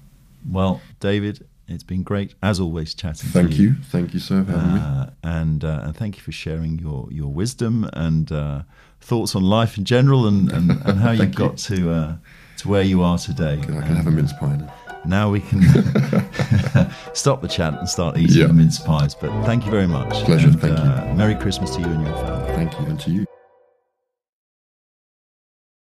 Well, 0.49 0.81
David, 0.99 1.45
it's 1.73 1.83
been 1.83 2.03
great 2.03 2.35
as 2.41 2.59
always 2.59 2.93
chatting. 2.93 3.27
to 3.31 3.33
Thank 3.33 3.57
you, 3.59 3.75
thank 3.91 4.13
you, 4.13 4.19
sir, 4.19 4.43
for 4.43 4.51
having 4.51 4.73
me. 4.75 4.79
Uh, 4.81 5.05
and 5.23 5.63
uh, 5.65 5.81
and 5.83 5.95
thank 5.95 6.15
you 6.17 6.21
for 6.23 6.31
sharing 6.31 6.79
your 6.79 7.07
your 7.11 7.27
wisdom 7.33 7.89
and 7.93 8.31
uh, 8.31 8.61
thoughts 9.01 9.35
on 9.35 9.43
life 9.43 9.77
in 9.77 9.83
general 9.85 10.27
and, 10.27 10.51
and, 10.51 10.71
and 10.85 10.99
how 10.99 11.11
you 11.21 11.23
you. 11.23 11.29
got 11.29 11.57
to 11.57 11.91
uh, 11.91 12.15
to 12.57 12.67
where 12.69 12.83
you 12.83 13.01
are 13.03 13.17
today. 13.17 13.59
I 13.61 13.65
can 13.65 13.95
have 13.95 14.07
a 14.07 14.11
mince 14.11 14.33
pie 14.33 14.55
now. 14.55 14.73
Now 15.05 15.29
we 15.31 15.41
can 15.41 15.61
stop 17.13 17.41
the 17.41 17.47
chat 17.49 17.73
and 17.77 17.89
start 17.89 18.17
eating 18.17 18.37
Yeah. 18.41 18.47
the 18.47 18.53
mince 18.53 18.79
pies. 18.79 19.13
But 19.13 19.31
thank 19.45 19.65
you 19.65 19.71
very 19.71 19.87
much. 19.87 20.09
Pleasure, 20.23 20.47
And, 20.47 20.61
thank 20.61 20.77
you. 20.77 20.83
uh, 20.85 21.13
Merry 21.17 21.35
Christmas 21.35 21.75
to 21.75 21.81
you 21.81 21.87
and 21.87 22.07
your 22.07 22.15
family. 22.15 22.47
Thank 22.55 22.71
you, 22.79 22.85
and 22.85 22.99
to 23.01 23.11
you. 23.11 23.25